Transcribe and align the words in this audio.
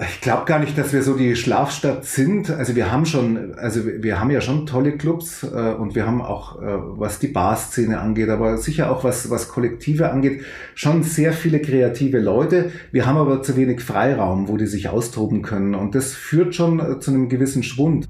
Ich 0.00 0.20
glaube 0.20 0.44
gar 0.44 0.60
nicht, 0.60 0.78
dass 0.78 0.92
wir 0.92 1.02
so 1.02 1.16
die 1.16 1.34
Schlafstadt 1.34 2.04
sind. 2.04 2.50
Also 2.50 2.76
wir 2.76 2.92
haben 2.92 3.04
schon, 3.04 3.54
also 3.56 3.80
wir 3.84 4.20
haben 4.20 4.30
ja 4.30 4.40
schon 4.40 4.64
tolle 4.64 4.96
Clubs 4.96 5.42
äh, 5.42 5.74
und 5.74 5.96
wir 5.96 6.06
haben 6.06 6.22
auch, 6.22 6.62
äh, 6.62 6.66
was 6.66 7.18
die 7.18 7.26
Barszene 7.26 7.98
angeht, 7.98 8.28
aber 8.28 8.58
sicher 8.58 8.92
auch 8.92 9.02
was, 9.02 9.28
was 9.28 9.48
Kollektive 9.48 10.10
angeht, 10.10 10.44
schon 10.76 11.02
sehr 11.02 11.32
viele 11.32 11.60
kreative 11.60 12.20
Leute. 12.20 12.70
Wir 12.92 13.06
haben 13.06 13.16
aber 13.16 13.42
zu 13.42 13.56
wenig 13.56 13.80
Freiraum, 13.80 14.46
wo 14.48 14.56
die 14.56 14.66
sich 14.66 14.88
austoben 14.88 15.42
können 15.42 15.74
und 15.74 15.96
das 15.96 16.12
führt 16.12 16.54
schon 16.54 16.78
äh, 16.78 17.00
zu 17.00 17.10
einem 17.10 17.28
gewissen 17.28 17.64
Schwund. 17.64 18.06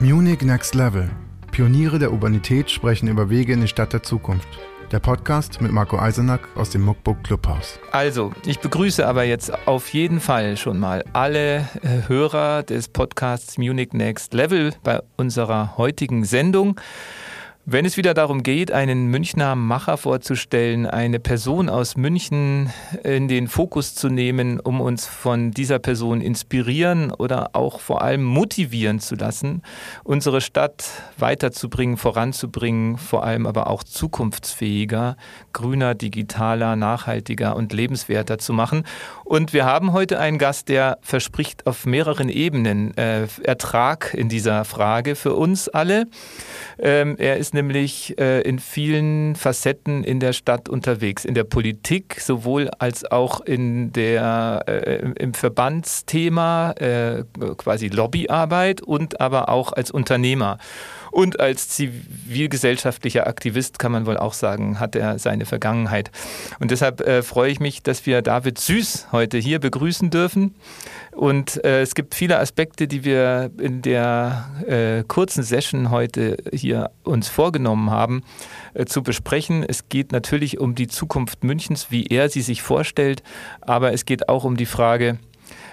Munich 0.00 0.42
Next 0.42 0.74
Level. 0.74 1.10
Pioniere 1.52 1.98
der 1.98 2.12
Urbanität 2.12 2.70
sprechen 2.70 3.08
über 3.08 3.30
Wege 3.30 3.52
in 3.52 3.60
die 3.60 3.68
Stadt 3.68 3.92
der 3.92 4.02
Zukunft. 4.02 4.48
Der 4.90 4.98
Podcast 4.98 5.60
mit 5.60 5.70
Marco 5.70 6.00
Eisenack 6.00 6.48
aus 6.56 6.70
dem 6.70 6.82
Muckbook 6.82 7.22
Clubhaus. 7.22 7.78
Also, 7.92 8.32
ich 8.44 8.58
begrüße 8.58 9.06
aber 9.06 9.22
jetzt 9.22 9.68
auf 9.68 9.92
jeden 9.94 10.18
Fall 10.18 10.56
schon 10.56 10.80
mal 10.80 11.04
alle 11.12 11.68
äh, 11.82 12.08
Hörer 12.08 12.64
des 12.64 12.88
Podcasts 12.88 13.56
Munich 13.56 13.92
Next 13.92 14.34
Level 14.34 14.72
bei 14.82 15.00
unserer 15.16 15.76
heutigen 15.76 16.24
Sendung. 16.24 16.80
Wenn 17.66 17.84
es 17.84 17.98
wieder 17.98 18.14
darum 18.14 18.42
geht, 18.42 18.72
einen 18.72 19.08
Münchner 19.08 19.54
Macher 19.54 19.98
vorzustellen, 19.98 20.86
eine 20.86 21.20
Person 21.20 21.68
aus 21.68 21.94
München 21.94 22.72
in 23.04 23.28
den 23.28 23.48
Fokus 23.48 23.94
zu 23.94 24.08
nehmen, 24.08 24.58
um 24.60 24.80
uns 24.80 25.06
von 25.06 25.50
dieser 25.50 25.78
Person 25.78 26.22
inspirieren 26.22 27.12
oder 27.12 27.50
auch 27.52 27.80
vor 27.80 28.00
allem 28.00 28.24
motivieren 28.24 28.98
zu 28.98 29.14
lassen, 29.14 29.60
unsere 30.04 30.40
Stadt 30.40 30.90
weiterzubringen, 31.18 31.98
voranzubringen, 31.98 32.96
vor 32.96 33.24
allem 33.24 33.46
aber 33.46 33.66
auch 33.66 33.84
zukunftsfähiger, 33.84 35.18
grüner, 35.52 35.94
digitaler, 35.94 36.76
nachhaltiger 36.76 37.56
und 37.56 37.72
lebenswerter 37.72 38.38
zu 38.38 38.52
machen. 38.52 38.84
Und 39.24 39.52
wir 39.52 39.64
haben 39.64 39.92
heute 39.92 40.18
einen 40.18 40.38
Gast, 40.38 40.68
der 40.68 40.98
verspricht 41.02 41.66
auf 41.66 41.86
mehreren 41.86 42.28
Ebenen 42.28 42.96
äh, 42.96 43.26
Ertrag 43.42 44.14
in 44.14 44.28
dieser 44.28 44.64
Frage 44.64 45.14
für 45.14 45.34
uns 45.34 45.68
alle. 45.68 46.06
Ähm, 46.78 47.16
er 47.18 47.36
ist 47.36 47.54
nämlich 47.54 48.18
äh, 48.18 48.40
in 48.42 48.58
vielen 48.58 49.36
Facetten 49.36 50.04
in 50.04 50.20
der 50.20 50.32
Stadt 50.32 50.68
unterwegs, 50.68 51.24
in 51.24 51.34
der 51.34 51.44
Politik 51.44 52.20
sowohl 52.20 52.70
als 52.78 53.10
auch 53.10 53.40
in 53.40 53.92
der, 53.92 54.64
äh, 54.66 55.12
im 55.18 55.34
Verbandsthema, 55.34 56.72
äh, 56.72 57.24
quasi 57.56 57.88
Lobbyarbeit 57.88 58.82
und 58.82 59.20
aber 59.20 59.48
auch 59.48 59.72
als 59.72 59.90
Unternehmer. 59.90 60.58
Und 61.10 61.40
als 61.40 61.68
zivilgesellschaftlicher 61.68 63.26
Aktivist 63.26 63.78
kann 63.78 63.92
man 63.92 64.06
wohl 64.06 64.16
auch 64.16 64.34
sagen, 64.34 64.80
hat 64.80 64.94
er 64.96 65.18
seine 65.18 65.46
Vergangenheit. 65.46 66.10
Und 66.58 66.70
deshalb 66.70 67.00
äh, 67.00 67.22
freue 67.22 67.50
ich 67.50 67.60
mich, 67.60 67.82
dass 67.82 68.06
wir 68.06 68.22
David 68.22 68.58
Süß 68.58 69.08
heute 69.12 69.38
hier 69.38 69.58
begrüßen 69.58 70.10
dürfen. 70.10 70.54
Und 71.12 71.62
äh, 71.64 71.82
es 71.82 71.94
gibt 71.94 72.14
viele 72.14 72.38
Aspekte, 72.38 72.86
die 72.86 73.04
wir 73.04 73.50
in 73.58 73.82
der 73.82 74.48
äh, 74.66 75.04
kurzen 75.06 75.42
Session 75.42 75.90
heute 75.90 76.36
hier 76.52 76.90
uns 77.02 77.28
vorgenommen 77.28 77.90
haben 77.90 78.22
äh, 78.74 78.84
zu 78.84 79.02
besprechen. 79.02 79.64
Es 79.66 79.88
geht 79.88 80.12
natürlich 80.12 80.58
um 80.60 80.74
die 80.74 80.86
Zukunft 80.86 81.44
Münchens, 81.44 81.90
wie 81.90 82.06
er 82.06 82.28
sie 82.28 82.42
sich 82.42 82.62
vorstellt, 82.62 83.22
aber 83.60 83.92
es 83.92 84.04
geht 84.04 84.28
auch 84.28 84.44
um 84.44 84.56
die 84.56 84.66
Frage, 84.66 85.18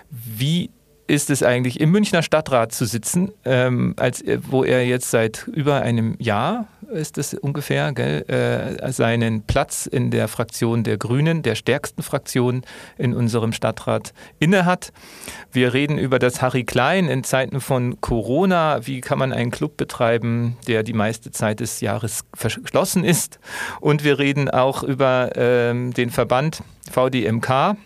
wie 0.10 0.72
ist 1.08 1.30
es 1.30 1.42
eigentlich, 1.42 1.80
im 1.80 1.92
Münchner 1.92 2.22
Stadtrat 2.22 2.74
zu 2.74 2.86
sitzen, 2.86 3.32
ähm, 3.46 3.94
als, 3.98 4.22
äh, 4.22 4.40
wo 4.42 4.64
er 4.64 4.86
jetzt 4.86 5.10
seit 5.10 5.48
über 5.48 5.82
einem 5.82 6.16
Jahr, 6.20 6.68
ist 6.92 7.18
es 7.18 7.34
ungefähr, 7.34 7.92
gell, 7.94 8.24
äh, 8.30 8.92
seinen 8.92 9.42
Platz 9.44 9.86
in 9.86 10.12
der 10.12 10.28
Fraktion 10.28 10.84
der 10.84 10.98
Grünen, 10.98 11.44
der 11.44 11.56
stärksten 11.56 12.04
Fraktion 12.04 12.64
in 12.98 13.14
unserem 13.14 13.54
Stadtrat, 13.54 14.14
innehat. 14.40 14.92
Wir 15.52 15.74
reden 15.74 15.98
über 15.98 16.20
das 16.20 16.42
Harry 16.42 16.64
Klein 16.64 17.08
in 17.08 17.24
Zeiten 17.24 17.62
von 17.62 18.00
Corona. 18.02 18.86
Wie 18.86 19.02
kann 19.02 19.20
man 19.20 19.34
einen 19.34 19.52
Club 19.52 19.78
betreiben, 19.78 20.58
der 20.68 20.84
die 20.84 20.94
meiste 20.94 21.32
Zeit 21.32 21.60
des 21.60 21.82
Jahres 21.82 22.26
verschlossen 22.34 23.04
ist? 23.04 23.40
Und 23.80 24.04
wir 24.04 24.20
reden 24.20 24.50
auch 24.50 24.84
über 24.84 25.32
ähm, 25.36 25.94
den 25.94 26.10
Verband 26.10 26.64
VDMK 26.90 27.78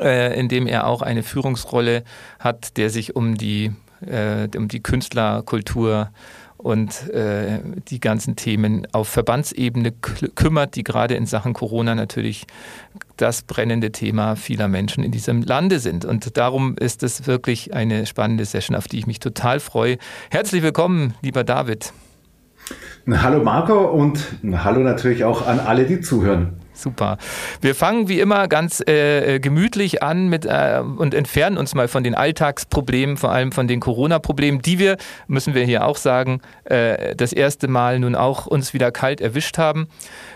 äh, 0.00 0.38
in 0.38 0.48
dem 0.48 0.66
er 0.66 0.86
auch 0.86 1.02
eine 1.02 1.22
Führungsrolle 1.22 2.04
hat, 2.38 2.76
der 2.76 2.90
sich 2.90 3.16
um 3.16 3.36
die, 3.36 3.72
äh, 4.06 4.48
um 4.56 4.68
die 4.68 4.82
Künstlerkultur 4.82 6.10
und 6.58 7.08
äh, 7.10 7.60
die 7.88 8.00
ganzen 8.00 8.34
Themen 8.34 8.86
auf 8.92 9.08
Verbandsebene 9.08 9.92
kümmert, 10.34 10.74
die 10.74 10.82
gerade 10.82 11.14
in 11.14 11.24
Sachen 11.24 11.52
Corona 11.52 11.94
natürlich 11.94 12.46
das 13.16 13.42
brennende 13.42 13.92
Thema 13.92 14.34
vieler 14.34 14.66
Menschen 14.66 15.04
in 15.04 15.12
diesem 15.12 15.42
Lande 15.42 15.78
sind. 15.78 16.04
Und 16.04 16.36
darum 16.36 16.76
ist 16.76 17.02
es 17.04 17.26
wirklich 17.26 17.74
eine 17.74 18.06
spannende 18.06 18.44
Session, 18.44 18.76
auf 18.76 18.88
die 18.88 18.98
ich 18.98 19.06
mich 19.06 19.20
total 19.20 19.60
freue. 19.60 19.98
Herzlich 20.30 20.62
willkommen, 20.62 21.14
lieber 21.22 21.44
David. 21.44 21.92
Hallo 23.10 23.42
Marco 23.42 23.86
und 23.86 24.26
hallo 24.44 24.80
natürlich 24.80 25.24
auch 25.24 25.46
an 25.46 25.60
alle, 25.60 25.86
die 25.86 26.00
zuhören. 26.00 26.60
Super. 26.78 27.18
Wir 27.60 27.74
fangen 27.74 28.06
wie 28.06 28.20
immer 28.20 28.46
ganz 28.46 28.80
äh, 28.86 29.34
äh, 29.34 29.40
gemütlich 29.40 30.00
an 30.00 30.28
mit 30.28 30.46
äh, 30.46 30.80
und 30.80 31.12
entfernen 31.12 31.58
uns 31.58 31.74
mal 31.74 31.88
von 31.88 32.04
den 32.04 32.14
Alltagsproblemen, 32.14 33.16
vor 33.16 33.32
allem 33.32 33.50
von 33.50 33.66
den 33.66 33.80
Corona-Problemen, 33.80 34.62
die 34.62 34.78
wir, 34.78 34.96
müssen 35.26 35.54
wir 35.54 35.64
hier 35.64 35.84
auch 35.84 35.96
sagen, 35.96 36.40
äh, 36.62 37.16
das 37.16 37.32
erste 37.32 37.66
Mal 37.66 37.98
nun 37.98 38.14
auch 38.14 38.46
uns 38.46 38.74
wieder 38.74 38.92
kalt 38.92 39.20
erwischt 39.20 39.58
haben. 39.58 39.88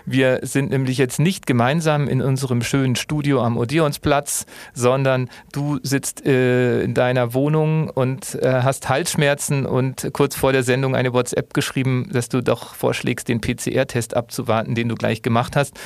Wir 0.05 0.39
sind 0.41 0.71
nämlich 0.71 0.97
jetzt 0.97 1.17
nicht 1.17 1.45
gemeinsam 1.45 2.09
in 2.09 2.21
unserem 2.21 2.61
schönen 2.61 2.97
Studio 2.97 3.41
am 3.41 3.55
Odeonsplatz, 3.55 4.45
sondern 4.73 5.29
du 5.53 5.79
sitzt 5.81 6.25
äh, 6.25 6.81
in 6.81 6.93
deiner 6.93 7.33
Wohnung 7.33 7.89
und 7.89 8.35
äh, 8.35 8.63
hast 8.63 8.89
Halsschmerzen 8.89 9.65
und 9.65 10.09
kurz 10.11 10.35
vor 10.35 10.51
der 10.51 10.63
Sendung 10.63 10.93
eine 10.93 11.13
WhatsApp 11.13 11.53
geschrieben, 11.53 12.09
dass 12.11 12.27
du 12.27 12.43
doch 12.43 12.75
vorschlägst, 12.75 13.29
den 13.29 13.39
PCR-Test 13.39 14.17
abzuwarten, 14.17 14.75
den 14.75 14.89
du 14.89 14.95
gleich 14.95 15.21
gemacht 15.21 15.55
hast. 15.55 15.79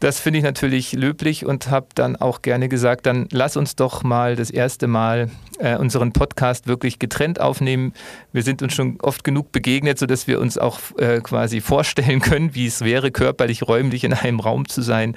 Das 0.00 0.18
finde 0.18 0.38
ich 0.38 0.44
natürlich 0.44 0.92
löblich 0.94 1.44
und 1.44 1.70
habe 1.70 1.88
dann 1.94 2.16
auch 2.16 2.40
gerne 2.40 2.70
gesagt, 2.70 3.04
dann 3.04 3.28
lass 3.32 3.58
uns 3.58 3.76
doch 3.76 4.02
mal 4.02 4.34
das 4.34 4.50
erste 4.50 4.86
Mal 4.86 5.30
äh, 5.58 5.76
unseren 5.76 6.12
Podcast 6.12 6.66
wirklich 6.66 6.98
getrennt 6.98 7.38
aufnehmen. 7.38 7.92
Wir 8.32 8.42
sind 8.42 8.62
uns 8.62 8.72
schon 8.72 8.98
oft 9.02 9.24
genug 9.24 9.52
begegnet, 9.52 9.98
sodass 9.98 10.26
wir 10.26 10.40
uns 10.40 10.56
auch 10.56 10.80
äh, 10.96 11.20
quasi 11.20 11.60
vorstellen 11.60 12.20
können, 12.22 12.54
wie 12.54 12.66
es 12.66 12.80
wäre, 12.80 13.10
körperlich, 13.10 13.68
räumlich 13.68 14.04
in 14.04 14.14
einem 14.14 14.40
Raum 14.40 14.66
zu 14.66 14.80
sein 14.80 15.16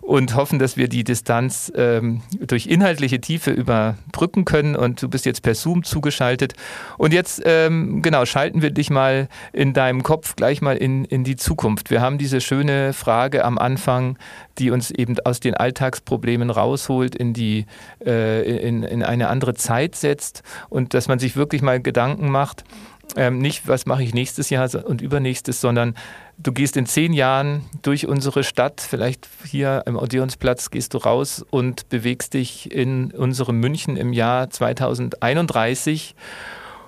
und 0.00 0.34
hoffen, 0.34 0.58
dass 0.58 0.78
wir 0.78 0.88
die 0.88 1.04
Distanz 1.04 1.70
ähm, 1.76 2.22
durch 2.40 2.66
inhaltliche 2.66 3.20
Tiefe 3.20 3.50
überbrücken 3.50 4.46
können. 4.46 4.74
Und 4.74 5.02
du 5.02 5.08
bist 5.10 5.26
jetzt 5.26 5.42
per 5.42 5.54
Zoom 5.54 5.84
zugeschaltet. 5.84 6.54
Und 6.96 7.12
jetzt, 7.12 7.42
ähm, 7.44 8.00
genau, 8.00 8.24
schalten 8.24 8.62
wir 8.62 8.70
dich 8.70 8.88
mal 8.88 9.28
in 9.52 9.74
deinem 9.74 10.02
Kopf 10.02 10.34
gleich 10.34 10.62
mal 10.62 10.78
in, 10.78 11.04
in 11.04 11.24
die 11.24 11.36
Zukunft. 11.36 11.90
Wir 11.90 12.00
haben 12.00 12.16
diese 12.16 12.40
schöne 12.40 12.94
Frage 12.94 13.44
am 13.44 13.58
Anfang, 13.58 14.13
die 14.58 14.70
uns 14.70 14.90
eben 14.90 15.16
aus 15.24 15.40
den 15.40 15.54
Alltagsproblemen 15.54 16.50
rausholt, 16.50 17.14
in, 17.14 17.32
die, 17.32 17.66
äh, 18.04 18.66
in, 18.66 18.82
in 18.82 19.02
eine 19.02 19.28
andere 19.28 19.54
Zeit 19.54 19.96
setzt 19.96 20.42
und 20.68 20.94
dass 20.94 21.08
man 21.08 21.18
sich 21.18 21.36
wirklich 21.36 21.62
mal 21.62 21.80
Gedanken 21.80 22.30
macht, 22.30 22.64
ähm, 23.16 23.38
nicht, 23.38 23.68
was 23.68 23.86
mache 23.86 24.02
ich 24.02 24.14
nächstes 24.14 24.50
Jahr 24.50 24.68
und 24.84 25.00
übernächstes, 25.00 25.60
sondern 25.60 25.94
du 26.38 26.52
gehst 26.52 26.76
in 26.76 26.86
zehn 26.86 27.12
Jahren 27.12 27.64
durch 27.82 28.06
unsere 28.06 28.44
Stadt, 28.44 28.80
vielleicht 28.80 29.28
hier 29.46 29.82
im 29.86 29.96
Odeonsplatz 29.96 30.70
gehst 30.70 30.94
du 30.94 30.98
raus 30.98 31.44
und 31.50 31.88
bewegst 31.90 32.34
dich 32.34 32.72
in 32.72 33.12
unserem 33.12 33.60
München 33.60 33.96
im 33.96 34.12
Jahr 34.12 34.50
2031 34.50 36.14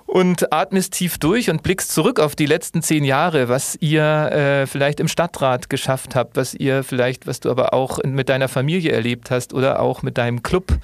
und 0.06 0.52
atmest 0.52 0.94
tief 0.94 1.18
durch 1.18 1.50
und 1.50 1.62
blickst 1.62 1.92
zurück 1.92 2.20
auf 2.20 2.36
die 2.36 2.46
letzten 2.46 2.82
zehn 2.82 3.04
Jahre, 3.04 3.48
was 3.48 3.76
ihr 3.80 4.02
äh, 4.02 4.66
vielleicht 4.66 5.00
im 5.00 5.08
Stadtrat 5.08 5.68
geschafft 5.68 6.14
habt, 6.14 6.36
was 6.36 6.54
ihr 6.54 6.84
vielleicht, 6.84 7.26
was 7.26 7.40
du 7.40 7.50
aber 7.50 7.74
auch 7.74 7.98
mit 8.04 8.28
deiner 8.28 8.48
Familie 8.48 8.92
erlebt 8.92 9.30
hast 9.30 9.52
oder 9.52 9.80
auch 9.80 10.02
mit 10.02 10.16
deinem 10.16 10.42
Club. 10.42 10.78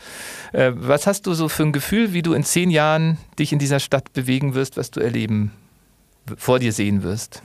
Äh, 0.52 0.72
was 0.74 1.06
hast 1.06 1.26
du 1.26 1.34
so 1.34 1.48
für 1.48 1.62
ein 1.62 1.72
Gefühl, 1.72 2.12
wie 2.12 2.22
du 2.22 2.34
in 2.34 2.44
zehn 2.44 2.70
Jahren 2.70 3.19
dich 3.38 3.52
in 3.52 3.58
dieser 3.58 3.80
Stadt 3.80 4.12
bewegen 4.12 4.54
wirst, 4.54 4.76
was 4.76 4.90
du 4.90 5.00
erleben, 5.00 5.52
vor 6.36 6.58
dir 6.58 6.72
sehen 6.72 7.02
wirst? 7.02 7.42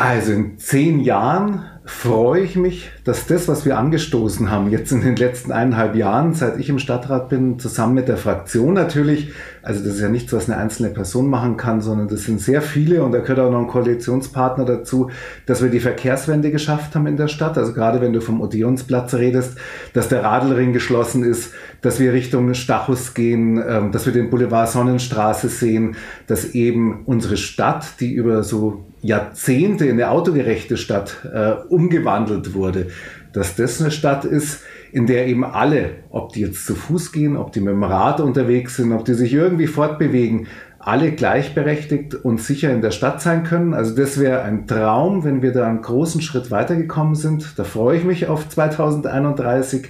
Also 0.00 0.32
in 0.32 0.56
zehn 0.56 1.00
Jahren 1.00 1.66
freue 1.84 2.40
ich 2.40 2.56
mich, 2.56 2.90
dass 3.04 3.26
das, 3.26 3.48
was 3.48 3.66
wir 3.66 3.76
angestoßen 3.76 4.50
haben, 4.50 4.70
jetzt 4.70 4.92
in 4.92 5.02
den 5.02 5.14
letzten 5.14 5.52
eineinhalb 5.52 5.94
Jahren, 5.94 6.32
seit 6.32 6.58
ich 6.58 6.70
im 6.70 6.78
Stadtrat 6.78 7.28
bin, 7.28 7.58
zusammen 7.58 7.96
mit 7.96 8.08
der 8.08 8.16
Fraktion 8.16 8.72
natürlich, 8.72 9.34
also 9.60 9.84
das 9.84 9.96
ist 9.96 10.00
ja 10.00 10.08
nichts, 10.08 10.32
was 10.32 10.48
eine 10.48 10.58
einzelne 10.58 10.88
Person 10.88 11.28
machen 11.28 11.58
kann, 11.58 11.82
sondern 11.82 12.08
das 12.08 12.22
sind 12.22 12.40
sehr 12.40 12.62
viele 12.62 13.04
und 13.04 13.12
da 13.12 13.18
gehört 13.18 13.40
auch 13.40 13.50
noch 13.50 13.60
ein 13.60 13.66
Koalitionspartner 13.66 14.64
dazu, 14.64 15.10
dass 15.44 15.62
wir 15.62 15.68
die 15.68 15.80
Verkehrswende 15.80 16.50
geschafft 16.50 16.94
haben 16.94 17.06
in 17.06 17.18
der 17.18 17.28
Stadt. 17.28 17.58
Also 17.58 17.74
gerade 17.74 18.00
wenn 18.00 18.14
du 18.14 18.22
vom 18.22 18.40
Odeonsplatz 18.40 19.12
redest, 19.12 19.58
dass 19.92 20.08
der 20.08 20.22
Radelring 20.24 20.72
geschlossen 20.72 21.24
ist, 21.24 21.52
dass 21.82 22.00
wir 22.00 22.12
Richtung 22.12 22.52
Stachus 22.54 23.14
gehen, 23.14 23.62
ähm, 23.66 23.92
dass 23.92 24.06
wir 24.06 24.12
den 24.12 24.30
Boulevard 24.30 24.68
Sonnenstraße 24.68 25.48
sehen, 25.48 25.96
dass 26.26 26.54
eben 26.54 27.02
unsere 27.06 27.36
Stadt, 27.36 28.00
die 28.00 28.12
über 28.12 28.42
so 28.42 28.84
Jahrzehnte 29.02 29.86
in 29.86 29.92
eine 29.92 30.10
autogerechte 30.10 30.76
Stadt 30.76 31.26
äh, 31.32 31.52
umgewandelt 31.68 32.54
wurde, 32.54 32.88
dass 33.32 33.56
das 33.56 33.80
eine 33.80 33.90
Stadt 33.90 34.24
ist, 34.24 34.62
in 34.92 35.06
der 35.06 35.26
eben 35.28 35.44
alle, 35.44 35.90
ob 36.10 36.32
die 36.32 36.40
jetzt 36.40 36.66
zu 36.66 36.74
Fuß 36.74 37.12
gehen, 37.12 37.36
ob 37.36 37.52
die 37.52 37.60
mit 37.60 37.72
dem 37.72 37.84
Rad 37.84 38.20
unterwegs 38.20 38.76
sind, 38.76 38.92
ob 38.92 39.04
die 39.04 39.14
sich 39.14 39.32
irgendwie 39.32 39.68
fortbewegen, 39.68 40.48
alle 40.80 41.12
gleichberechtigt 41.12 42.14
und 42.14 42.40
sicher 42.40 42.72
in 42.72 42.80
der 42.80 42.90
Stadt 42.90 43.20
sein 43.20 43.44
können. 43.44 43.74
Also 43.74 43.94
das 43.94 44.18
wäre 44.18 44.42
ein 44.42 44.66
Traum, 44.66 45.24
wenn 45.24 45.42
wir 45.42 45.52
da 45.52 45.68
einen 45.68 45.82
großen 45.82 46.22
Schritt 46.22 46.50
weitergekommen 46.50 47.14
sind. 47.14 47.58
Da 47.58 47.64
freue 47.64 47.98
ich 47.98 48.04
mich 48.04 48.28
auf 48.28 48.48
2031. 48.48 49.88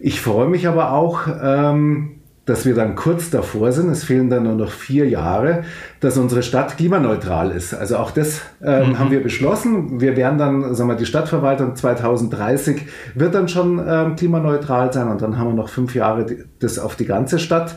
Ich 0.00 0.20
freue 0.20 0.48
mich 0.48 0.66
aber 0.66 0.92
auch, 0.92 1.26
ähm, 1.42 2.20
dass 2.46 2.64
wir 2.64 2.74
dann 2.74 2.96
kurz 2.96 3.28
davor 3.30 3.70
sind, 3.70 3.90
es 3.90 4.02
fehlen 4.02 4.30
dann 4.30 4.44
nur 4.44 4.54
noch 4.54 4.70
vier 4.70 5.06
Jahre, 5.08 5.62
dass 6.00 6.16
unsere 6.16 6.42
Stadt 6.42 6.76
klimaneutral 6.78 7.50
ist. 7.50 7.74
Also 7.74 7.98
auch 7.98 8.10
das 8.10 8.40
ähm, 8.62 8.88
mhm. 8.88 8.98
haben 8.98 9.10
wir 9.10 9.22
beschlossen. 9.22 10.00
Wir 10.00 10.16
werden 10.16 10.38
dann, 10.38 10.74
sagen 10.74 10.88
wir, 10.88 10.96
die 10.96 11.06
Stadtverwaltung 11.06 11.76
2030 11.76 12.86
wird 13.14 13.34
dann 13.34 13.48
schon 13.48 13.80
ähm, 13.86 14.16
klimaneutral 14.16 14.90
sein 14.92 15.08
und 15.08 15.20
dann 15.20 15.38
haben 15.38 15.48
wir 15.48 15.54
noch 15.54 15.68
fünf 15.68 15.94
Jahre 15.94 16.26
das 16.58 16.78
auf 16.78 16.96
die 16.96 17.06
ganze 17.06 17.38
Stadt 17.38 17.76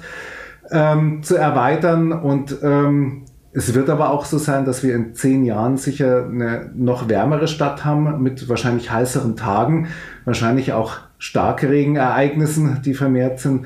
ähm, 0.71 1.21
zu 1.23 1.35
erweitern 1.35 2.13
und 2.13 2.55
ähm, 2.63 3.25
es 3.51 3.75
wird 3.75 3.89
aber 3.89 4.09
auch 4.09 4.25
so 4.25 4.39
sein, 4.39 4.65
dass 4.65 4.81
wir 4.81 4.95
in 4.95 5.13
zehn 5.13 5.45
Jahren 5.45 5.77
sicher 5.77 6.25
eine 6.25 6.71
noch 6.73 7.07
wärmere 7.07 7.47
Stadt 7.47 7.85
haben 7.85 8.23
mit 8.23 8.49
wahrscheinlich 8.49 8.89
heißeren 8.89 9.35
Tagen, 9.35 9.89
wahrscheinlich 10.25 10.73
auch 10.73 10.97
Starkregenereignissen, 11.23 12.81
die 12.83 12.93
vermehrt 12.93 13.39
sind. 13.39 13.65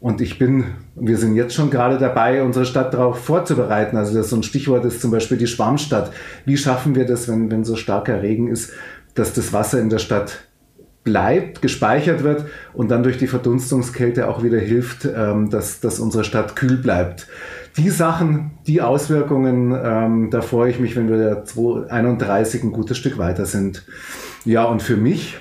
Und 0.00 0.22
ich 0.22 0.38
bin, 0.38 0.64
wir 0.94 1.18
sind 1.18 1.34
jetzt 1.34 1.54
schon 1.54 1.68
gerade 1.68 1.98
dabei, 1.98 2.42
unsere 2.42 2.64
Stadt 2.64 2.94
darauf 2.94 3.22
vorzubereiten. 3.22 3.98
Also 3.98 4.14
das 4.14 4.30
so 4.30 4.36
ein 4.36 4.42
Stichwort 4.42 4.82
ist 4.86 5.02
zum 5.02 5.10
Beispiel 5.10 5.36
die 5.36 5.46
Schwammstadt. 5.46 6.10
Wie 6.46 6.56
schaffen 6.56 6.94
wir 6.94 7.04
das, 7.04 7.28
wenn, 7.28 7.50
wenn 7.50 7.64
so 7.64 7.76
starker 7.76 8.22
Regen 8.22 8.48
ist, 8.48 8.72
dass 9.14 9.34
das 9.34 9.52
Wasser 9.52 9.78
in 9.78 9.90
der 9.90 9.98
Stadt 9.98 10.38
bleibt, 11.04 11.60
gespeichert 11.60 12.22
wird 12.22 12.46
und 12.72 12.90
dann 12.90 13.02
durch 13.02 13.18
die 13.18 13.26
Verdunstungskälte 13.26 14.26
auch 14.26 14.42
wieder 14.42 14.58
hilft, 14.58 15.04
ähm, 15.04 15.50
dass, 15.50 15.80
dass 15.80 16.00
unsere 16.00 16.24
Stadt 16.24 16.56
kühl 16.56 16.78
bleibt. 16.78 17.28
Die 17.76 17.90
Sachen, 17.90 18.52
die 18.66 18.80
Auswirkungen, 18.80 19.78
ähm, 19.84 20.30
da 20.30 20.40
freue 20.40 20.70
ich 20.70 20.80
mich, 20.80 20.96
wenn 20.96 21.10
wir 21.10 21.44
2031 21.44 22.64
ein 22.64 22.72
gutes 22.72 22.96
Stück 22.96 23.18
weiter 23.18 23.44
sind. 23.44 23.84
Ja, 24.46 24.64
und 24.64 24.82
für 24.82 24.96
mich, 24.96 25.36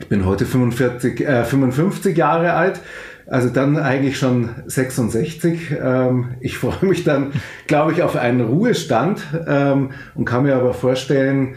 ich 0.00 0.08
bin 0.08 0.24
heute 0.24 0.46
45, 0.46 1.20
äh, 1.20 1.44
55 1.44 2.16
Jahre 2.16 2.54
alt, 2.54 2.80
also 3.26 3.48
dann 3.48 3.76
eigentlich 3.76 4.18
schon 4.18 4.48
66. 4.66 5.76
Ähm, 5.80 6.34
ich 6.40 6.58
freue 6.58 6.88
mich 6.88 7.04
dann, 7.04 7.32
glaube 7.66 7.92
ich, 7.92 8.02
auf 8.02 8.16
einen 8.16 8.40
Ruhestand 8.40 9.22
ähm, 9.46 9.90
und 10.14 10.24
kann 10.24 10.42
mir 10.42 10.56
aber 10.56 10.74
vorstellen, 10.74 11.54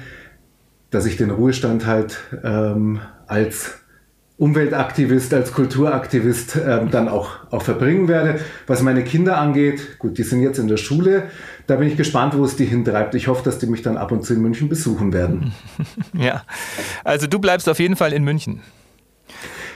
dass 0.92 1.06
ich 1.06 1.18
den 1.18 1.32
Ruhestand 1.32 1.88
halt 1.88 2.20
ähm, 2.44 3.00
als 3.26 3.80
Umweltaktivist, 4.38 5.34
als 5.34 5.54
Kulturaktivist 5.54 6.58
ähm, 6.58 6.92
dann 6.92 7.08
auch, 7.08 7.52
auch 7.52 7.62
verbringen 7.62 8.08
werde. 8.08 8.40
Was 8.68 8.82
meine 8.82 9.04
Kinder 9.04 9.38
angeht, 9.38 10.00
gut, 10.00 10.18
die 10.18 10.24
sind 10.24 10.42
jetzt 10.42 10.60
in 10.60 10.68
der 10.68 10.78
Schule, 10.78 11.24
da 11.68 11.76
bin 11.76 11.88
ich 11.88 11.98
gespannt, 11.98 12.38
wo 12.38 12.44
es 12.44 12.56
die 12.56 12.66
hintreibt. 12.66 13.16
Ich 13.16 13.28
hoffe, 13.28 13.44
dass 13.44 13.60
die 13.60 13.68
mich 13.68 13.82
dann 13.82 13.98
ab 13.98 14.12
und 14.12 14.26
zu 14.26 14.34
in 14.34 14.42
München 14.42 14.70
besuchen 14.70 15.14
werden. 15.14 15.54
Ja, 16.14 16.44
also 17.04 17.28
du 17.28 17.40
bleibst 17.40 17.68
auf 17.68 17.80
jeden 17.80 17.96
Fall 17.96 18.14
in 18.14 18.24
München. 18.24 18.62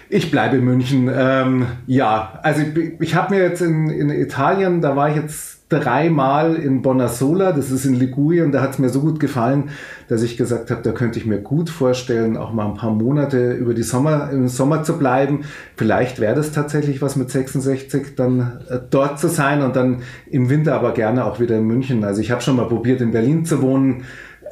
Ich 0.10 0.32
bleibe 0.32 0.58
in 0.58 0.64
München. 0.64 1.10
Ähm, 1.14 1.66
ja, 1.86 2.40
also 2.42 2.62
ich, 2.62 2.94
ich 3.00 3.16
habe 3.16 3.36
mir 3.36 3.42
jetzt 3.42 3.62
in, 3.62 3.90
in 3.90 4.10
Italien, 4.10 4.80
da 4.82 4.96
war 4.96 5.10
ich 5.10 5.18
jetzt 5.18 5.58
dreimal 5.70 6.56
in 6.56 6.82
Bonassola, 6.82 7.52
das 7.52 7.72
ist 7.72 7.84
in 7.84 7.94
Ligurien, 7.94 8.54
da 8.54 8.62
hat 8.62 8.72
es 8.72 8.80
mir 8.80 8.88
so 8.88 9.02
gut 9.02 9.20
gefallen, 9.20 9.66
dass 10.08 10.22
ich 10.24 10.38
gesagt 10.38 10.72
habe, 10.72 10.82
da 10.82 10.94
könnte 10.94 11.20
ich 11.20 11.26
mir 11.26 11.40
gut 11.40 11.70
vorstellen, 11.70 12.38
auch 12.38 12.54
mal 12.54 12.68
ein 12.68 12.76
paar 12.76 12.92
Monate 12.92 13.52
über 13.52 13.74
die 13.74 13.84
Sommer, 13.84 14.30
im 14.32 14.48
Sommer 14.48 14.84
zu 14.84 14.98
bleiben. 14.98 15.42
Vielleicht 15.76 16.22
wäre 16.22 16.36
das 16.36 16.54
tatsächlich 16.54 17.02
was 17.02 17.18
mit 17.18 17.30
66, 17.30 18.16
dann 18.16 18.62
äh, 18.70 18.80
dort 18.90 19.20
zu 19.20 19.28
sein 19.28 19.62
und 19.62 19.76
dann 19.76 20.04
im 20.32 20.50
Winter 20.50 20.76
aber 20.76 20.94
gerne 20.94 21.26
auch 21.26 21.42
wieder 21.42 21.58
in 21.58 21.66
München. 21.66 22.06
Also 22.06 22.22
ich 22.22 22.32
habe 22.32 22.42
schon 22.42 22.56
mal 22.56 22.70
probiert, 22.70 23.02
in 23.02 23.12
Berlin 23.12 23.44
zu 23.44 23.62
wohnen. 23.62 24.04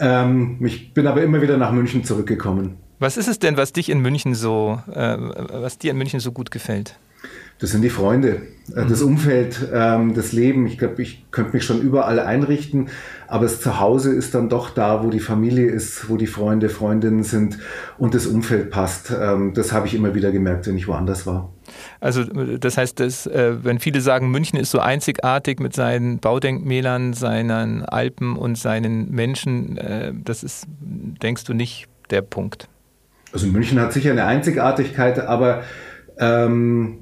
Ähm, 0.01 0.57
ich 0.59 0.93
bin 0.93 1.07
aber 1.07 1.23
immer 1.23 1.41
wieder 1.41 1.55
nach 1.55 1.71
München 1.71 2.03
zurückgekommen. 2.03 2.84
Was 2.99 3.17
ist 3.17 3.27
es 3.27 3.39
denn, 3.39 3.57
was 3.57 3.73
dich 3.73 3.89
in 3.89 3.99
München 3.99 4.35
so, 4.35 4.79
äh, 4.91 5.17
was 5.17 5.77
dir 5.77 5.91
in 5.91 5.97
München 5.97 6.19
so 6.19 6.31
gut 6.31 6.51
gefällt? 6.51 6.97
Das 7.59 7.71
sind 7.71 7.83
die 7.83 7.89
Freunde, 7.89 8.41
äh, 8.75 8.85
das 8.85 9.01
mhm. 9.01 9.07
Umfeld, 9.07 9.65
ähm, 9.73 10.13
das 10.13 10.33
Leben. 10.33 10.67
Ich 10.67 10.77
glaube, 10.77 11.01
ich 11.01 11.25
könnte 11.31 11.53
mich 11.53 11.63
schon 11.63 11.81
überall 11.81 12.19
einrichten, 12.19 12.89
aber 13.27 13.43
das 13.43 13.61
Zuhause 13.61 14.13
ist 14.13 14.35
dann 14.35 14.49
doch 14.49 14.69
da, 14.69 15.03
wo 15.03 15.09
die 15.09 15.21
Familie 15.21 15.67
ist, 15.67 16.09
wo 16.09 16.17
die 16.17 16.27
Freunde, 16.27 16.67
Freundinnen 16.67 17.23
sind 17.23 17.57
und 17.97 18.13
das 18.13 18.27
Umfeld 18.27 18.71
passt. 18.71 19.11
Ähm, 19.17 19.53
das 19.53 19.71
habe 19.71 19.87
ich 19.87 19.93
immer 19.93 20.13
wieder 20.15 20.33
gemerkt, 20.33 20.67
wenn 20.67 20.77
ich 20.77 20.87
woanders 20.87 21.25
war. 21.25 21.49
Also 22.01 22.23
das 22.23 22.77
heißt, 22.77 22.99
dass, 22.99 23.25
äh, 23.25 23.55
wenn 23.63 23.79
viele 23.79 24.01
sagen, 24.01 24.31
München 24.31 24.59
ist 24.59 24.71
so 24.71 24.79
einzigartig 24.79 25.59
mit 25.59 25.73
seinen 25.73 26.19
Baudenkmälern, 26.19 27.13
seinen 27.13 27.83
Alpen 27.85 28.35
und 28.35 28.57
seinen 28.57 29.11
Menschen, 29.11 29.77
äh, 29.77 30.13
das 30.13 30.43
ist, 30.43 30.65
denkst 30.67 31.45
du 31.45 31.53
nicht 31.53 31.87
der 32.09 32.21
Punkt? 32.21 32.67
Also 33.35 33.47
München 33.47 33.81
hat 33.81 33.91
sicher 33.91 34.11
eine 34.11 34.23
Einzigartigkeit, 34.23 35.19
aber 35.19 35.63
ähm, 36.17 36.99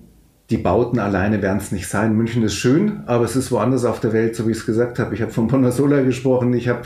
die 0.50 0.58
Bauten 0.58 0.98
alleine 0.98 1.44
werden 1.44 1.60
es 1.60 1.72
nicht 1.72 1.88
sein. 1.88 2.16
München 2.16 2.42
ist 2.42 2.56
schön, 2.56 3.04
aber 3.06 3.24
es 3.24 3.36
ist 3.36 3.52
woanders 3.52 3.86
auf 3.86 4.00
der 4.00 4.14
Welt, 4.14 4.36
so 4.36 4.48
wie 4.48 4.52
ich 4.52 4.58
es 4.58 4.66
gesagt 4.66 4.98
habe. 4.98 5.14
Ich 5.14 5.22
habe 5.22 5.32
von 5.32 5.46
Bonasola 5.46 6.02
gesprochen. 6.02 6.52
Ich 6.56 6.70
habe, 6.70 6.82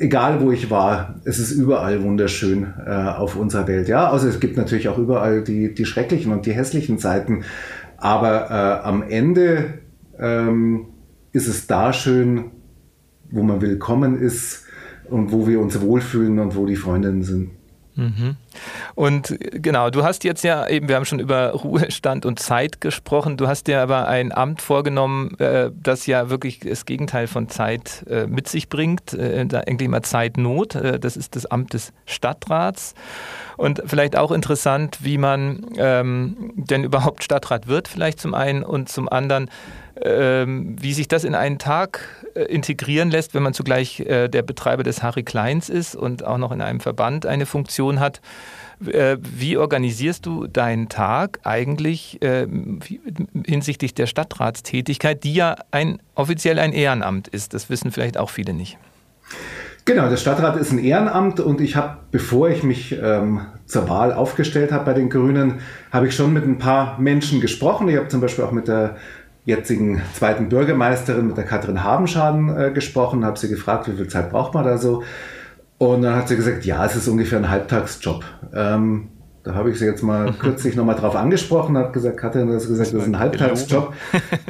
egal 0.00 0.42
wo 0.42 0.52
ich 0.52 0.68
war, 0.68 1.14
es 1.24 1.38
ist 1.38 1.52
überall 1.52 2.02
wunderschön 2.02 2.74
äh, 2.84 2.90
auf 2.90 3.36
unserer 3.36 3.66
Welt. 3.68 3.88
Ja, 3.88 4.10
also 4.10 4.28
es 4.28 4.38
gibt 4.38 4.58
natürlich 4.58 4.90
auch 4.90 4.98
überall 4.98 5.42
die, 5.42 5.72
die 5.72 5.86
schrecklichen 5.86 6.30
und 6.30 6.44
die 6.44 6.52
hässlichen 6.52 6.98
Seiten. 6.98 7.44
Aber 7.96 8.50
äh, 8.50 8.86
am 8.86 9.02
Ende 9.02 9.78
ähm, 10.18 10.88
ist 11.32 11.48
es 11.48 11.66
da 11.66 11.94
schön, 11.94 12.50
wo 13.30 13.42
man 13.42 13.62
willkommen 13.62 14.20
ist 14.20 14.66
und 15.08 15.32
wo 15.32 15.48
wir 15.48 15.58
uns 15.60 15.80
wohlfühlen 15.80 16.38
und 16.38 16.54
wo 16.54 16.66
die 16.66 16.76
Freundinnen 16.76 17.22
sind. 17.22 17.50
Mhm. 17.96 18.36
Und 18.94 19.36
genau, 19.50 19.90
du 19.90 20.04
hast 20.04 20.24
jetzt 20.24 20.44
ja 20.44 20.66
eben, 20.68 20.88
wir 20.88 20.96
haben 20.96 21.04
schon 21.04 21.20
über 21.20 21.50
Ruhestand 21.50 22.26
und 22.26 22.38
Zeit 22.38 22.80
gesprochen, 22.80 23.36
du 23.36 23.48
hast 23.48 23.66
dir 23.66 23.80
aber 23.80 24.08
ein 24.08 24.32
Amt 24.32 24.62
vorgenommen, 24.62 25.38
äh, 25.38 25.70
das 25.74 26.06
ja 26.06 26.30
wirklich 26.30 26.60
das 26.60 26.86
Gegenteil 26.86 27.26
von 27.26 27.48
Zeit 27.48 28.04
äh, 28.08 28.26
mit 28.26 28.48
sich 28.48 28.68
bringt, 28.68 29.12
äh, 29.14 29.46
eigentlich 29.52 29.86
immer 29.86 30.02
Zeitnot, 30.02 30.74
das 30.74 31.16
ist 31.16 31.36
das 31.36 31.46
Amt 31.46 31.74
des 31.74 31.92
Stadtrats. 32.06 32.94
Und 33.56 33.82
vielleicht 33.86 34.16
auch 34.16 34.32
interessant, 34.32 34.98
wie 35.02 35.18
man 35.18 35.66
ähm, 35.76 36.52
denn 36.56 36.84
überhaupt 36.84 37.22
Stadtrat 37.22 37.68
wird, 37.68 37.88
vielleicht 37.88 38.20
zum 38.20 38.34
einen 38.34 38.62
und 38.62 38.88
zum 38.88 39.08
anderen, 39.08 39.48
ähm, 40.00 40.76
wie 40.80 40.92
sich 40.92 41.08
das 41.08 41.24
in 41.24 41.34
einen 41.34 41.58
Tag 41.58 42.00
äh, 42.34 42.42
integrieren 42.42 43.10
lässt, 43.10 43.34
wenn 43.34 43.42
man 43.42 43.54
zugleich 43.54 44.00
äh, 44.00 44.28
der 44.28 44.42
Betreiber 44.42 44.82
des 44.82 45.02
Harry 45.02 45.22
Kleins 45.22 45.68
ist 45.68 45.94
und 45.94 46.24
auch 46.24 46.38
noch 46.38 46.52
in 46.52 46.60
einem 46.60 46.80
Verband 46.80 47.26
eine 47.26 47.46
Funktion 47.46 48.00
hat. 48.00 48.20
Äh, 48.84 49.18
wie 49.20 49.56
organisierst 49.56 50.26
du 50.26 50.46
deinen 50.46 50.88
Tag 50.88 51.38
eigentlich 51.44 52.20
äh, 52.22 52.46
hinsichtlich 53.46 53.94
der 53.94 54.06
Stadtratstätigkeit, 54.06 55.22
die 55.22 55.34
ja 55.34 55.56
ein, 55.70 56.00
offiziell 56.14 56.58
ein 56.58 56.72
Ehrenamt 56.72 57.28
ist? 57.28 57.54
Das 57.54 57.70
wissen 57.70 57.92
vielleicht 57.92 58.18
auch 58.18 58.30
viele 58.30 58.52
nicht. 58.52 58.78
Genau, 59.86 60.08
der 60.08 60.16
Stadtrat 60.16 60.56
ist 60.56 60.72
ein 60.72 60.78
Ehrenamt 60.78 61.40
und 61.40 61.60
ich 61.60 61.76
habe, 61.76 61.98
bevor 62.10 62.48
ich 62.48 62.62
mich 62.62 62.96
ähm, 63.00 63.42
zur 63.66 63.88
Wahl 63.88 64.14
aufgestellt 64.14 64.72
habe 64.72 64.86
bei 64.86 64.94
den 64.94 65.10
Grünen, 65.10 65.60
habe 65.92 66.08
ich 66.08 66.14
schon 66.14 66.32
mit 66.32 66.44
ein 66.44 66.56
paar 66.56 66.98
Menschen 66.98 67.42
gesprochen. 67.42 67.88
Ich 67.88 67.96
habe 67.96 68.08
zum 68.08 68.22
Beispiel 68.22 68.44
auch 68.44 68.52
mit 68.52 68.66
der 68.66 68.96
jetzigen 69.44 70.00
zweiten 70.14 70.48
Bürgermeisterin, 70.48 71.26
mit 71.26 71.36
der 71.36 71.44
Katrin 71.44 71.84
Habenschaden 71.84 72.56
äh, 72.56 72.70
gesprochen, 72.72 73.24
habe 73.24 73.38
sie 73.38 73.48
gefragt, 73.48 73.90
wie 73.90 73.96
viel 73.96 74.08
Zeit 74.08 74.30
braucht 74.30 74.54
man 74.54 74.64
da 74.64 74.78
so. 74.78 75.02
Und 75.78 76.02
dann 76.02 76.16
hat 76.16 76.28
sie 76.28 76.36
gesagt, 76.36 76.64
ja, 76.64 76.84
es 76.86 76.96
ist 76.96 77.08
ungefähr 77.08 77.38
ein 77.38 77.50
Halbtagsjob. 77.50 78.24
Ähm, 78.54 79.08
da 79.42 79.54
habe 79.54 79.70
ich 79.70 79.78
sie 79.78 79.84
jetzt 79.84 80.02
mal 80.02 80.32
kürzlich 80.38 80.76
nochmal 80.76 80.94
drauf 80.94 81.14
angesprochen, 81.14 81.76
habe 81.76 81.92
gesagt, 81.92 82.16
Katrin, 82.16 82.48
du 82.48 82.54
hast 82.54 82.68
gesagt, 82.68 82.94
das 82.94 83.02
ist 83.02 83.08
ein 83.08 83.18
Halbtagsjob. 83.18 83.92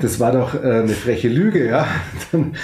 Das 0.01 0.21
war 0.21 0.33
doch 0.33 0.55
äh, 0.55 0.81
eine 0.81 0.89
freche 0.89 1.29
Lüge, 1.29 1.67
ja. 1.67 1.87
Dann, 2.31 2.55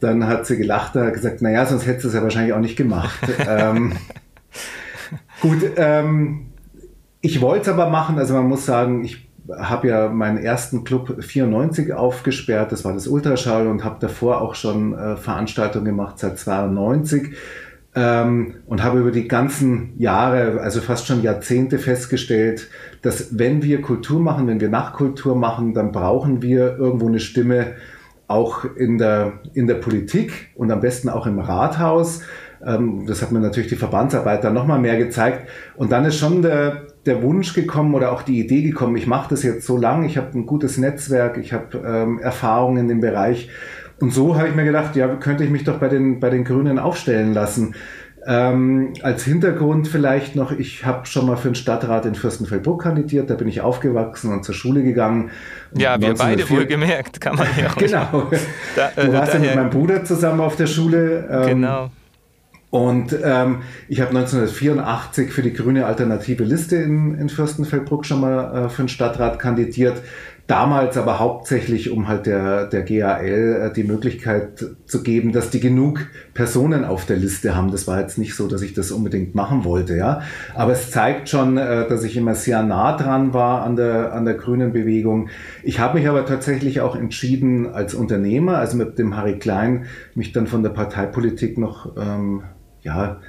dann 0.00 0.26
hat 0.26 0.46
sie 0.46 0.56
gelacht 0.56 0.96
und 0.96 1.02
hat 1.02 1.14
gesagt, 1.14 1.42
naja, 1.42 1.64
sonst 1.66 1.86
hättest 1.86 2.04
du 2.04 2.08
es 2.08 2.14
ja 2.14 2.22
wahrscheinlich 2.22 2.52
auch 2.52 2.60
nicht 2.60 2.76
gemacht. 2.76 3.20
ähm, 3.48 3.92
gut, 5.40 5.58
ähm, 5.76 6.52
ich 7.20 7.40
wollte 7.40 7.62
es 7.62 7.68
aber 7.68 7.88
machen, 7.88 8.18
also 8.18 8.34
man 8.34 8.48
muss 8.48 8.64
sagen, 8.64 9.04
ich 9.04 9.27
habe 9.56 9.88
ja 9.88 10.08
meinen 10.08 10.38
ersten 10.38 10.84
Club 10.84 11.22
94 11.22 11.92
aufgesperrt, 11.92 12.72
das 12.72 12.84
war 12.84 12.92
das 12.92 13.06
Ultraschall 13.06 13.66
und 13.66 13.84
habe 13.84 13.96
davor 14.00 14.40
auch 14.40 14.54
schon 14.54 14.94
äh, 14.94 15.16
Veranstaltungen 15.16 15.84
gemacht 15.84 16.18
seit 16.18 16.38
92 16.38 17.34
ähm, 17.94 18.54
und 18.66 18.82
habe 18.82 19.00
über 19.00 19.10
die 19.10 19.28
ganzen 19.28 19.94
Jahre, 19.98 20.60
also 20.60 20.80
fast 20.80 21.06
schon 21.06 21.22
Jahrzehnte 21.22 21.78
festgestellt, 21.78 22.68
dass 23.02 23.38
wenn 23.38 23.62
wir 23.62 23.82
Kultur 23.82 24.20
machen, 24.20 24.46
wenn 24.46 24.60
wir 24.60 24.68
Nachtkultur 24.68 25.34
machen, 25.34 25.74
dann 25.74 25.92
brauchen 25.92 26.42
wir 26.42 26.76
irgendwo 26.76 27.08
eine 27.08 27.20
Stimme 27.20 27.74
auch 28.26 28.64
in 28.76 28.98
der, 28.98 29.40
in 29.54 29.66
der 29.66 29.76
Politik 29.76 30.50
und 30.54 30.70
am 30.70 30.80
besten 30.80 31.08
auch 31.08 31.26
im 31.26 31.38
Rathaus. 31.38 32.20
Ähm, 32.64 33.06
das 33.06 33.22
hat 33.22 33.32
mir 33.32 33.40
natürlich 33.40 33.70
die 33.70 33.76
Verbandsarbeit 33.76 34.44
dann 34.44 34.54
nochmal 34.54 34.78
mehr 34.78 34.98
gezeigt. 34.98 35.48
Und 35.76 35.90
dann 35.90 36.04
ist 36.04 36.18
schon 36.18 36.42
der, 36.42 36.87
der 37.06 37.22
Wunsch 37.22 37.54
gekommen 37.54 37.94
oder 37.94 38.12
auch 38.12 38.22
die 38.22 38.40
Idee 38.40 38.62
gekommen, 38.62 38.96
ich 38.96 39.06
mache 39.06 39.30
das 39.30 39.42
jetzt 39.42 39.66
so 39.66 39.76
lang, 39.76 40.04
ich 40.04 40.16
habe 40.16 40.36
ein 40.38 40.46
gutes 40.46 40.78
Netzwerk, 40.78 41.38
ich 41.38 41.52
habe 41.52 41.82
ähm, 41.86 42.18
Erfahrungen 42.18 42.78
in 42.78 42.88
dem 42.88 43.00
Bereich. 43.00 43.48
Und 44.00 44.12
so 44.12 44.36
habe 44.36 44.48
ich 44.48 44.54
mir 44.54 44.64
gedacht, 44.64 44.94
ja, 44.96 45.08
könnte 45.16 45.44
ich 45.44 45.50
mich 45.50 45.64
doch 45.64 45.78
bei 45.78 45.88
den, 45.88 46.20
bei 46.20 46.30
den 46.30 46.44
Grünen 46.44 46.78
aufstellen 46.78 47.34
lassen. 47.34 47.74
Ähm, 48.26 48.92
als 49.02 49.24
Hintergrund 49.24 49.88
vielleicht 49.88 50.36
noch, 50.36 50.52
ich 50.52 50.84
habe 50.84 51.06
schon 51.06 51.26
mal 51.26 51.36
für 51.36 51.48
den 51.48 51.54
Stadtrat 51.54 52.04
in 52.04 52.14
Fürstenfeldbruck 52.14 52.82
kandidiert, 52.82 53.30
da 53.30 53.34
bin 53.34 53.48
ich 53.48 53.60
aufgewachsen 53.60 54.32
und 54.32 54.44
zur 54.44 54.54
Schule 54.54 54.82
gegangen. 54.82 55.30
ja, 55.72 56.00
wir 56.00 56.14
beide 56.14 56.48
wohl 56.50 56.66
gemerkt, 56.66 57.20
kann 57.20 57.36
man 57.36 57.46
ja 57.58 57.68
auch. 57.70 57.76
genau. 57.76 58.30
Da, 58.76 58.90
äh, 58.96 59.06
du 59.06 59.12
warst 59.14 59.34
ja 59.34 59.40
mit 59.40 59.54
meinem 59.54 59.70
Bruder 59.70 60.04
zusammen 60.04 60.40
auf 60.40 60.56
der 60.56 60.66
Schule. 60.66 61.26
Ähm, 61.30 61.46
genau. 61.46 61.90
Und 62.70 63.16
ähm, 63.22 63.62
ich 63.88 64.00
habe 64.00 64.10
1984 64.10 65.32
für 65.32 65.42
die 65.42 65.54
grüne 65.54 65.86
alternative 65.86 66.44
Liste 66.44 66.76
in, 66.76 67.14
in 67.14 67.28
Fürstenfeldbruck 67.30 68.04
schon 68.04 68.20
mal 68.20 68.66
äh, 68.66 68.68
für 68.68 68.82
den 68.82 68.88
Stadtrat 68.88 69.38
kandidiert. 69.38 70.02
Damals 70.48 70.96
aber 70.96 71.18
hauptsächlich, 71.18 71.90
um 71.90 72.08
halt 72.08 72.24
der, 72.24 72.66
der 72.66 72.82
GAL 72.82 73.26
äh, 73.68 73.72
die 73.72 73.84
Möglichkeit 73.84 74.64
zu 74.86 75.02
geben, 75.02 75.32
dass 75.32 75.50
die 75.50 75.60
genug 75.60 76.06
Personen 76.32 76.86
auf 76.86 77.04
der 77.04 77.18
Liste 77.18 77.54
haben. 77.54 77.70
Das 77.70 77.86
war 77.86 78.00
jetzt 78.00 78.16
nicht 78.16 78.34
so, 78.34 78.48
dass 78.48 78.62
ich 78.62 78.72
das 78.72 78.90
unbedingt 78.90 79.34
machen 79.34 79.64
wollte, 79.64 79.94
ja. 79.94 80.22
Aber 80.54 80.72
es 80.72 80.90
zeigt 80.90 81.28
schon, 81.28 81.58
äh, 81.58 81.86
dass 81.86 82.02
ich 82.02 82.16
immer 82.16 82.34
sehr 82.34 82.62
nah 82.62 82.96
dran 82.96 83.34
war 83.34 83.62
an 83.62 83.76
der, 83.76 84.14
an 84.14 84.24
der 84.24 84.34
grünen 84.34 84.72
Bewegung. 84.72 85.28
Ich 85.62 85.80
habe 85.80 85.98
mich 85.98 86.08
aber 86.08 86.24
tatsächlich 86.24 86.80
auch 86.80 86.96
entschieden, 86.96 87.66
als 87.66 87.92
Unternehmer, 87.92 88.56
also 88.56 88.78
mit 88.78 88.98
dem 88.98 89.18
Harry 89.18 89.38
Klein, 89.38 89.84
mich 90.14 90.32
dann 90.32 90.46
von 90.46 90.62
der 90.62 90.70
Parteipolitik 90.70 91.58
noch, 91.58 91.94
ähm, 91.98 92.42
ja, 92.88 93.20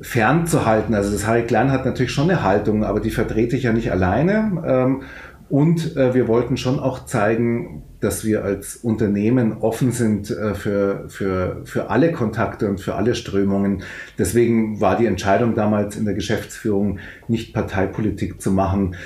fernzuhalten. 0.00 0.94
Also 0.94 1.12
das 1.12 1.26
Harry 1.26 1.42
Klein 1.42 1.70
hat 1.70 1.84
natürlich 1.84 2.12
schon 2.12 2.30
eine 2.30 2.42
Haltung, 2.42 2.82
aber 2.84 3.00
die 3.00 3.10
vertrete 3.10 3.56
ich 3.56 3.64
ja 3.64 3.72
nicht 3.72 3.92
alleine. 3.92 4.62
Ähm, 4.66 5.02
und 5.48 5.96
äh, 5.98 6.14
wir 6.14 6.28
wollten 6.28 6.56
schon 6.56 6.80
auch 6.80 7.04
zeigen, 7.04 7.82
dass 8.00 8.24
wir 8.24 8.42
als 8.42 8.76
Unternehmen 8.76 9.58
offen 9.58 9.92
sind 9.92 10.30
äh, 10.30 10.54
für, 10.54 11.04
für, 11.08 11.60
für 11.64 11.90
alle 11.90 12.10
Kontakte 12.10 12.70
und 12.70 12.80
für 12.80 12.94
alle 12.94 13.14
Strömungen. 13.14 13.82
Deswegen 14.18 14.80
war 14.80 14.96
die 14.96 15.06
Entscheidung 15.06 15.54
damals 15.54 15.96
in 15.96 16.06
der 16.06 16.14
Geschäftsführung, 16.14 16.98
nicht 17.28 17.52
Parteipolitik 17.52 18.40
zu 18.40 18.50
machen. 18.50 18.96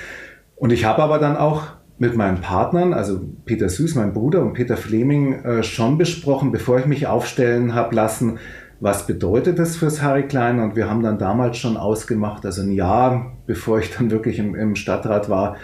Und 0.55 0.71
ich 0.71 0.85
habe 0.85 1.03
aber 1.03 1.19
dann 1.19 1.35
auch 1.35 1.63
mit 1.99 2.15
meinen 2.15 2.39
Partnern, 2.39 2.93
also 2.93 3.19
Peter 3.45 3.67
Süß, 3.67 3.95
mein 3.95 4.13
Bruder, 4.13 4.41
und 4.41 4.53
Peter 4.53 4.77
Fleming 4.77 5.43
äh, 5.43 5.63
schon 5.63 5.97
besprochen, 5.97 6.51
bevor 6.53 6.79
ich 6.79 6.85
mich 6.85 7.07
aufstellen 7.07 7.75
habe 7.75 7.93
lassen, 7.93 8.39
was 8.79 9.07
bedeutet 9.07 9.59
das 9.59 9.75
fürs 9.75 10.01
Harry 10.01 10.23
Klein? 10.23 10.59
Und 10.59 10.75
wir 10.75 10.89
haben 10.89 11.03
dann 11.03 11.17
damals 11.17 11.57
schon 11.57 11.77
ausgemacht, 11.77 12.45
also 12.45 12.61
ein 12.61 12.71
Jahr 12.71 13.37
bevor 13.47 13.79
ich 13.79 13.95
dann 13.95 14.11
wirklich 14.11 14.39
im, 14.39 14.55
im 14.55 14.75
Stadtrat 14.75 15.29
war, 15.29 15.57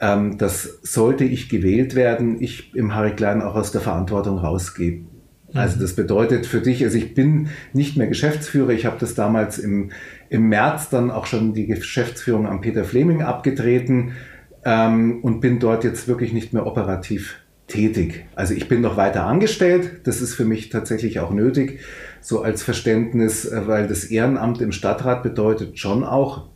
ähm, 0.00 0.38
dass 0.38 0.80
sollte 0.82 1.24
ich 1.24 1.48
gewählt 1.48 1.94
werden, 1.94 2.40
ich 2.40 2.74
im 2.74 2.94
Harry 2.94 3.12
Klein 3.12 3.42
auch 3.42 3.54
aus 3.54 3.72
der 3.72 3.80
Verantwortung 3.80 4.38
rausgehe. 4.38 5.04
Also 5.54 5.78
das 5.80 5.94
bedeutet 5.94 6.46
für 6.46 6.60
dich, 6.60 6.82
also 6.82 6.96
ich 6.96 7.14
bin 7.14 7.48
nicht 7.72 7.96
mehr 7.96 8.06
Geschäftsführer, 8.06 8.70
ich 8.70 8.86
habe 8.86 8.96
das 8.98 9.14
damals 9.14 9.58
im, 9.58 9.90
im 10.30 10.48
März 10.48 10.88
dann 10.88 11.10
auch 11.10 11.26
schon 11.26 11.52
die 11.52 11.66
Geschäftsführung 11.66 12.46
an 12.46 12.62
Peter 12.62 12.84
Fleming 12.84 13.22
abgetreten 13.22 14.12
ähm, 14.64 15.20
und 15.22 15.40
bin 15.40 15.58
dort 15.58 15.84
jetzt 15.84 16.08
wirklich 16.08 16.32
nicht 16.32 16.54
mehr 16.54 16.66
operativ 16.66 17.36
tätig. 17.66 18.24
Also 18.34 18.54
ich 18.54 18.66
bin 18.68 18.80
noch 18.80 18.96
weiter 18.96 19.26
angestellt, 19.26 20.00
das 20.04 20.22
ist 20.22 20.34
für 20.34 20.46
mich 20.46 20.70
tatsächlich 20.70 21.20
auch 21.20 21.32
nötig, 21.32 21.80
so 22.22 22.42
als 22.42 22.62
Verständnis, 22.62 23.44
äh, 23.44 23.66
weil 23.66 23.86
das 23.86 24.04
Ehrenamt 24.04 24.60
im 24.62 24.72
Stadtrat 24.72 25.22
bedeutet 25.22 25.78
schon 25.78 26.04
auch, 26.04 26.46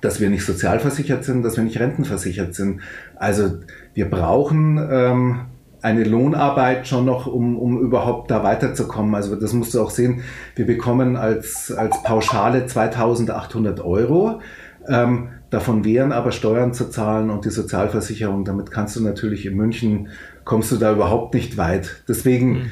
dass 0.00 0.20
wir 0.20 0.30
nicht 0.30 0.44
sozialversichert 0.44 1.24
sind, 1.24 1.42
dass 1.42 1.56
wir 1.56 1.64
nicht 1.64 1.78
rentenversichert 1.78 2.54
sind. 2.54 2.80
Also 3.16 3.58
wir 3.94 4.08
brauchen 4.08 4.78
ähm, 4.90 5.40
eine 5.82 6.04
Lohnarbeit 6.04 6.86
schon 6.86 7.04
noch, 7.04 7.26
um, 7.26 7.58
um 7.58 7.80
überhaupt 7.80 8.30
da 8.30 8.42
weiterzukommen. 8.42 9.14
Also 9.14 9.36
das 9.36 9.52
musst 9.52 9.74
du 9.74 9.80
auch 9.80 9.90
sehen. 9.90 10.22
Wir 10.54 10.66
bekommen 10.66 11.16
als, 11.16 11.72
als 11.72 12.02
Pauschale 12.02 12.66
2800 12.66 13.80
Euro. 13.80 14.40
Ähm, 14.88 15.28
davon 15.50 15.84
wären 15.84 16.12
aber 16.12 16.32
Steuern 16.32 16.72
zu 16.72 16.90
zahlen 16.90 17.30
und 17.30 17.44
die 17.44 17.50
Sozialversicherung. 17.50 18.44
Damit 18.44 18.70
kannst 18.70 18.96
du 18.96 19.02
natürlich 19.02 19.46
in 19.46 19.56
München, 19.56 20.08
kommst 20.44 20.72
du 20.72 20.76
da 20.76 20.92
überhaupt 20.92 21.34
nicht 21.34 21.56
weit. 21.56 22.02
Deswegen, 22.08 22.52
mhm. 22.52 22.70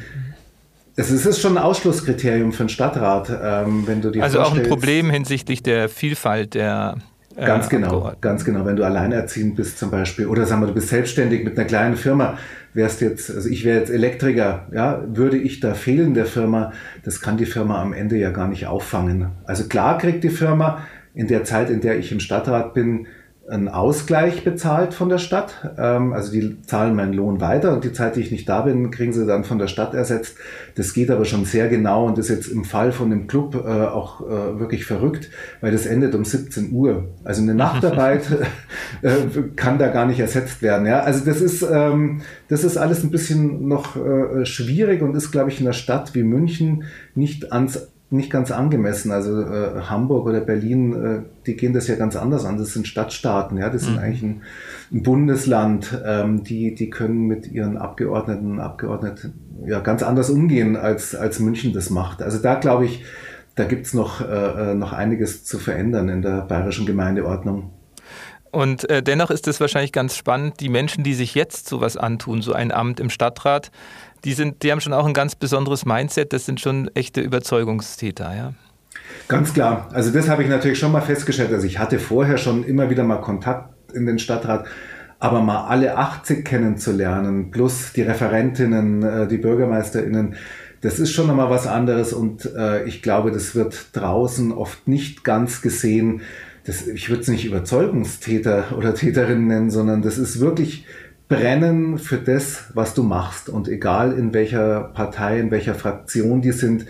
Es 0.99 1.27
ist 1.27 1.41
schon 1.41 1.57
ein 1.57 1.63
Ausschlusskriterium 1.63 2.53
für 2.53 2.65
einen 2.65 2.69
Stadtrat, 2.69 3.31
ähm, 3.31 3.85
wenn 3.87 4.01
du 4.01 4.11
die 4.11 4.21
Also 4.21 4.41
auch 4.41 4.55
ein 4.55 4.65
Problem 4.65 5.11
hinsichtlich 5.11 5.63
der 5.63 5.89
Vielfalt 5.89 6.55
der 6.55 6.97
Ganz 7.37 7.67
äh, 7.67 7.71
genau, 7.71 8.13
ganz 8.21 8.45
genau. 8.45 8.65
Wenn 8.65 8.75
du 8.75 8.85
alleinerziehend 8.85 9.55
bist 9.55 9.79
zum 9.79 9.93
Beispiel 9.93 10.27
oder 10.27 10.45
sagen 10.45 10.63
wir, 10.63 10.67
du 10.67 10.75
bist 10.75 10.89
selbstständig 10.89 11.45
mit 11.45 11.57
einer 11.57 11.69
kleinen 11.69 11.97
Firma, 11.97 12.37
wärst 12.75 13.01
jetzt, 13.01 13.31
also 13.31 13.49
ich 13.49 13.65
wäre 13.65 13.79
jetzt 13.79 13.91
Elektriker, 13.91 14.67
ja, 14.73 15.05
würde 15.07 15.37
ich 15.37 15.61
da 15.61 15.75
fehlen 15.75 16.15
der 16.15 16.27
Firma, 16.27 16.73
das 17.05 17.21
kann 17.21 17.37
die 17.37 17.47
Firma 17.47 17.81
am 17.81 17.93
Ende 17.93 18.17
ja 18.17 18.31
gar 18.31 18.49
nicht 18.49 18.67
auffangen. 18.67 19.29
Also 19.45 19.69
klar 19.69 19.99
kriegt 19.99 20.25
die 20.25 20.31
Firma 20.31 20.83
in 21.15 21.29
der 21.29 21.45
Zeit, 21.45 21.71
in 21.71 21.81
der 21.81 21.99
ich 21.99 22.11
im 22.11 22.19
Stadtrat 22.19 22.75
bin, 22.75 23.07
einen 23.49 23.69
Ausgleich 23.69 24.45
bezahlt 24.45 24.95
von 24.95 25.09
der 25.09 25.19
Stadt. 25.19 25.73
Ähm, 25.79 26.13
also 26.13 26.31
die 26.31 26.61
zahlen 26.63 26.95
meinen 26.95 27.13
Lohn 27.13 27.41
weiter 27.41 27.73
und 27.73 27.85
die 27.85 27.93
Zeit, 27.93 28.17
die 28.17 28.21
ich 28.21 28.31
nicht 28.31 28.49
da 28.49 28.63
bin, 28.63 28.91
kriegen 28.91 29.13
sie 29.13 29.27
dann 29.27 29.45
von 29.45 29.59
der 29.59 29.69
Stadt 29.69 29.95
ersetzt. 29.95 30.37
Das 30.75 30.93
geht 30.93 31.11
aber 31.11 31.25
schon 31.25 31.45
sehr 31.45 31.69
genau 31.69 32.07
und 32.07 32.19
ist 32.19 32.29
jetzt 32.29 32.49
im 32.49 32.65
Fall 32.65 32.93
von 32.93 33.11
dem 33.11 33.27
Club 33.27 33.55
äh, 33.55 33.87
auch 33.87 34.21
äh, 34.21 34.61
wirklich 34.61 34.85
verrückt, 34.85 35.31
weil 35.61 35.73
das 35.73 35.87
endet 35.87 36.15
um 36.15 36.25
17 36.25 36.73
Uhr. 36.73 37.09
Also 37.25 37.43
eine 37.43 37.55
Nachtarbeit 37.55 38.27
äh, 39.03 39.11
kann 39.57 39.79
da 39.79 39.89
gar 39.89 40.07
nicht 40.07 40.21
ersetzt 40.21 40.61
werden. 40.61 40.87
Ja? 40.87 41.01
Also 41.01 41.25
das 41.25 41.41
ist, 41.41 41.63
ähm, 41.63 42.21
das 42.49 42.65
ist 42.65 42.77
alles 42.77 43.03
ein 43.03 43.11
bisschen 43.11 43.67
noch 43.67 43.97
schwierig 44.45 45.03
und 45.03 45.15
ist, 45.15 45.31
glaube 45.31 45.51
ich, 45.51 45.61
in 45.61 45.67
einer 45.67 45.73
Stadt 45.73 46.15
wie 46.15 46.23
München 46.23 46.85
nicht 47.15 47.53
ans 47.53 47.89
nicht 48.11 48.31
ganz 48.31 48.51
angemessen. 48.51 49.13
Also 49.13 49.43
äh, 49.43 49.83
Hamburg 49.83 50.27
oder 50.27 50.41
Berlin, 50.41 50.93
äh, 50.93 51.21
die 51.47 51.57
gehen 51.57 51.75
das 51.75 51.89
ja 51.89 51.97
ganz 51.97 52.17
anders 52.17 52.45
an. 52.45 52.57
Das 52.57 52.73
sind 52.73 52.87
Stadtstaaten, 52.87 53.59
ja, 53.59 53.69
das 53.69 53.83
sind 53.83 53.97
mhm. 53.97 53.99
eigentlich 53.99 54.23
ein, 54.23 54.43
ein 54.93 55.03
Bundesland. 55.03 56.01
Ähm, 56.05 56.43
die, 56.43 56.75
die 56.75 56.89
können 56.89 57.27
mit 57.27 57.51
ihren 57.51 57.77
Abgeordneten, 57.77 58.61
Abgeordneten 58.61 59.35
ja 59.67 59.81
ganz 59.81 60.03
anders 60.03 60.31
umgehen, 60.31 60.77
als, 60.77 61.15
als 61.15 61.39
München 61.39 61.73
das 61.73 61.91
macht. 61.91 62.23
Also 62.23 62.39
da 62.39 62.55
glaube 62.55 62.87
ich, 62.87 63.05
da 63.57 63.65
gibt's 63.65 63.93
noch, 63.93 64.21
äh, 64.21 64.25
äh, 64.71 64.75
noch 64.75 64.93
einiges 64.93 65.45
zu 65.45 65.59
verändern 65.59 66.09
in 66.09 66.23
der 66.23 66.43
bayerischen 66.43 66.87
Gemeindeordnung. 66.87 67.73
Und 68.51 68.89
äh, 68.89 69.03
dennoch 69.03 69.31
ist 69.31 69.47
es 69.47 69.61
wahrscheinlich 69.61 69.93
ganz 69.93 70.17
spannend, 70.17 70.61
die 70.61 70.69
Menschen, 70.69 71.05
die 71.05 71.15
sich 71.15 71.35
jetzt 71.35 71.69
sowas 71.69 71.97
antun, 71.97 72.41
so 72.41 72.53
ein 72.53 72.73
Amt 72.73 72.99
im 73.01 73.11
Stadtrat, 73.11 73.71
die, 74.25 74.33
sind, 74.33 74.63
die 74.63 74.73
haben 74.73 74.81
schon 74.81 74.93
auch 74.93 75.07
ein 75.07 75.15
ganz 75.15 75.35
besonderes 75.35 75.85
Mindset, 75.87 76.33
das 76.33 76.47
sind 76.47 76.61
schon 76.61 76.91
echte 76.95 77.21
Überzeugungstäter, 77.21 78.35
ja. 78.35 78.55
Ganz 79.29 79.53
klar. 79.53 79.89
Also 79.93 80.11
das 80.11 80.29
habe 80.29 80.43
ich 80.43 80.49
natürlich 80.49 80.79
schon 80.79 80.93
mal 80.93 81.01
festgestellt. 81.01 81.53
Also 81.53 81.67
ich 81.67 81.79
hatte 81.79 81.99
vorher 81.99 82.39
schon 82.39 82.65
immer 82.65 82.91
wieder 82.91 83.05
mal 83.05 83.21
Kontakt 83.21 83.71
in 83.95 84.07
den 84.07 84.19
Stadtrat, 84.19 84.67
aber 85.19 85.41
mal 85.41 85.67
alle 85.67 85.97
80 85.97 86.45
kennenzulernen, 86.45 87.51
plus 87.51 87.93
die 87.93 88.03
Referentinnen, 88.03 89.03
äh, 89.03 89.29
die 89.29 89.39
Bürgermeisterinnen, 89.39 90.37
das 90.81 91.01
ist 91.01 91.13
schon 91.13 91.27
nochmal 91.27 91.51
was 91.51 91.67
anderes 91.67 92.13
und 92.13 92.49
äh, 92.57 92.85
ich 92.85 93.03
glaube, 93.03 93.33
das 93.33 93.55
wird 93.57 93.89
draußen 93.95 94.53
oft 94.53 94.87
nicht 94.87 95.25
ganz 95.25 95.61
gesehen. 95.61 96.21
Das, 96.65 96.87
ich 96.87 97.09
würde 97.09 97.23
es 97.23 97.29
nicht 97.29 97.45
Überzeugungstäter 97.45 98.77
oder 98.77 98.95
Täterinnen 98.95 99.49
nennen, 99.49 99.71
sondern 99.71 100.03
das 100.03 100.19
ist 100.19 100.39
wirklich 100.39 100.87
brennen 101.29 101.99
für 101.99 102.17
das, 102.17 102.65
was 102.75 102.95
du 102.95 103.03
machst. 103.03 103.49
Und 103.49 103.69
egal 103.69 104.13
in 104.13 104.33
welcher 104.33 104.81
Partei, 104.81 105.39
in 105.39 105.51
welcher 105.51 105.75
Fraktion 105.75 106.41
die 106.41 106.53
sind, 106.53 106.87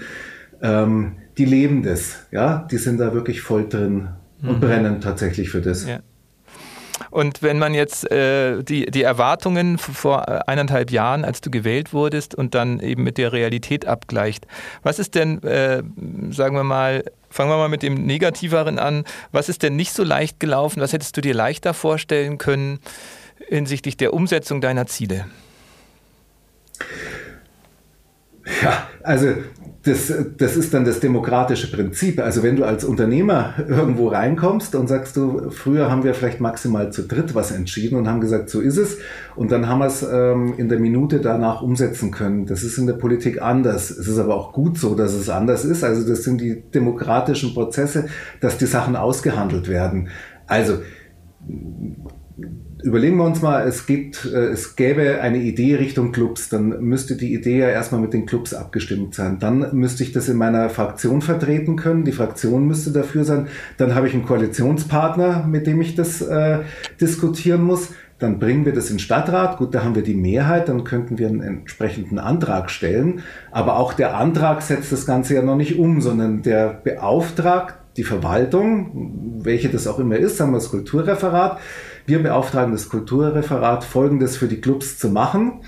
ähm, 0.62 1.16
die 1.36 1.44
leben 1.44 1.82
das. 1.82 2.26
Ja, 2.30 2.66
die 2.70 2.78
sind 2.78 2.98
da 2.98 3.12
wirklich 3.12 3.42
voll 3.42 3.68
drin 3.68 4.08
und 4.42 4.56
mhm. 4.56 4.60
brennen 4.60 5.00
tatsächlich 5.00 5.50
für 5.50 5.60
das. 5.60 5.86
Ja. 5.86 6.00
Und 7.10 7.42
wenn 7.42 7.58
man 7.58 7.74
jetzt 7.74 8.10
äh, 8.10 8.62
die, 8.62 8.86
die 8.86 9.02
Erwartungen 9.02 9.78
vor 9.78 10.28
äh, 10.28 10.40
eineinhalb 10.46 10.90
Jahren, 10.90 11.24
als 11.24 11.40
du 11.40 11.50
gewählt 11.50 11.92
wurdest, 11.92 12.34
und 12.34 12.54
dann 12.54 12.80
eben 12.80 13.04
mit 13.04 13.18
der 13.18 13.32
Realität 13.32 13.86
abgleicht, 13.86 14.46
was 14.82 14.98
ist 14.98 15.14
denn, 15.14 15.42
äh, 15.42 15.82
sagen 16.30 16.56
wir 16.56 16.64
mal, 16.64 17.04
fangen 17.30 17.50
wir 17.50 17.56
mal 17.56 17.68
mit 17.68 17.82
dem 17.82 17.94
Negativeren 18.06 18.78
an, 18.78 19.04
was 19.32 19.48
ist 19.48 19.62
denn 19.62 19.76
nicht 19.76 19.92
so 19.92 20.02
leicht 20.02 20.40
gelaufen? 20.40 20.80
Was 20.80 20.92
hättest 20.92 21.16
du 21.16 21.20
dir 21.20 21.34
leichter 21.34 21.72
vorstellen 21.72 22.38
können? 22.38 22.80
Hinsichtlich 23.48 23.96
der 23.96 24.14
Umsetzung 24.14 24.60
deiner 24.60 24.86
Ziele? 24.86 25.26
Ja, 28.62 28.88
also 29.02 29.34
das, 29.84 30.12
das 30.36 30.56
ist 30.56 30.74
dann 30.74 30.84
das 30.84 31.00
demokratische 31.00 31.70
Prinzip. 31.70 32.20
Also 32.20 32.42
wenn 32.42 32.56
du 32.56 32.64
als 32.64 32.84
Unternehmer 32.84 33.54
irgendwo 33.68 34.08
reinkommst 34.08 34.74
und 34.74 34.88
sagst 34.88 35.16
du, 35.16 35.50
früher 35.50 35.90
haben 35.90 36.04
wir 36.04 36.14
vielleicht 36.14 36.40
maximal 36.40 36.92
zu 36.92 37.02
dritt 37.02 37.34
was 37.34 37.52
entschieden 37.52 37.96
und 37.96 38.08
haben 38.08 38.20
gesagt, 38.20 38.50
so 38.50 38.60
ist 38.60 38.76
es. 38.76 38.98
Und 39.36 39.52
dann 39.52 39.68
haben 39.68 39.78
wir 39.78 39.86
es 39.86 40.02
ähm, 40.02 40.54
in 40.56 40.68
der 40.68 40.78
Minute 40.78 41.20
danach 41.20 41.62
umsetzen 41.62 42.10
können. 42.10 42.46
Das 42.46 42.62
ist 42.62 42.76
in 42.76 42.86
der 42.86 42.94
Politik 42.94 43.40
anders. 43.40 43.90
Es 43.90 44.08
ist 44.08 44.18
aber 44.18 44.34
auch 44.34 44.52
gut 44.52 44.78
so, 44.78 44.94
dass 44.94 45.14
es 45.14 45.28
anders 45.28 45.64
ist. 45.64 45.84
Also 45.84 46.06
das 46.06 46.24
sind 46.24 46.40
die 46.40 46.60
demokratischen 46.60 47.54
Prozesse, 47.54 48.08
dass 48.40 48.58
die 48.58 48.66
Sachen 48.66 48.96
ausgehandelt 48.96 49.68
werden. 49.68 50.08
Also 50.46 50.78
überlegen 52.82 53.16
wir 53.16 53.24
uns 53.24 53.42
mal, 53.42 53.66
es 53.66 53.86
gibt, 53.86 54.24
äh, 54.24 54.48
es 54.48 54.76
gäbe 54.76 55.20
eine 55.20 55.38
Idee 55.38 55.76
Richtung 55.76 56.12
Clubs, 56.12 56.48
dann 56.48 56.80
müsste 56.80 57.16
die 57.16 57.34
Idee 57.34 57.58
ja 57.58 57.68
erstmal 57.68 58.00
mit 58.00 58.12
den 58.12 58.26
Clubs 58.26 58.54
abgestimmt 58.54 59.14
sein. 59.14 59.38
Dann 59.38 59.74
müsste 59.74 60.02
ich 60.02 60.12
das 60.12 60.28
in 60.28 60.36
meiner 60.36 60.70
Fraktion 60.70 61.22
vertreten 61.22 61.76
können. 61.76 62.04
Die 62.04 62.12
Fraktion 62.12 62.66
müsste 62.66 62.92
dafür 62.92 63.24
sein. 63.24 63.48
Dann 63.76 63.94
habe 63.94 64.08
ich 64.08 64.14
einen 64.14 64.26
Koalitionspartner, 64.26 65.46
mit 65.46 65.66
dem 65.66 65.80
ich 65.80 65.94
das 65.94 66.22
äh, 66.22 66.60
diskutieren 67.00 67.62
muss. 67.62 67.90
Dann 68.18 68.40
bringen 68.40 68.64
wir 68.64 68.72
das 68.72 68.90
in 68.90 68.98
Stadtrat. 68.98 69.58
Gut, 69.58 69.74
da 69.74 69.84
haben 69.84 69.94
wir 69.94 70.02
die 70.02 70.14
Mehrheit. 70.14 70.68
Dann 70.68 70.84
könnten 70.84 71.18
wir 71.18 71.28
einen 71.28 71.40
entsprechenden 71.40 72.18
Antrag 72.18 72.70
stellen. 72.70 73.22
Aber 73.52 73.76
auch 73.76 73.92
der 73.92 74.16
Antrag 74.16 74.62
setzt 74.62 74.90
das 74.90 75.06
Ganze 75.06 75.34
ja 75.34 75.42
noch 75.42 75.56
nicht 75.56 75.78
um, 75.78 76.00
sondern 76.00 76.42
der 76.42 76.80
beauftragt 76.82 77.74
die 77.98 78.04
Verwaltung, 78.04 79.40
welche 79.42 79.68
das 79.68 79.88
auch 79.88 79.98
immer 79.98 80.16
ist, 80.16 80.36
sagen 80.36 80.52
wir 80.52 80.58
das 80.58 80.70
Kulturreferat, 80.70 81.58
wir 82.08 82.22
beauftragen 82.22 82.72
das 82.72 82.88
Kulturreferat, 82.88 83.84
Folgendes 83.84 84.36
für 84.36 84.48
die 84.48 84.60
Clubs 84.60 84.98
zu 84.98 85.10
machen. 85.10 85.60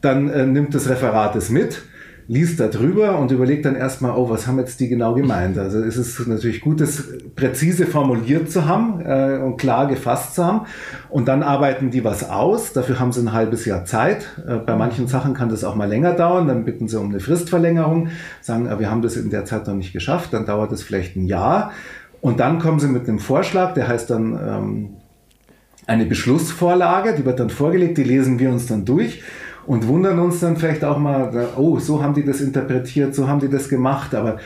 Dann 0.00 0.28
äh, 0.28 0.44
nimmt 0.44 0.74
das 0.74 0.88
Referat 0.88 1.36
es 1.36 1.48
mit 1.48 1.82
liest 2.26 2.58
da 2.58 2.68
drüber 2.68 3.18
und 3.18 3.30
überlegt 3.30 3.66
dann 3.66 3.76
erstmal, 3.76 4.16
oh, 4.16 4.30
was 4.30 4.46
haben 4.46 4.58
jetzt 4.58 4.80
die 4.80 4.88
genau 4.88 5.14
gemeint? 5.14 5.58
Also 5.58 5.80
es 5.80 5.96
ist 5.96 6.26
natürlich 6.26 6.60
gut, 6.62 6.80
das 6.80 7.04
präzise 7.36 7.86
formuliert 7.86 8.50
zu 8.50 8.66
haben 8.66 9.00
äh, 9.04 9.38
und 9.42 9.58
klar 9.58 9.86
gefasst 9.86 10.34
zu 10.34 10.44
haben. 10.44 10.66
Und 11.10 11.28
dann 11.28 11.42
arbeiten 11.42 11.90
die 11.90 12.02
was 12.02 12.28
aus. 12.28 12.72
Dafür 12.72 12.98
haben 12.98 13.12
sie 13.12 13.20
ein 13.20 13.32
halbes 13.32 13.66
Jahr 13.66 13.84
Zeit. 13.84 14.26
Äh, 14.46 14.56
bei 14.56 14.74
manchen 14.76 15.06
Sachen 15.06 15.34
kann 15.34 15.50
das 15.50 15.64
auch 15.64 15.74
mal 15.74 15.88
länger 15.88 16.14
dauern. 16.14 16.48
Dann 16.48 16.64
bitten 16.64 16.88
sie 16.88 16.98
um 16.98 17.10
eine 17.10 17.20
Fristverlängerung, 17.20 18.08
sagen, 18.40 18.66
äh, 18.68 18.78
wir 18.78 18.90
haben 18.90 19.02
das 19.02 19.16
in 19.16 19.30
der 19.30 19.44
Zeit 19.44 19.66
noch 19.66 19.74
nicht 19.74 19.92
geschafft. 19.92 20.32
Dann 20.32 20.46
dauert 20.46 20.72
es 20.72 20.82
vielleicht 20.82 21.16
ein 21.16 21.26
Jahr. 21.26 21.72
Und 22.22 22.40
dann 22.40 22.58
kommen 22.58 22.80
sie 22.80 22.88
mit 22.88 23.06
einem 23.06 23.18
Vorschlag, 23.18 23.74
der 23.74 23.86
heißt 23.86 24.08
dann 24.08 24.32
ähm, 24.32 24.90
eine 25.86 26.06
Beschlussvorlage, 26.06 27.14
die 27.14 27.24
wird 27.24 27.40
dann 27.40 27.50
vorgelegt, 27.50 27.98
die 27.98 28.04
lesen 28.04 28.38
wir 28.38 28.50
uns 28.50 28.66
dann 28.66 28.84
durch 28.84 29.22
und 29.66 29.86
wundern 29.86 30.18
uns 30.18 30.40
dann 30.40 30.56
vielleicht 30.56 30.84
auch 30.84 30.98
mal, 30.98 31.48
oh, 31.56 31.78
so 31.78 32.02
haben 32.02 32.14
die 32.14 32.24
das 32.24 32.40
interpretiert, 32.40 33.14
so 33.14 33.28
haben 33.28 33.40
die 33.40 33.48
das 33.48 33.68
gemacht, 33.68 34.14
aber 34.14 34.38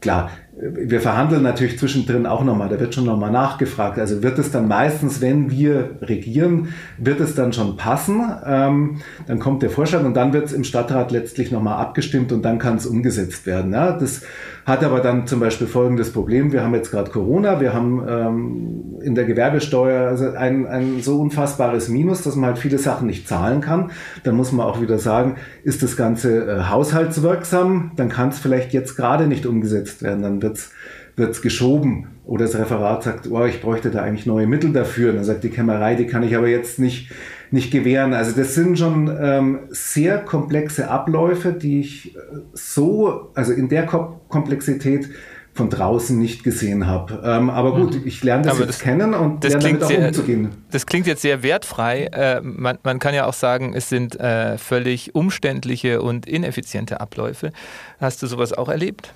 klar, 0.00 0.30
wir 0.58 1.02
verhandeln 1.02 1.42
natürlich 1.42 1.78
zwischendrin 1.78 2.24
auch 2.24 2.42
nochmal, 2.42 2.70
da 2.70 2.80
wird 2.80 2.94
schon 2.94 3.04
nochmal 3.04 3.30
nachgefragt. 3.30 3.98
Also 3.98 4.22
wird 4.22 4.38
es 4.38 4.50
dann 4.50 4.68
meistens, 4.68 5.20
wenn 5.20 5.50
wir 5.50 5.96
regieren, 6.00 6.68
wird 6.96 7.20
es 7.20 7.34
dann 7.34 7.52
schon 7.52 7.76
passen. 7.76 8.22
Ähm, 8.44 8.98
dann 9.26 9.38
kommt 9.38 9.62
der 9.62 9.68
Vorschlag 9.68 10.02
und 10.02 10.14
dann 10.14 10.32
wird 10.32 10.46
es 10.46 10.52
im 10.54 10.64
Stadtrat 10.64 11.10
letztlich 11.10 11.52
nochmal 11.52 11.78
abgestimmt 11.78 12.32
und 12.32 12.42
dann 12.42 12.58
kann 12.58 12.76
es 12.76 12.86
umgesetzt 12.86 13.44
werden. 13.44 13.72
Ja? 13.74 13.92
Das 13.92 14.22
hat 14.64 14.82
aber 14.82 15.00
dann 15.00 15.26
zum 15.26 15.40
Beispiel 15.40 15.66
folgendes 15.66 16.12
Problem. 16.12 16.52
Wir 16.52 16.64
haben 16.64 16.74
jetzt 16.74 16.90
gerade 16.90 17.10
Corona, 17.10 17.60
wir 17.60 17.74
haben 17.74 18.02
ähm, 18.08 19.00
in 19.02 19.14
der 19.14 19.24
Gewerbesteuer 19.24 20.08
also 20.08 20.32
ein, 20.32 20.66
ein 20.66 21.02
so 21.02 21.20
unfassbares 21.20 21.88
Minus, 21.88 22.22
dass 22.22 22.34
man 22.34 22.46
halt 22.46 22.58
viele 22.58 22.78
Sachen 22.78 23.06
nicht 23.06 23.28
zahlen 23.28 23.60
kann. 23.60 23.92
Dann 24.24 24.34
muss 24.34 24.52
man 24.52 24.66
auch 24.66 24.80
wieder 24.80 24.98
sagen, 24.98 25.36
ist 25.62 25.82
das 25.82 25.96
Ganze 25.96 26.46
äh, 26.46 26.62
haushaltswirksam? 26.64 27.92
Dann 27.94 28.08
kann 28.08 28.30
es 28.30 28.38
vielleicht 28.38 28.72
jetzt 28.72 28.96
gerade 28.96 29.26
nicht 29.26 29.46
umgesetzt 29.46 30.02
werden. 30.02 30.22
Dann 30.22 30.40
wird's 30.46 30.70
wird's 31.16 31.40
geschoben 31.40 32.08
oder 32.24 32.44
das 32.44 32.56
Referat 32.56 33.02
sagt, 33.02 33.30
oh, 33.30 33.44
ich 33.44 33.62
bräuchte 33.62 33.90
da 33.90 34.02
eigentlich 34.02 34.26
neue 34.26 34.46
Mittel 34.46 34.72
dafür. 34.72 35.10
Und 35.10 35.16
dann 35.16 35.24
sagt 35.24 35.44
die 35.44 35.48
Kämmerei, 35.48 35.94
die 35.94 36.06
kann 36.06 36.22
ich 36.22 36.36
aber 36.36 36.48
jetzt 36.48 36.78
nicht, 36.78 37.10
nicht 37.50 37.70
gewähren. 37.70 38.12
Also 38.12 38.32
das 38.32 38.54
sind 38.54 38.78
schon 38.78 39.16
ähm, 39.20 39.60
sehr 39.70 40.18
komplexe 40.18 40.90
Abläufe, 40.90 41.52
die 41.52 41.80
ich 41.80 42.14
äh, 42.14 42.20
so, 42.52 43.30
also 43.34 43.52
in 43.52 43.68
der 43.68 43.86
Komplexität 43.86 45.08
von 45.54 45.70
draußen 45.70 46.18
nicht 46.18 46.44
gesehen 46.44 46.86
habe. 46.86 47.22
Ähm, 47.24 47.48
aber 47.48 47.74
gut, 47.74 47.94
mhm. 47.94 48.02
ich 48.04 48.22
lerne 48.22 48.42
das 48.42 48.52
aber 48.52 48.64
jetzt 48.64 48.74
das, 48.74 48.80
kennen 48.80 49.14
und 49.14 49.42
das 49.42 49.52
lerne 49.52 49.64
damit 49.64 49.84
auch 49.84 49.88
sehr, 49.88 50.08
umzugehen. 50.08 50.50
Das 50.70 50.84
klingt 50.84 51.06
jetzt 51.06 51.22
sehr 51.22 51.42
wertfrei. 51.42 52.10
Äh, 52.12 52.42
man, 52.42 52.76
man, 52.82 52.98
kann 52.98 53.14
ja 53.14 53.24
auch 53.24 53.32
sagen, 53.32 53.72
es 53.74 53.88
sind 53.88 54.20
äh, 54.20 54.58
völlig 54.58 55.14
umständliche 55.14 56.02
und 56.02 56.26
ineffiziente 56.26 57.00
Abläufe. 57.00 57.52
Hast 58.00 58.22
du 58.22 58.26
sowas 58.26 58.52
auch 58.52 58.68
erlebt? 58.68 59.14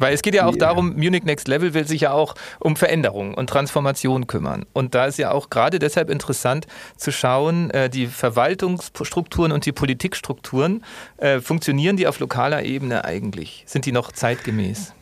Weil 0.00 0.14
es 0.14 0.22
geht 0.22 0.34
ja 0.34 0.46
auch 0.46 0.56
yeah. 0.56 0.66
darum, 0.66 0.96
Munich 0.96 1.24
Next 1.24 1.46
Level 1.46 1.74
will 1.74 1.86
sich 1.86 2.00
ja 2.00 2.12
auch 2.12 2.34
um 2.58 2.74
Veränderung 2.74 3.34
und 3.34 3.48
Transformation 3.48 4.26
kümmern. 4.26 4.64
Und 4.72 4.94
da 4.94 5.06
ist 5.06 5.18
ja 5.18 5.30
auch 5.30 5.50
gerade 5.50 5.78
deshalb 5.78 6.10
interessant 6.10 6.66
zu 6.96 7.12
schauen, 7.12 7.70
äh, 7.70 7.88
die 7.90 8.06
Verwaltungsstrukturen 8.06 9.52
und 9.52 9.66
die 9.66 9.72
Politikstrukturen, 9.72 10.82
äh, 11.18 11.40
funktionieren 11.40 11.96
die 11.96 12.06
auf 12.06 12.18
lokaler 12.18 12.64
Ebene 12.64 13.04
eigentlich? 13.04 13.62
Sind 13.66 13.84
die 13.84 13.92
noch 13.92 14.10
zeitgemäß? 14.10 14.94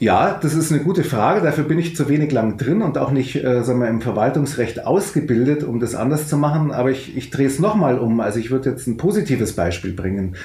Ja, 0.00 0.38
das 0.40 0.54
ist 0.54 0.72
eine 0.72 0.82
gute 0.82 1.04
Frage. 1.04 1.42
Dafür 1.42 1.64
bin 1.64 1.78
ich 1.78 1.94
zu 1.94 2.08
wenig 2.08 2.32
lang 2.32 2.56
drin 2.56 2.80
und 2.80 2.96
auch 2.96 3.10
nicht 3.10 3.36
äh, 3.36 3.62
sagen 3.62 3.80
wir, 3.80 3.88
im 3.88 4.00
Verwaltungsrecht 4.00 4.86
ausgebildet, 4.86 5.62
um 5.62 5.78
das 5.78 5.94
anders 5.94 6.26
zu 6.26 6.38
machen. 6.38 6.72
Aber 6.72 6.90
ich, 6.90 7.14
ich 7.18 7.28
drehe 7.28 7.46
es 7.46 7.58
nochmal 7.58 7.98
um. 7.98 8.20
Also 8.20 8.38
ich 8.38 8.50
würde 8.50 8.70
jetzt 8.70 8.86
ein 8.86 8.96
positives 8.96 9.54
Beispiel 9.54 9.92
bringen. 9.92 10.36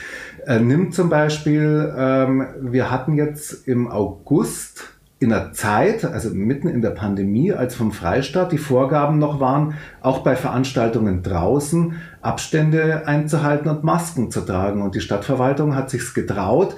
Äh, 0.46 0.60
nimm 0.60 0.92
zum 0.92 1.10
Beispiel, 1.10 1.94
ähm, 1.98 2.48
wir 2.62 2.92
hatten 2.92 3.16
jetzt 3.16 3.68
im 3.68 3.88
August 3.88 4.96
in 5.18 5.30
der 5.30 5.54
Zeit, 5.54 6.06
also 6.06 6.30
mitten 6.30 6.68
in 6.68 6.82
der 6.82 6.92
Pandemie, 6.92 7.52
als 7.52 7.74
vom 7.74 7.92
Freistaat 7.92 8.52
die 8.52 8.60
Vorgaben 8.60 9.18
noch 9.18 9.40
waren, 9.40 9.74
auch 10.02 10.20
bei 10.20 10.36
Veranstaltungen 10.36 11.24
draußen 11.24 11.94
Abstände 12.22 13.08
einzuhalten 13.08 13.70
und 13.70 13.84
Masken 13.84 14.30
zu 14.30 14.42
tragen. 14.42 14.84
Und 14.84 14.94
die 14.94 15.02
Stadtverwaltung 15.02 15.76
hat 15.76 15.90
sich's 15.90 16.14
getraut, 16.14 16.76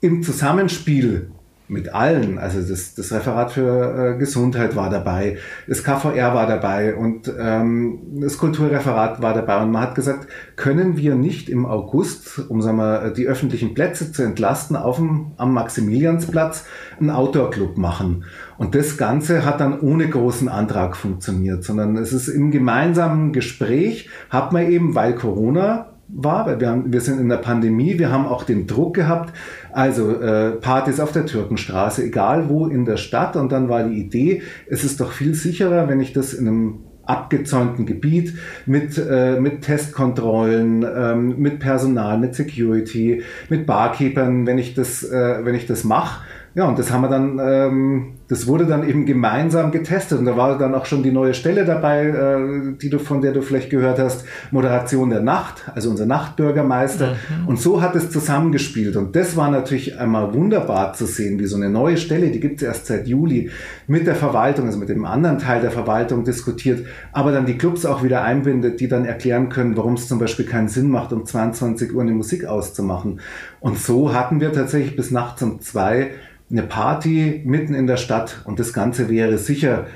im 0.00 0.22
Zusammenspiel 0.22 1.30
mit 1.68 1.94
allen. 1.94 2.38
Also 2.38 2.60
das, 2.60 2.94
das 2.94 3.12
Referat 3.12 3.52
für 3.52 4.14
äh, 4.14 4.18
Gesundheit 4.18 4.74
war 4.74 4.90
dabei, 4.90 5.36
das 5.66 5.84
KVR 5.84 6.34
war 6.34 6.46
dabei 6.46 6.96
und 6.96 7.32
ähm, 7.38 7.98
das 8.20 8.38
Kulturreferat 8.38 9.22
war 9.22 9.34
dabei. 9.34 9.62
Und 9.62 9.70
man 9.70 9.82
hat 9.82 9.94
gesagt, 9.94 10.28
können 10.56 10.96
wir 10.96 11.14
nicht 11.14 11.48
im 11.48 11.66
August, 11.66 12.40
um 12.48 12.62
sagen 12.62 12.78
wir, 12.78 13.10
die 13.10 13.26
öffentlichen 13.26 13.74
Plätze 13.74 14.12
zu 14.12 14.22
entlasten, 14.22 14.76
auf 14.76 14.96
dem, 14.96 15.32
am 15.36 15.52
Maximiliansplatz 15.52 16.64
einen 16.98 17.10
Outdoor-Club 17.10 17.76
machen. 17.76 18.24
Und 18.56 18.74
das 18.74 18.96
Ganze 18.96 19.44
hat 19.44 19.60
dann 19.60 19.78
ohne 19.80 20.08
großen 20.08 20.48
Antrag 20.48 20.96
funktioniert, 20.96 21.64
sondern 21.64 21.96
es 21.96 22.12
ist 22.12 22.28
im 22.28 22.50
gemeinsamen 22.50 23.32
Gespräch, 23.32 24.08
hat 24.30 24.52
man 24.52 24.70
eben, 24.70 24.94
weil 24.94 25.14
Corona 25.14 25.86
war, 26.08 26.46
weil 26.46 26.60
wir, 26.60 26.70
haben, 26.70 26.92
wir 26.92 27.00
sind 27.00 27.20
in 27.20 27.28
der 27.28 27.36
Pandemie, 27.36 27.98
wir 27.98 28.10
haben 28.10 28.26
auch 28.26 28.44
den 28.44 28.66
Druck 28.66 28.94
gehabt, 28.94 29.32
also 29.78 30.20
äh, 30.20 30.50
Partys 30.56 30.98
auf 30.98 31.12
der 31.12 31.24
Türkenstraße, 31.24 32.02
egal 32.02 32.48
wo 32.48 32.66
in 32.66 32.84
der 32.84 32.96
Stadt. 32.96 33.36
Und 33.36 33.52
dann 33.52 33.68
war 33.68 33.84
die 33.84 33.94
Idee, 34.00 34.42
es 34.66 34.82
ist 34.82 35.00
doch 35.00 35.12
viel 35.12 35.34
sicherer, 35.34 35.88
wenn 35.88 36.00
ich 36.00 36.12
das 36.12 36.34
in 36.34 36.48
einem 36.48 36.78
abgezäunten 37.04 37.86
Gebiet 37.86 38.34
mit, 38.66 38.98
äh, 38.98 39.38
mit 39.38 39.62
Testkontrollen, 39.62 40.84
ähm, 40.84 41.38
mit 41.38 41.60
Personal, 41.60 42.18
mit 42.18 42.34
Security, 42.34 43.22
mit 43.48 43.66
Barkeepern, 43.66 44.48
wenn 44.48 44.58
ich 44.58 44.74
das, 44.74 45.04
äh, 45.04 45.66
das 45.68 45.84
mache. 45.84 46.24
Ja, 46.56 46.66
und 46.66 46.76
das 46.76 46.90
haben 46.90 47.02
wir 47.02 47.08
dann 47.08 47.38
ähm, 47.40 48.17
das 48.28 48.46
wurde 48.46 48.66
dann 48.66 48.86
eben 48.86 49.06
gemeinsam 49.06 49.70
getestet 49.70 50.18
und 50.18 50.26
da 50.26 50.36
war 50.36 50.58
dann 50.58 50.74
auch 50.74 50.84
schon 50.84 51.02
die 51.02 51.10
neue 51.10 51.34
Stelle 51.34 51.64
dabei, 51.64 52.06
äh, 52.06 52.76
die 52.76 52.90
du 52.90 52.98
von 52.98 53.22
der 53.22 53.32
du 53.32 53.40
vielleicht 53.40 53.70
gehört 53.70 53.98
hast, 53.98 54.24
Moderation 54.50 55.10
der 55.10 55.20
Nacht, 55.20 55.64
also 55.74 55.90
unser 55.90 56.06
Nachtbürgermeister. 56.06 57.16
Mhm. 57.40 57.48
Und 57.48 57.60
so 57.60 57.80
hat 57.80 57.96
es 57.96 58.10
zusammengespielt 58.10 58.96
und 58.96 59.16
das 59.16 59.36
war 59.36 59.50
natürlich 59.50 59.98
einmal 59.98 60.34
wunderbar 60.34 60.92
zu 60.92 61.06
sehen, 61.06 61.38
wie 61.38 61.46
so 61.46 61.56
eine 61.56 61.70
neue 61.70 61.96
Stelle, 61.96 62.30
die 62.30 62.40
gibt 62.40 62.60
es 62.60 62.68
erst 62.68 62.86
seit 62.86 63.08
Juli, 63.08 63.50
mit 63.86 64.06
der 64.06 64.14
Verwaltung, 64.14 64.66
also 64.66 64.78
mit 64.78 64.90
dem 64.90 65.04
anderen 65.06 65.38
Teil 65.38 65.62
der 65.62 65.70
Verwaltung 65.70 66.24
diskutiert, 66.24 66.86
aber 67.12 67.32
dann 67.32 67.46
die 67.46 67.56
Clubs 67.56 67.86
auch 67.86 68.02
wieder 68.02 68.22
einbindet, 68.22 68.80
die 68.80 68.88
dann 68.88 69.06
erklären 69.06 69.48
können, 69.48 69.76
warum 69.76 69.94
es 69.94 70.06
zum 70.06 70.18
Beispiel 70.18 70.44
keinen 70.44 70.68
Sinn 70.68 70.90
macht, 70.90 71.12
um 71.12 71.24
22 71.24 71.94
Uhr 71.94 72.02
eine 72.02 72.12
Musik 72.12 72.44
auszumachen. 72.44 73.20
Und 73.60 73.78
so 73.78 74.12
hatten 74.12 74.40
wir 74.40 74.52
tatsächlich 74.52 74.96
bis 74.96 75.10
nachts 75.10 75.42
um 75.42 75.60
zwei 75.60 76.10
eine 76.50 76.62
Party 76.62 77.42
mitten 77.44 77.74
in 77.74 77.86
der 77.86 77.98
Stadt 77.98 78.17
und 78.44 78.58
das 78.58 78.72
Ganze 78.72 79.08
wäre 79.08 79.38
sicher 79.38 79.86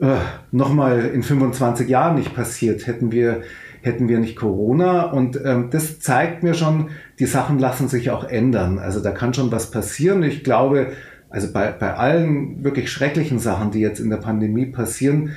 äh, 0.00 0.16
nochmal 0.50 1.06
in 1.06 1.22
25 1.22 1.88
Jahren 1.88 2.16
nicht 2.16 2.34
passiert, 2.34 2.86
hätten 2.86 3.12
wir, 3.12 3.42
hätten 3.82 4.08
wir 4.08 4.18
nicht 4.18 4.36
Corona. 4.36 5.04
Und 5.04 5.40
ähm, 5.44 5.68
das 5.70 6.00
zeigt 6.00 6.42
mir 6.42 6.54
schon, 6.54 6.90
die 7.18 7.26
Sachen 7.26 7.58
lassen 7.58 7.88
sich 7.88 8.10
auch 8.10 8.24
ändern. 8.24 8.78
Also 8.78 9.00
da 9.00 9.12
kann 9.12 9.34
schon 9.34 9.52
was 9.52 9.70
passieren. 9.70 10.22
Ich 10.22 10.42
glaube, 10.42 10.92
also 11.30 11.52
bei, 11.52 11.70
bei 11.72 11.94
allen 11.94 12.64
wirklich 12.64 12.90
schrecklichen 12.90 13.38
Sachen, 13.38 13.70
die 13.70 13.80
jetzt 13.80 14.00
in 14.00 14.10
der 14.10 14.18
Pandemie 14.18 14.66
passieren, 14.66 15.32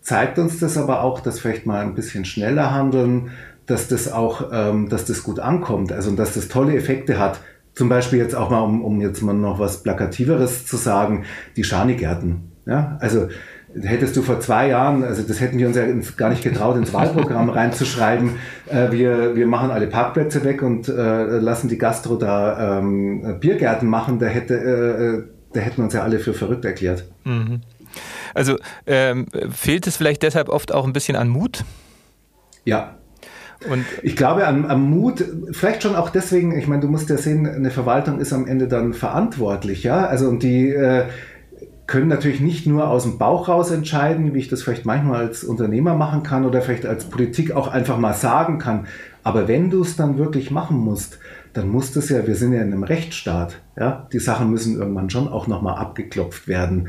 zeigt 0.00 0.38
uns 0.38 0.58
das 0.58 0.76
aber 0.76 1.02
auch, 1.02 1.20
dass 1.20 1.40
vielleicht 1.40 1.66
mal 1.66 1.80
ein 1.80 1.94
bisschen 1.94 2.24
schneller 2.24 2.72
handeln, 2.72 3.30
dass 3.66 3.88
das 3.88 4.10
auch, 4.10 4.50
ähm, 4.52 4.88
dass 4.88 5.04
das 5.04 5.22
gut 5.22 5.38
ankommt, 5.38 5.92
also 5.92 6.10
dass 6.10 6.34
das 6.34 6.48
tolle 6.48 6.76
Effekte 6.76 7.18
hat 7.18 7.40
zum 7.74 7.88
Beispiel 7.88 8.18
jetzt 8.18 8.34
auch 8.34 8.50
mal, 8.50 8.60
um, 8.60 8.84
um 8.84 9.00
jetzt 9.00 9.22
mal 9.22 9.32
noch 9.32 9.58
was 9.58 9.82
Plakativeres 9.82 10.66
zu 10.66 10.76
sagen, 10.76 11.24
die 11.56 11.64
Schanigärten. 11.64 12.52
Ja, 12.66 12.96
also 13.00 13.28
hättest 13.80 14.16
du 14.16 14.22
vor 14.22 14.40
zwei 14.40 14.68
Jahren, 14.68 15.02
also 15.02 15.22
das 15.22 15.40
hätten 15.40 15.58
wir 15.58 15.66
uns 15.66 15.76
ja 15.76 15.84
gar 16.16 16.30
nicht 16.30 16.42
getraut, 16.42 16.76
ins 16.76 16.92
Wahlprogramm 16.92 17.48
reinzuschreiben, 17.50 18.32
äh, 18.68 18.90
wir, 18.90 19.34
wir 19.34 19.46
machen 19.46 19.70
alle 19.70 19.86
Parkplätze 19.86 20.44
weg 20.44 20.62
und 20.62 20.88
äh, 20.88 21.38
lassen 21.38 21.68
die 21.68 21.78
Gastro 21.78 22.16
da 22.16 22.78
ähm, 22.78 23.38
Biergärten 23.40 23.88
machen, 23.88 24.18
da, 24.18 24.26
hätte, 24.26 24.54
äh, 24.54 25.22
da 25.54 25.60
hätten 25.60 25.82
uns 25.82 25.94
ja 25.94 26.02
alle 26.02 26.18
für 26.18 26.34
verrückt 26.34 26.64
erklärt. 26.64 27.04
Mhm. 27.24 27.62
Also 28.34 28.56
ähm, 28.86 29.26
fehlt 29.50 29.86
es 29.86 29.96
vielleicht 29.96 30.22
deshalb 30.22 30.48
oft 30.48 30.72
auch 30.72 30.86
ein 30.86 30.92
bisschen 30.92 31.16
an 31.16 31.28
Mut? 31.28 31.64
Ja, 32.64 32.96
und 33.70 33.84
ich 34.02 34.16
glaube 34.16 34.46
an, 34.46 34.64
an, 34.64 34.82
Mut, 34.82 35.24
vielleicht 35.52 35.82
schon 35.82 35.94
auch 35.94 36.10
deswegen, 36.10 36.56
ich 36.56 36.66
meine, 36.66 36.82
du 36.82 36.88
musst 36.88 37.10
ja 37.10 37.16
sehen, 37.16 37.46
eine 37.46 37.70
Verwaltung 37.70 38.20
ist 38.20 38.32
am 38.32 38.46
Ende 38.46 38.68
dann 38.68 38.94
verantwortlich, 38.94 39.82
ja. 39.82 40.06
Also 40.06 40.28
und 40.28 40.42
die 40.42 40.70
äh, 40.70 41.04
können 41.86 42.08
natürlich 42.08 42.40
nicht 42.40 42.66
nur 42.66 42.88
aus 42.88 43.02
dem 43.02 43.18
Bauch 43.18 43.48
raus 43.48 43.70
entscheiden, 43.70 44.34
wie 44.34 44.38
ich 44.38 44.48
das 44.48 44.62
vielleicht 44.62 44.86
manchmal 44.86 45.26
als 45.26 45.44
Unternehmer 45.44 45.94
machen 45.94 46.22
kann 46.22 46.44
oder 46.44 46.62
vielleicht 46.62 46.86
als 46.86 47.04
Politik 47.04 47.52
auch 47.52 47.68
einfach 47.68 47.98
mal 47.98 48.14
sagen 48.14 48.58
kann. 48.58 48.86
Aber 49.22 49.46
wenn 49.48 49.70
du 49.70 49.82
es 49.82 49.96
dann 49.96 50.18
wirklich 50.18 50.50
machen 50.50 50.78
musst, 50.78 51.18
dann 51.52 51.68
muss 51.68 51.92
das 51.92 52.08
ja, 52.08 52.26
wir 52.26 52.34
sind 52.34 52.52
ja 52.52 52.62
in 52.62 52.72
einem 52.72 52.82
Rechtsstaat, 52.82 53.56
ja. 53.76 54.08
Die 54.12 54.20
Sachen 54.20 54.50
müssen 54.50 54.78
irgendwann 54.78 55.10
schon 55.10 55.28
auch 55.28 55.46
nochmal 55.46 55.76
abgeklopft 55.76 56.48
werden 56.48 56.88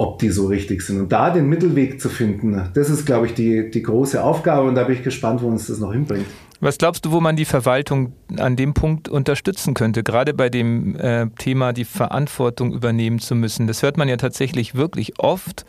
ob 0.00 0.18
die 0.18 0.30
so 0.30 0.46
richtig 0.46 0.80
sind. 0.80 0.98
Und 0.98 1.12
da 1.12 1.28
den 1.28 1.46
Mittelweg 1.46 2.00
zu 2.00 2.08
finden, 2.08 2.70
das 2.72 2.88
ist, 2.88 3.04
glaube 3.04 3.26
ich, 3.26 3.34
die, 3.34 3.70
die 3.70 3.82
große 3.82 4.24
Aufgabe 4.24 4.66
und 4.66 4.74
da 4.74 4.84
bin 4.84 4.96
ich 4.96 5.02
gespannt, 5.02 5.42
wo 5.42 5.48
uns 5.48 5.66
das 5.66 5.78
noch 5.78 5.92
hinbringt. 5.92 6.24
Was 6.60 6.78
glaubst 6.78 7.04
du, 7.04 7.12
wo 7.12 7.20
man 7.20 7.36
die 7.36 7.44
Verwaltung 7.44 8.14
an 8.38 8.56
dem 8.56 8.72
Punkt 8.72 9.10
unterstützen 9.10 9.74
könnte, 9.74 10.02
gerade 10.02 10.32
bei 10.32 10.48
dem 10.48 10.96
äh, 10.96 11.26
Thema, 11.38 11.74
die 11.74 11.84
Verantwortung 11.84 12.72
übernehmen 12.72 13.18
zu 13.18 13.34
müssen? 13.34 13.66
Das 13.66 13.82
hört 13.82 13.98
man 13.98 14.08
ja 14.08 14.16
tatsächlich 14.16 14.74
wirklich 14.74 15.18
oft, 15.18 15.66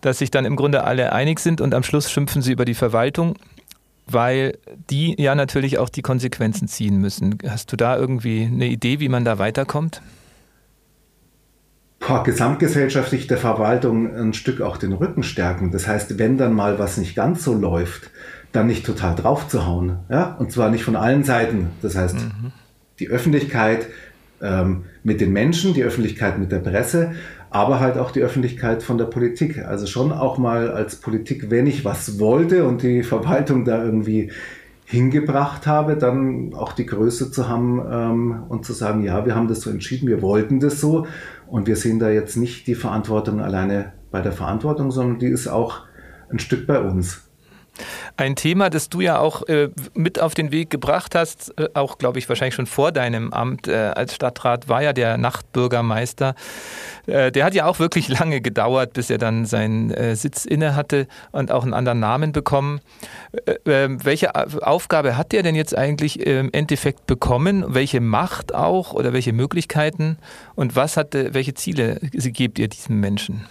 dass 0.00 0.18
sich 0.18 0.30
dann 0.30 0.46
im 0.46 0.56
Grunde 0.56 0.84
alle 0.84 1.12
einig 1.12 1.38
sind 1.38 1.60
und 1.60 1.74
am 1.74 1.82
Schluss 1.82 2.10
schimpfen 2.10 2.40
sie 2.40 2.52
über 2.52 2.64
die 2.64 2.72
Verwaltung, 2.72 3.34
weil 4.06 4.56
die 4.88 5.20
ja 5.20 5.34
natürlich 5.34 5.76
auch 5.76 5.90
die 5.90 6.02
Konsequenzen 6.02 6.66
ziehen 6.66 6.96
müssen. 6.96 7.36
Hast 7.46 7.70
du 7.72 7.76
da 7.76 7.98
irgendwie 7.98 8.48
eine 8.50 8.68
Idee, 8.68 9.00
wie 9.00 9.10
man 9.10 9.26
da 9.26 9.38
weiterkommt? 9.38 10.00
Gesamtgesellschaftlich 12.24 13.26
der 13.26 13.38
Verwaltung 13.38 14.14
ein 14.14 14.34
Stück 14.34 14.60
auch 14.60 14.76
den 14.76 14.92
Rücken 14.92 15.22
stärken. 15.22 15.70
Das 15.70 15.86
heißt, 15.86 16.18
wenn 16.18 16.38
dann 16.38 16.52
mal 16.52 16.78
was 16.78 16.96
nicht 16.96 17.14
ganz 17.14 17.44
so 17.44 17.54
läuft, 17.54 18.10
dann 18.52 18.66
nicht 18.66 18.86
total 18.86 19.14
draufzuhauen. 19.14 19.98
Ja? 20.08 20.36
Und 20.38 20.52
zwar 20.52 20.70
nicht 20.70 20.84
von 20.84 20.96
allen 20.96 21.24
Seiten. 21.24 21.70
Das 21.82 21.96
heißt, 21.96 22.14
mhm. 22.14 22.52
die 22.98 23.08
Öffentlichkeit 23.08 23.88
ähm, 24.40 24.84
mit 25.02 25.20
den 25.20 25.32
Menschen, 25.32 25.74
die 25.74 25.82
Öffentlichkeit 25.82 26.38
mit 26.38 26.52
der 26.52 26.58
Presse, 26.58 27.12
aber 27.50 27.80
halt 27.80 27.98
auch 27.98 28.10
die 28.10 28.20
Öffentlichkeit 28.20 28.82
von 28.82 28.98
der 28.98 29.06
Politik. 29.06 29.64
Also 29.64 29.86
schon 29.86 30.12
auch 30.12 30.38
mal 30.38 30.70
als 30.70 30.96
Politik, 30.96 31.50
wenn 31.50 31.66
ich 31.66 31.84
was 31.84 32.18
wollte 32.18 32.66
und 32.66 32.82
die 32.82 33.02
Verwaltung 33.02 33.64
da 33.64 33.82
irgendwie 33.82 34.30
hingebracht 34.84 35.66
habe, 35.66 35.96
dann 35.96 36.54
auch 36.54 36.72
die 36.72 36.86
Größe 36.86 37.30
zu 37.30 37.48
haben 37.48 37.82
ähm, 37.90 38.42
und 38.48 38.66
zu 38.66 38.72
sagen, 38.72 39.02
ja, 39.02 39.24
wir 39.24 39.34
haben 39.34 39.48
das 39.48 39.62
so 39.62 39.70
entschieden, 39.70 40.08
wir 40.08 40.20
wollten 40.20 40.60
das 40.60 40.80
so 40.80 41.06
und 41.46 41.66
wir 41.66 41.76
sehen 41.76 41.98
da 41.98 42.10
jetzt 42.10 42.36
nicht 42.36 42.66
die 42.66 42.74
Verantwortung 42.74 43.40
alleine 43.40 43.92
bei 44.10 44.20
der 44.20 44.32
Verantwortung, 44.32 44.90
sondern 44.90 45.18
die 45.18 45.28
ist 45.28 45.48
auch 45.48 45.80
ein 46.30 46.38
Stück 46.38 46.66
bei 46.66 46.80
uns. 46.80 47.23
Ein 48.16 48.36
Thema, 48.36 48.70
das 48.70 48.88
du 48.88 49.00
ja 49.00 49.18
auch 49.18 49.42
äh, 49.48 49.70
mit 49.94 50.20
auf 50.20 50.34
den 50.34 50.52
Weg 50.52 50.70
gebracht 50.70 51.14
hast, 51.14 51.58
äh, 51.58 51.68
auch 51.74 51.98
glaube 51.98 52.18
ich 52.18 52.28
wahrscheinlich 52.28 52.54
schon 52.54 52.66
vor 52.66 52.92
deinem 52.92 53.32
Amt 53.32 53.68
äh, 53.68 53.92
als 53.94 54.14
Stadtrat, 54.14 54.68
war 54.68 54.82
ja 54.82 54.92
der 54.92 55.16
Nachtbürgermeister. 55.18 56.34
Äh, 57.06 57.32
der 57.32 57.44
hat 57.44 57.54
ja 57.54 57.66
auch 57.66 57.78
wirklich 57.78 58.08
lange 58.08 58.40
gedauert, 58.40 58.92
bis 58.92 59.10
er 59.10 59.18
dann 59.18 59.46
seinen 59.46 59.90
äh, 59.90 60.16
Sitz 60.16 60.44
inne 60.44 60.76
hatte 60.76 61.06
und 61.32 61.50
auch 61.50 61.64
einen 61.64 61.74
anderen 61.74 62.00
Namen 62.00 62.32
bekommen. 62.32 62.80
Äh, 63.46 63.88
welche 64.04 64.34
Aufgabe 64.34 65.16
hat 65.16 65.32
der 65.32 65.42
denn 65.42 65.54
jetzt 65.54 65.76
eigentlich 65.76 66.20
im 66.20 66.50
Endeffekt 66.52 67.06
bekommen? 67.06 67.64
Welche 67.68 68.00
Macht 68.00 68.54
auch 68.54 68.92
oder 68.92 69.12
welche 69.12 69.32
Möglichkeiten? 69.32 70.18
Und 70.54 70.76
was 70.76 70.96
hat, 70.96 71.14
welche 71.14 71.54
Ziele 71.54 71.98
gebt 72.00 72.58
ihr 72.58 72.68
diesem 72.68 73.00
Menschen? 73.00 73.46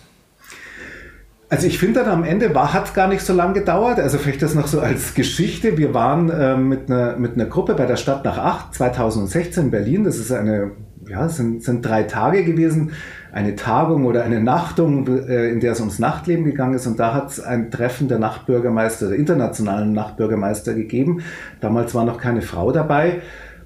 Also 1.54 1.68
ich 1.68 1.78
finde 1.78 2.00
dann 2.00 2.10
am 2.10 2.24
Ende 2.24 2.52
hat 2.52 2.86
es 2.88 2.96
gar 2.96 3.08
nicht 3.08 3.22
so 3.22 3.32
lange 3.32 3.54
gedauert. 3.54 4.00
Also 4.00 4.18
vielleicht 4.18 4.42
das 4.42 4.56
noch 4.56 4.66
so 4.66 4.80
als 4.80 5.14
Geschichte. 5.14 5.78
Wir 5.78 5.94
waren 5.94 6.32
äh, 6.32 6.58
mit, 6.58 6.90
einer, 6.90 7.16
mit 7.16 7.36
einer 7.36 7.46
Gruppe 7.46 7.76
bei 7.76 7.86
der 7.86 7.96
Stadt 7.96 8.26
nach 8.26 8.40
acht 8.40 8.74
2016 8.74 9.66
in 9.66 9.70
Berlin. 9.70 10.04
Das 10.04 10.18
ist 10.18 10.32
eine, 10.32 10.72
ja, 11.08 11.30
sind, 11.30 11.62
sind 11.62 11.86
drei 11.86 12.04
Tage 12.04 12.44
gewesen. 12.44 12.94
Eine 13.32 13.56
Tagung 13.56 14.08
oder 14.08 14.24
eine 14.24 14.42
Nachtung, 14.42 15.08
äh, 15.08 15.52
in 15.52 15.60
der 15.60 15.74
es 15.74 15.80
ums 15.80 16.00
Nachtleben 16.00 16.44
gegangen 16.44 16.74
ist. 16.74 16.88
Und 16.88 17.00
da 17.00 17.14
hat 17.14 17.30
es 17.30 17.40
ein 17.40 17.70
Treffen 17.70 18.08
der 18.08 18.18
Nachtbürgermeister, 18.18 19.10
der 19.10 19.20
internationalen 19.20 19.94
Nachtbürgermeister 19.94 20.74
gegeben. 20.74 21.22
Damals 21.62 21.94
war 21.94 22.04
noch 22.04 22.18
keine 22.18 22.42
Frau 22.42 22.72
dabei. 22.72 23.22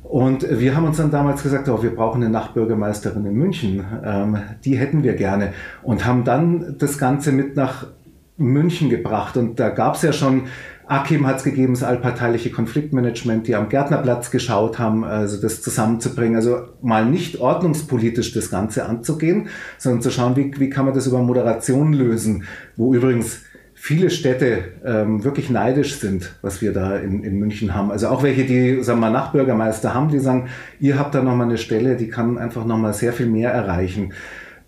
Und 0.08 0.48
wir 0.50 0.74
haben 0.74 0.86
uns 0.86 0.98
dann 0.98 1.12
damals 1.12 1.43
gesagt, 1.43 1.67
oh, 1.67 1.84
wir 1.84 1.93
brauchen 1.93 2.24
eine 2.24 2.32
Nachbürgermeisterin 2.32 3.26
in 3.26 3.34
München. 3.34 3.84
Ähm, 4.06 4.38
die 4.63 4.78
hätten 4.78 5.04
wir 5.04 5.13
gerne. 5.15 5.54
Und 5.84 6.06
haben 6.06 6.24
dann 6.24 6.78
das 6.78 6.98
Ganze 6.98 7.34
mit 7.34 7.58
nach 7.58 7.88
München 8.38 8.89
gebracht. 8.89 9.36
Und 9.36 9.60
da 9.60 9.70
gab 9.70 9.96
es 9.96 10.04
ja 10.04 10.13
schon, 10.13 10.43
Akim 10.86 11.28
hat 11.28 11.38
es 11.38 11.43
gegeben, 11.43 11.74
das 11.74 11.84
allparteiliche 11.84 12.52
Konfliktmanagement, 12.52 13.48
die 13.48 13.56
am 13.56 13.67
Gärtnerplatz 13.67 14.32
geschaut 14.32 14.80
haben, 14.80 15.04
also 15.04 15.41
das 15.41 15.62
zusammenzubringen. 15.62 16.38
Also 16.38 16.60
mal 16.82 17.06
nicht 17.06 17.41
ordnungspolitisch 17.41 18.32
das 18.32 18.50
Ganze 18.50 18.86
anzugehen, 18.86 19.50
sondern 19.78 20.02
zu 20.02 20.10
schauen, 20.10 20.38
wie, 20.38 20.54
wie 20.58 20.70
kann 20.70 20.86
man 20.86 20.93
das 20.93 21.08
über 21.08 21.22
Moderation 21.22 21.91
lösen. 21.91 22.46
Wo 22.78 22.93
übrigens 22.93 23.41
viele 23.88 24.10
Städte 24.10 24.65
ähm, 24.84 25.23
wirklich 25.23 25.50
neidisch 25.50 25.95
sind, 25.95 26.36
was 26.41 26.62
wir 26.62 26.73
da 26.73 26.97
in, 26.97 27.23
in 27.23 27.39
München 27.39 27.73
haben. 27.73 27.89
Also 27.89 28.10
auch 28.10 28.21
welche, 28.21 28.43
die 28.43 28.84
sagen 28.84 29.00
wir 29.00 29.10
mal 29.10 29.13
Nachbürgermeister 29.13 29.93
haben, 29.93 30.10
die 30.10 30.19
sagen, 30.19 30.50
ihr 30.82 31.00
habt 31.00 31.15
da 31.15 31.23
nochmal 31.23 31.47
eine 31.47 31.58
Stelle, 31.58 31.95
die 31.95 32.10
kann 32.10 32.38
einfach 32.38 32.65
nochmal 32.65 32.93
sehr 32.93 33.13
viel 33.13 33.28
mehr 33.28 33.52
erreichen. 33.52 34.12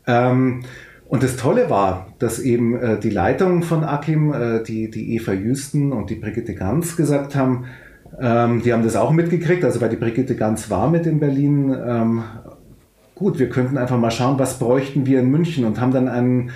Ähm, 0.07 0.61
und 1.09 1.21
das 1.21 1.35
Tolle 1.35 1.69
war, 1.69 2.13
dass 2.19 2.39
eben 2.39 2.79
äh, 2.79 2.97
die 2.97 3.09
Leitung 3.09 3.63
von 3.63 3.83
Akim, 3.83 4.31
äh, 4.31 4.63
die, 4.63 4.89
die 4.89 5.13
Eva 5.15 5.33
Jüsten 5.33 5.91
und 5.91 6.09
die 6.09 6.15
Brigitte 6.15 6.55
Ganz 6.55 6.95
gesagt 6.95 7.35
haben, 7.35 7.65
ähm, 8.21 8.61
die 8.63 8.71
haben 8.71 8.83
das 8.83 8.95
auch 8.95 9.11
mitgekriegt, 9.11 9.65
also 9.65 9.81
weil 9.81 9.89
die 9.89 9.97
Brigitte 9.97 10.37
Ganz 10.37 10.69
war 10.69 10.89
mit 10.89 11.05
in 11.05 11.19
Berlin, 11.19 11.75
ähm, 11.85 12.23
gut, 13.15 13.37
wir 13.37 13.49
könnten 13.49 13.77
einfach 13.77 13.97
mal 13.97 14.11
schauen, 14.11 14.39
was 14.39 14.59
bräuchten 14.59 15.05
wir 15.05 15.19
in 15.19 15.29
München 15.29 15.65
und 15.65 15.81
haben 15.81 15.91
dann 15.91 16.07
einen 16.07 16.51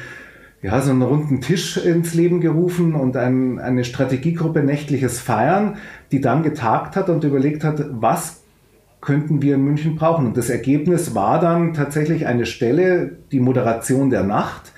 ja, 0.64 0.82
so 0.82 0.92
einen 0.92 1.02
runden 1.02 1.42
Tisch 1.42 1.78
ins 1.78 2.14
Leben 2.14 2.40
gerufen 2.40 2.96
und 2.96 3.18
ein, 3.18 3.60
eine 3.60 3.84
Strategiegruppe 3.84 4.64
Nächtliches 4.64 5.20
Feiern, 5.20 5.76
die 6.12 6.22
dann 6.22 6.42
getagt 6.42 6.96
hat 6.96 7.10
und 7.10 7.26
überlegt 7.26 7.66
hat, 7.66 7.86
was 7.92 8.44
könnten 9.02 9.42
wir 9.42 9.56
in 9.56 9.66
München 9.66 9.98
brauchen. 9.98 10.26
Und 10.26 10.38
das 10.38 10.50
Ergebnis 10.50 11.14
war 11.14 11.42
dann 11.42 11.74
tatsächlich 11.74 12.26
eine 12.26 12.46
Stelle, 12.46 13.18
die 13.34 13.42
Moderation 13.42 14.10
der 14.10 14.24
Nacht, 14.24 14.72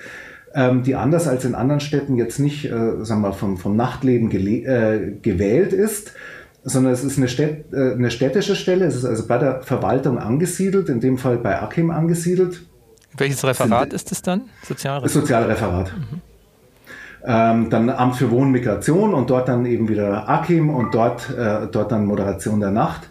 ähm, 0.54 0.82
die 0.82 0.96
anders 0.96 1.28
als 1.28 1.44
in 1.44 1.54
anderen 1.54 1.80
Städten 1.80 2.16
jetzt 2.16 2.40
nicht, 2.40 2.64
äh, 2.64 3.04
sagen 3.04 3.20
wir, 3.20 3.32
vom, 3.32 3.56
vom 3.56 3.76
Nachtleben 3.76 4.28
äh, 4.32 5.12
gewählt 5.22 5.72
ist, 5.72 6.14
sondern 6.64 6.92
es 6.92 7.04
ist 7.04 7.16
eine, 7.16 7.28
Städt, 7.28 7.72
äh, 7.72 7.92
eine 7.92 8.10
städtische 8.10 8.56
Stelle. 8.56 8.86
Es 8.86 8.96
ist 8.96 9.04
also 9.04 9.28
bei 9.28 9.38
der 9.38 9.62
Verwaltung 9.62 10.18
angesiedelt, 10.18 10.88
in 10.88 10.98
dem 10.98 11.16
Fall 11.16 11.38
bei 11.38 11.62
Akim 11.62 11.92
angesiedelt. 11.92 12.66
Welches 13.16 13.44
Referat 13.44 13.92
ist 13.92 14.12
es 14.12 14.22
dann? 14.22 14.42
Sozialreferat. 14.62 15.10
Sozialreferat. 15.10 15.92
Mhm. 15.96 16.20
Ähm, 17.28 17.70
dann 17.70 17.90
Amt 17.90 18.16
für 18.16 18.30
Wohnen, 18.30 18.52
Migration 18.52 19.12
und 19.12 19.30
dort 19.30 19.48
dann 19.48 19.66
eben 19.66 19.88
wieder 19.88 20.28
Akim 20.28 20.70
und 20.70 20.94
dort, 20.94 21.28
äh, 21.30 21.66
dort 21.70 21.90
dann 21.90 22.06
Moderation 22.06 22.60
der 22.60 22.70
Nacht. 22.70 23.08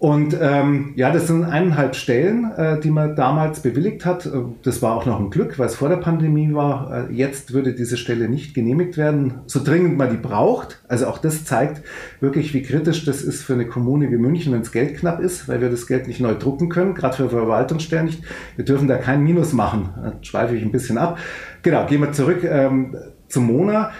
Und 0.00 0.34
ähm, 0.40 0.94
ja, 0.96 1.12
das 1.12 1.26
sind 1.26 1.44
eineinhalb 1.44 1.94
Stellen, 1.94 2.50
äh, 2.52 2.80
die 2.80 2.90
man 2.90 3.14
damals 3.16 3.60
bewilligt 3.60 4.06
hat. 4.06 4.24
Äh, 4.24 4.30
das 4.62 4.80
war 4.80 4.96
auch 4.96 5.04
noch 5.04 5.20
ein 5.20 5.28
Glück, 5.28 5.58
weil 5.58 5.66
es 5.66 5.74
vor 5.74 5.90
der 5.90 5.98
Pandemie 5.98 6.54
war. 6.54 7.10
Äh, 7.10 7.12
jetzt 7.12 7.52
würde 7.52 7.74
diese 7.74 7.98
Stelle 7.98 8.30
nicht 8.30 8.54
genehmigt 8.54 8.96
werden, 8.96 9.40
so 9.44 9.62
dringend 9.62 9.98
man 9.98 10.08
die 10.08 10.16
braucht. 10.16 10.80
Also 10.88 11.06
auch 11.06 11.18
das 11.18 11.44
zeigt 11.44 11.82
wirklich, 12.18 12.54
wie 12.54 12.62
kritisch 12.62 13.04
das 13.04 13.20
ist 13.20 13.42
für 13.42 13.52
eine 13.52 13.66
Kommune 13.66 14.10
wie 14.10 14.16
München, 14.16 14.54
wenn 14.54 14.62
es 14.62 14.72
Geld 14.72 14.96
knapp 14.96 15.20
ist, 15.20 15.48
weil 15.48 15.60
wir 15.60 15.68
das 15.68 15.86
Geld 15.86 16.08
nicht 16.08 16.20
neu 16.20 16.34
drucken 16.34 16.70
können, 16.70 16.94
gerade 16.94 17.16
für 17.18 17.28
Verwaltungsstellen 17.28 18.06
nicht. 18.06 18.22
Wir 18.56 18.64
dürfen 18.64 18.88
da 18.88 18.96
kein 18.96 19.22
Minus 19.22 19.52
machen. 19.52 19.90
Da 20.02 20.14
schweife 20.22 20.56
ich 20.56 20.62
ein 20.62 20.72
bisschen 20.72 20.96
ab. 20.96 21.18
Genau, 21.60 21.84
gehen 21.84 22.00
wir 22.00 22.12
zurück 22.12 22.42
ähm, 22.42 22.96
zum 23.28 23.48
Mona. 23.48 23.90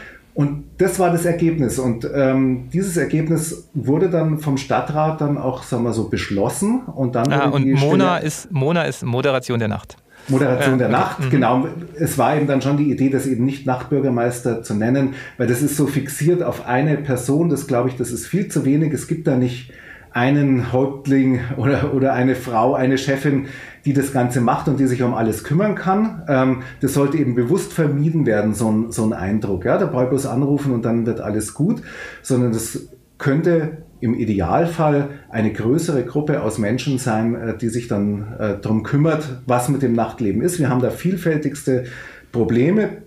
Und 0.41 0.65
das 0.79 0.99
war 0.99 1.13
das 1.13 1.27
Ergebnis. 1.27 1.79
Und 1.79 2.09
ähm, 2.15 2.71
dieses 2.73 2.97
Ergebnis 2.97 3.69
wurde 3.75 4.09
dann 4.09 4.39
vom 4.39 4.57
Stadtrat 4.57 5.21
dann 5.21 5.37
auch, 5.37 5.63
sagen 5.65 5.85
wir 5.85 5.93
so, 5.93 6.09
beschlossen. 6.09 6.81
Und 6.87 7.15
dann 7.15 7.31
ah, 7.31 7.51
und 7.51 7.71
Mona 7.71 8.17
ist, 8.17 8.51
Mona 8.51 8.85
ist 8.85 9.05
Moderation 9.05 9.59
der 9.59 9.69
Nacht. 9.69 9.99
Moderation 10.29 10.79
der 10.79 10.89
okay. 10.89 10.97
Nacht, 10.97 11.21
mhm. 11.21 11.31
genau. 11.31 11.69
Es 11.95 12.17
war 12.17 12.39
eben 12.39 12.47
dann 12.47 12.63
schon 12.63 12.79
die 12.79 12.91
Idee, 12.91 13.11
das 13.11 13.27
eben 13.27 13.45
nicht 13.45 13.67
Nachtbürgermeister 13.67 14.63
zu 14.63 14.73
nennen, 14.73 15.13
weil 15.37 15.47
das 15.47 15.61
ist 15.61 15.77
so 15.77 15.87
fixiert 15.87 16.43
auf 16.43 16.67
eine 16.67 16.97
Person. 16.97 17.51
Das 17.51 17.67
glaube 17.67 17.91
ich, 17.91 17.97
das 17.97 18.11
ist 18.11 18.27
viel 18.27 18.49
zu 18.49 18.65
wenig. 18.65 18.95
Es 18.95 19.09
gibt 19.09 19.27
da 19.27 19.37
nicht 19.37 19.71
einen 20.13 20.73
Häuptling 20.73 21.41
oder, 21.57 21.95
oder 21.95 22.13
eine 22.13 22.35
Frau, 22.35 22.75
eine 22.75 22.99
Chefin, 22.99 23.47
die 23.85 23.93
das 23.93 24.13
Ganze 24.13 24.41
macht 24.41 24.69
und 24.69 24.79
die 24.79 24.87
sich 24.87 25.03
um 25.03 25.15
alles 25.15 25.45
kümmern 25.45 25.75
kann. 25.75 26.23
Ähm, 26.29 26.63
das 26.81 26.95
sollte 26.95 27.17
eben 27.17 27.35
bewusst 27.35 27.73
vermieden 27.73 28.27
werden, 28.27 28.55
so 28.55 28.71
ein, 28.71 28.93
so 28.93 29.05
ein 29.05 29.13
Eindruck. 29.13 29.65
Ja, 29.65 29.77
braucht 29.85 30.11
bloß 30.11 30.27
anrufen 30.27 30.73
und 30.73 30.85
dann 30.85 31.07
wird 31.07 31.21
alles 31.21 31.55
gut, 31.55 31.83
sondern 32.23 32.53
das 32.53 32.89
könnte 33.19 33.79
im 34.01 34.15
Idealfall 34.15 35.11
eine 35.29 35.53
größere 35.53 36.05
Gruppe 36.05 36.43
aus 36.43 36.59
Menschen 36.59 36.99
sein, 36.99 37.35
äh, 37.35 37.57
die 37.57 37.69
sich 37.69 37.89
dann 37.89 38.35
äh, 38.39 38.59
darum 38.61 38.83
kümmert, 38.83 39.43
was 39.47 39.69
mit 39.69 39.83
dem 39.83 39.93
Nachtleben 39.93 40.43
ist. 40.43 40.59
Wir 40.59 40.69
haben 40.69 40.81
da 40.81 40.91
vielfältigste 40.91 41.85
Probleme 42.33 43.03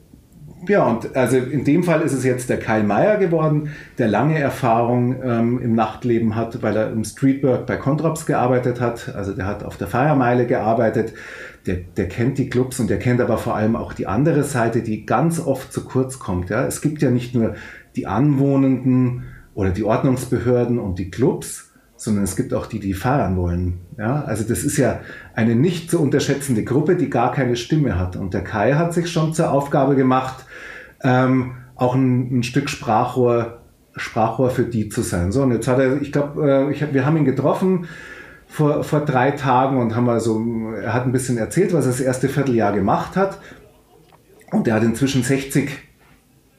ja, 0.67 0.85
und 0.85 1.15
also 1.15 1.37
in 1.37 1.63
dem 1.63 1.83
Fall 1.83 2.01
ist 2.01 2.13
es 2.13 2.23
jetzt 2.23 2.49
der 2.49 2.59
Kyle 2.59 2.83
Meyer 2.83 3.17
geworden, 3.17 3.69
der 3.97 4.07
lange 4.07 4.39
Erfahrung 4.39 5.21
ähm, 5.23 5.61
im 5.61 5.75
Nachtleben 5.75 6.35
hat, 6.35 6.61
weil 6.61 6.75
er 6.75 6.91
im 6.91 7.03
Streetwork 7.03 7.65
bei 7.65 7.77
Controps 7.77 8.25
gearbeitet 8.25 8.79
hat. 8.79 9.13
Also 9.15 9.33
der 9.33 9.45
hat 9.45 9.63
auf 9.63 9.77
der 9.77 9.87
Feiermeile 9.87 10.45
gearbeitet. 10.45 11.13
Der, 11.65 11.75
der 11.75 12.07
kennt 12.07 12.37
die 12.37 12.49
Clubs 12.49 12.79
und 12.79 12.89
der 12.89 12.99
kennt 12.99 13.21
aber 13.21 13.37
vor 13.37 13.55
allem 13.55 13.75
auch 13.75 13.93
die 13.93 14.07
andere 14.07 14.43
Seite, 14.43 14.81
die 14.81 15.05
ganz 15.05 15.39
oft 15.39 15.71
zu 15.71 15.85
kurz 15.85 16.19
kommt. 16.19 16.49
Ja? 16.49 16.65
Es 16.65 16.81
gibt 16.81 17.01
ja 17.01 17.09
nicht 17.09 17.35
nur 17.35 17.55
die 17.95 18.07
Anwohnenden 18.07 19.23
oder 19.53 19.69
die 19.69 19.83
Ordnungsbehörden 19.83 20.79
und 20.79 20.99
die 20.99 21.09
Clubs, 21.09 21.72
sondern 22.03 22.25
es 22.25 22.35
gibt 22.35 22.53
auch 22.53 22.65
die, 22.65 22.79
die 22.79 22.93
feiern 22.93 23.37
wollen. 23.37 23.79
Ja, 23.97 24.23
also 24.23 24.43
das 24.43 24.63
ist 24.63 24.77
ja 24.77 24.99
eine 25.35 25.55
nicht 25.55 25.89
zu 25.89 26.01
unterschätzende 26.01 26.63
Gruppe, 26.63 26.95
die 26.95 27.09
gar 27.09 27.31
keine 27.31 27.55
Stimme 27.55 27.97
hat. 27.97 28.15
Und 28.15 28.33
der 28.33 28.43
Kai 28.43 28.73
hat 28.73 28.93
sich 28.93 29.09
schon 29.09 29.33
zur 29.33 29.51
Aufgabe 29.51 29.95
gemacht, 29.95 30.45
ähm, 31.03 31.53
auch 31.75 31.95
ein, 31.95 32.39
ein, 32.39 32.43
Stück 32.43 32.69
Sprachrohr, 32.69 33.61
Sprachrohr 33.95 34.49
für 34.49 34.63
die 34.63 34.89
zu 34.89 35.01
sein. 35.01 35.31
So, 35.31 35.43
und 35.43 35.51
jetzt 35.51 35.67
hat 35.67 35.79
er, 35.79 36.01
ich 36.01 36.11
glaube, 36.11 36.71
äh, 36.71 36.81
hab, 36.81 36.93
wir 36.93 37.05
haben 37.05 37.17
ihn 37.17 37.25
getroffen 37.25 37.87
vor, 38.47 38.83
vor 38.83 39.01
drei 39.01 39.31
Tagen 39.31 39.77
und 39.77 39.95
haben 39.95 40.09
also, 40.09 40.41
er 40.75 40.93
hat 40.93 41.05
ein 41.05 41.11
bisschen 41.11 41.37
erzählt, 41.37 41.73
was 41.73 41.85
er 41.85 41.91
das 41.91 42.01
erste 42.01 42.27
Vierteljahr 42.29 42.73
gemacht 42.73 43.15
hat. 43.15 43.39
Und 44.51 44.67
er 44.67 44.75
hat 44.75 44.83
inzwischen 44.83 45.23
60 45.23 45.69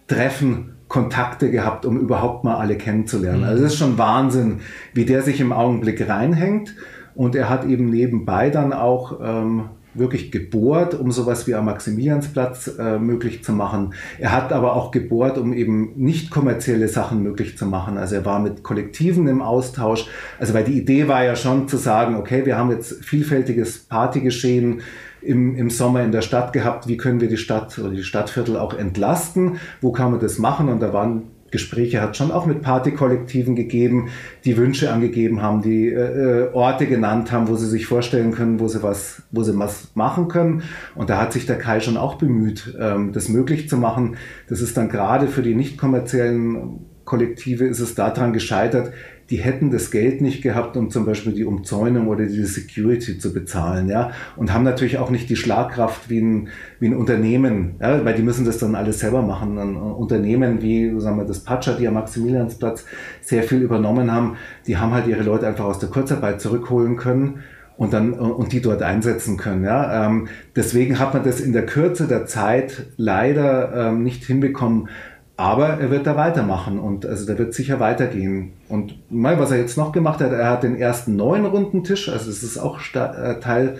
Treffen 0.08 0.73
Kontakte 0.94 1.50
gehabt, 1.50 1.86
um 1.86 1.98
überhaupt 1.98 2.44
mal 2.44 2.54
alle 2.54 2.76
kennenzulernen. 2.76 3.40
Mhm. 3.40 3.46
Also 3.48 3.64
es 3.64 3.72
ist 3.72 3.78
schon 3.80 3.98
Wahnsinn, 3.98 4.60
wie 4.92 5.04
der 5.04 5.22
sich 5.22 5.40
im 5.40 5.52
Augenblick 5.52 6.08
reinhängt. 6.08 6.76
Und 7.16 7.34
er 7.34 7.50
hat 7.50 7.64
eben 7.64 7.90
nebenbei 7.90 8.48
dann 8.48 8.72
auch 8.72 9.18
ähm, 9.20 9.70
wirklich 9.94 10.30
gebohrt, 10.30 10.94
um 10.94 11.10
sowas 11.10 11.48
wie 11.48 11.56
am 11.56 11.64
Maximiliansplatz 11.64 12.78
äh, 12.78 13.00
möglich 13.00 13.42
zu 13.42 13.52
machen. 13.52 13.94
Er 14.20 14.30
hat 14.30 14.52
aber 14.52 14.76
auch 14.76 14.92
gebohrt, 14.92 15.36
um 15.36 15.52
eben 15.52 15.94
nicht 15.96 16.30
kommerzielle 16.30 16.86
Sachen 16.86 17.24
möglich 17.24 17.58
zu 17.58 17.66
machen. 17.66 17.98
Also 17.98 18.14
er 18.14 18.24
war 18.24 18.38
mit 18.38 18.62
Kollektiven 18.62 19.26
im 19.26 19.42
Austausch. 19.42 20.06
Also 20.38 20.54
weil 20.54 20.62
die 20.62 20.78
Idee 20.78 21.08
war 21.08 21.24
ja 21.24 21.34
schon 21.34 21.66
zu 21.66 21.76
sagen, 21.76 22.14
okay, 22.14 22.46
wir 22.46 22.56
haben 22.56 22.70
jetzt 22.70 23.04
vielfältiges 23.04 23.80
Partygeschehen 23.80 24.80
im, 25.24 25.56
im 25.56 25.70
Sommer 25.70 26.02
in 26.02 26.12
der 26.12 26.22
Stadt 26.22 26.52
gehabt, 26.52 26.88
wie 26.88 26.96
können 26.96 27.20
wir 27.20 27.28
die 27.28 27.36
Stadt 27.36 27.78
oder 27.78 27.90
die 27.90 28.02
Stadtviertel 28.02 28.56
auch 28.56 28.74
entlasten, 28.74 29.58
wo 29.80 29.92
kann 29.92 30.10
man 30.10 30.20
das 30.20 30.38
machen 30.38 30.68
und 30.68 30.80
da 30.80 30.92
waren 30.92 31.24
Gespräche 31.54 32.02
hat 32.02 32.16
schon 32.16 32.32
auch 32.32 32.46
mit 32.46 32.62
Partykollektiven 32.62 33.54
gegeben, 33.54 34.08
die 34.44 34.56
Wünsche 34.56 34.92
angegeben 34.92 35.40
haben, 35.40 35.62
die 35.62 35.86
äh, 35.86 36.48
äh, 36.48 36.52
Orte 36.52 36.86
genannt 36.86 37.30
haben, 37.30 37.46
wo 37.46 37.54
sie 37.54 37.68
sich 37.68 37.86
vorstellen 37.86 38.32
können, 38.32 38.58
wo 38.58 38.66
sie 38.66 38.82
was, 38.82 39.22
wo 39.30 39.44
sie 39.44 39.56
was 39.56 39.92
machen 39.94 40.26
können. 40.26 40.64
Und 40.96 41.10
da 41.10 41.20
hat 41.20 41.32
sich 41.32 41.46
der 41.46 41.56
Kai 41.56 41.78
schon 41.78 41.96
auch 41.96 42.16
bemüht, 42.16 42.76
ähm, 42.80 43.12
das 43.12 43.28
möglich 43.28 43.68
zu 43.68 43.76
machen. 43.76 44.16
Das 44.48 44.60
ist 44.60 44.76
dann 44.76 44.88
gerade 44.88 45.28
für 45.28 45.42
die 45.42 45.54
nicht 45.54 45.78
kommerziellen 45.78 46.86
Kollektive 47.04 47.66
ist 47.66 47.80
es 47.80 47.94
daran 47.94 48.32
gescheitert, 48.32 48.92
die 49.34 49.40
hätten 49.40 49.72
das 49.72 49.90
Geld 49.90 50.20
nicht 50.20 50.42
gehabt, 50.42 50.76
um 50.76 50.90
zum 50.90 51.06
Beispiel 51.06 51.32
die 51.32 51.44
Umzäunung 51.44 52.06
oder 52.06 52.24
die 52.24 52.44
Security 52.44 53.18
zu 53.18 53.34
bezahlen, 53.34 53.88
ja, 53.88 54.12
und 54.36 54.54
haben 54.54 54.62
natürlich 54.62 54.98
auch 54.98 55.10
nicht 55.10 55.28
die 55.28 55.34
Schlagkraft 55.34 56.08
wie 56.08 56.20
ein, 56.20 56.48
wie 56.78 56.86
ein 56.86 56.94
Unternehmen, 56.94 57.74
ja, 57.80 58.04
weil 58.04 58.14
die 58.14 58.22
müssen 58.22 58.44
das 58.44 58.58
dann 58.58 58.76
alles 58.76 59.00
selber 59.00 59.22
machen. 59.22 59.58
Ein 59.58 59.74
Unternehmen 59.74 60.62
wie, 60.62 61.00
sagen 61.00 61.16
wir, 61.16 61.24
das 61.24 61.40
Patscha, 61.40 61.72
die 61.72 61.88
am 61.88 61.94
Maximiliansplatz 61.94 62.84
sehr 63.22 63.42
viel 63.42 63.58
übernommen 63.58 64.12
haben, 64.12 64.36
die 64.68 64.76
haben 64.76 64.94
halt 64.94 65.08
ihre 65.08 65.24
Leute 65.24 65.48
einfach 65.48 65.64
aus 65.64 65.80
der 65.80 65.88
Kurzarbeit 65.88 66.40
zurückholen 66.40 66.96
können 66.96 67.40
und 67.76 67.92
dann 67.92 68.12
und 68.12 68.52
die 68.52 68.62
dort 68.62 68.82
einsetzen 68.82 69.36
können. 69.36 69.64
Ja? 69.64 70.06
Ähm, 70.06 70.28
deswegen 70.54 71.00
hat 71.00 71.12
man 71.12 71.24
das 71.24 71.40
in 71.40 71.52
der 71.52 71.66
Kürze 71.66 72.06
der 72.06 72.26
Zeit 72.26 72.86
leider 72.98 73.88
ähm, 73.88 74.04
nicht 74.04 74.22
hinbekommen, 74.22 74.88
aber 75.36 75.80
er 75.80 75.90
wird 75.90 76.06
da 76.06 76.16
weitermachen 76.16 76.78
und 76.78 77.06
also 77.06 77.26
der 77.26 77.38
wird 77.38 77.54
sicher 77.54 77.80
weitergehen. 77.80 78.52
Und 78.74 79.10
mal, 79.10 79.38
was 79.38 79.50
er 79.50 79.58
jetzt 79.58 79.78
noch 79.78 79.92
gemacht 79.92 80.20
hat, 80.20 80.32
er 80.32 80.50
hat 80.50 80.64
den 80.64 80.76
ersten 80.76 81.16
neuen 81.16 81.46
Rundentisch, 81.46 82.08
also 82.08 82.28
es 82.28 82.42
ist 82.42 82.58
auch 82.58 82.80
äh, 82.94 83.40
Teil 83.40 83.76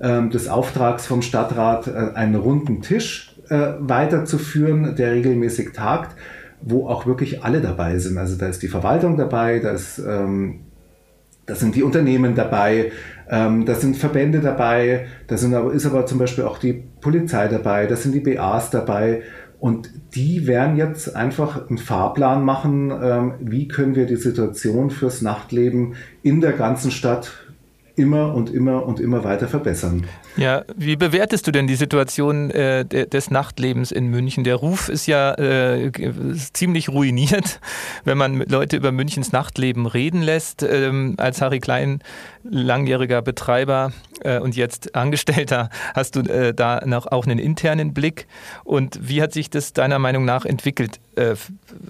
äh, 0.00 0.28
des 0.28 0.48
Auftrags 0.48 1.06
vom 1.06 1.22
Stadtrat, 1.22 1.88
äh, 1.88 2.14
einen 2.14 2.36
runden 2.36 2.80
Tisch 2.80 3.34
äh, 3.48 3.72
weiterzuführen, 3.80 4.94
der 4.96 5.12
regelmäßig 5.12 5.72
tagt, 5.72 6.16
wo 6.62 6.88
auch 6.88 7.06
wirklich 7.06 7.44
alle 7.44 7.60
dabei 7.60 7.98
sind. 7.98 8.18
Also 8.18 8.36
da 8.36 8.46
ist 8.46 8.62
die 8.62 8.68
Verwaltung 8.68 9.16
dabei, 9.16 9.58
da 9.58 9.70
ist 9.70 9.98
ähm, 9.98 10.60
da 11.46 11.54
sind 11.54 11.76
die 11.76 11.84
Unternehmen 11.84 12.34
dabei, 12.34 12.90
ähm, 13.30 13.64
da 13.64 13.74
sind 13.74 13.96
Verbände 13.96 14.40
dabei, 14.40 15.06
da 15.28 15.36
sind 15.36 15.54
aber, 15.54 15.72
ist 15.72 15.86
aber 15.86 16.04
zum 16.04 16.18
Beispiel 16.18 16.44
auch 16.44 16.58
die 16.58 16.72
Polizei 17.00 17.46
dabei, 17.46 17.86
da 17.86 17.94
sind 17.94 18.14
die 18.14 18.20
BAs 18.20 18.70
dabei 18.70 19.22
und 19.58 19.90
die 20.14 20.46
werden 20.46 20.76
jetzt 20.76 21.16
einfach 21.16 21.68
einen 21.68 21.78
Fahrplan 21.78 22.44
machen, 22.44 22.90
ähm, 22.90 23.34
wie 23.40 23.68
können 23.68 23.94
wir 23.94 24.06
die 24.06 24.16
Situation 24.16 24.90
fürs 24.90 25.22
Nachtleben 25.22 25.94
in 26.22 26.40
der 26.40 26.52
ganzen 26.52 26.90
Stadt 26.90 27.45
immer 27.96 28.34
und 28.34 28.50
immer 28.50 28.86
und 28.86 29.00
immer 29.00 29.24
weiter 29.24 29.48
verbessern. 29.48 30.06
Ja, 30.36 30.64
wie 30.76 30.96
bewertest 30.96 31.46
du 31.46 31.50
denn 31.50 31.66
die 31.66 31.76
Situation 31.76 32.50
äh, 32.50 32.84
des 32.84 33.30
Nachtlebens 33.30 33.90
in 33.90 34.08
München? 34.08 34.44
Der 34.44 34.56
Ruf 34.56 34.88
ist 34.90 35.06
ja 35.06 35.32
äh, 35.34 35.90
ziemlich 36.52 36.90
ruiniert, 36.90 37.58
wenn 38.04 38.18
man 38.18 38.44
Leute 38.48 38.76
über 38.76 38.92
Münchens 38.92 39.32
Nachtleben 39.32 39.86
reden 39.86 40.20
lässt. 40.20 40.62
Ähm, 40.62 41.14
als 41.16 41.40
Harry 41.40 41.58
Klein, 41.58 42.00
langjähriger 42.44 43.22
Betreiber 43.22 43.92
äh, 44.20 44.38
und 44.38 44.56
jetzt 44.56 44.94
Angestellter, 44.94 45.70
hast 45.94 46.16
du 46.16 46.20
äh, 46.20 46.52
da 46.52 46.82
noch 46.84 47.06
auch 47.06 47.24
einen 47.24 47.38
internen 47.38 47.94
Blick. 47.94 48.26
Und 48.64 48.98
wie 49.08 49.22
hat 49.22 49.32
sich 49.32 49.48
das 49.48 49.72
deiner 49.72 49.98
Meinung 49.98 50.26
nach 50.26 50.44
entwickelt? 50.44 51.00
Äh, 51.16 51.34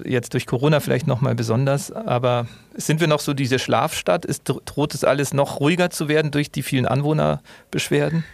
jetzt 0.04 0.34
durch 0.34 0.46
Corona 0.46 0.78
vielleicht 0.78 1.08
nochmal 1.08 1.34
besonders, 1.34 1.90
aber 1.90 2.46
sind 2.74 3.00
wir 3.00 3.08
noch 3.08 3.18
so 3.18 3.34
diese 3.34 3.58
Schlafstadt? 3.58 4.24
Ist, 4.24 4.42
droht 4.44 4.94
es 4.94 5.02
alles 5.02 5.34
noch 5.34 5.58
ruhiger 5.58 5.90
zu 5.90 6.08
werden 6.08 6.30
durch 6.30 6.52
die 6.52 6.62
vielen 6.62 6.86
Anwohnerbeschwerden? 6.86 8.24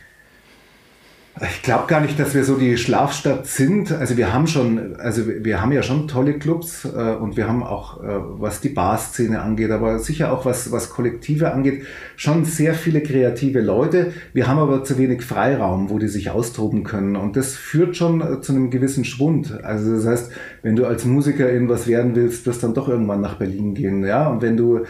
Ich 1.41 1.63
glaube 1.63 1.85
gar 1.87 2.03
nicht, 2.03 2.21
dass 2.21 2.35
wir 2.35 2.45
so 2.45 2.57
die 2.57 2.77
Schlafstadt 2.77 3.47
sind. 3.47 3.91
Also 3.91 4.19
wir 4.19 4.35
haben 4.35 4.47
schon, 4.47 4.97
also 4.97 5.23
wir 5.27 5.63
haben 5.63 5.73
ja 5.73 5.83
schon 5.83 6.07
tolle 6.07 6.39
Clubs 6.39 6.85
äh, 6.85 7.15
und 7.15 7.39
wir 7.39 7.49
haben 7.49 7.63
auch, 7.63 8.03
äh, 8.03 8.07
was 8.39 8.61
die 8.61 8.69
Barszene 8.69 9.41
angeht, 9.41 9.71
aber 9.71 9.99
sicher 9.99 10.31
auch 10.31 10.45
was, 10.45 10.71
was 10.73 10.91
Kollektive 10.91 11.53
angeht, 11.53 11.85
schon 12.17 12.45
sehr 12.45 12.75
viele 12.75 13.03
kreative 13.03 13.63
Leute. 13.63 14.13
Wir 14.35 14.47
haben 14.47 14.59
aber 14.59 14.85
zu 14.85 14.99
wenig 14.99 15.23
Freiraum, 15.23 15.89
wo 15.89 15.99
die 15.99 16.09
sich 16.09 16.31
austoben 16.31 16.85
können 16.85 17.17
und 17.17 17.35
das 17.35 17.55
führt 17.55 17.97
schon 17.97 18.21
äh, 18.21 18.43
zu 18.43 18.53
einem 18.53 18.71
gewissen 18.71 19.07
Schwund. 19.07 19.65
Also 19.65 19.97
das 19.97 20.07
heißt, 20.07 20.33
wenn 20.63 20.77
du 20.77 20.85
als 20.85 21.07
Musiker 21.07 21.51
irgendwas 21.51 21.87
werden 21.87 22.15
willst, 22.15 22.45
wirst 22.45 22.63
dann 22.63 22.75
doch 22.75 22.89
irgendwann 22.89 23.23
nach 23.23 23.37
Berlin 23.37 23.73
gehen, 23.73 24.05
ja. 24.05 24.29
Und 24.29 24.43
wenn 24.43 24.59
du 24.59 24.81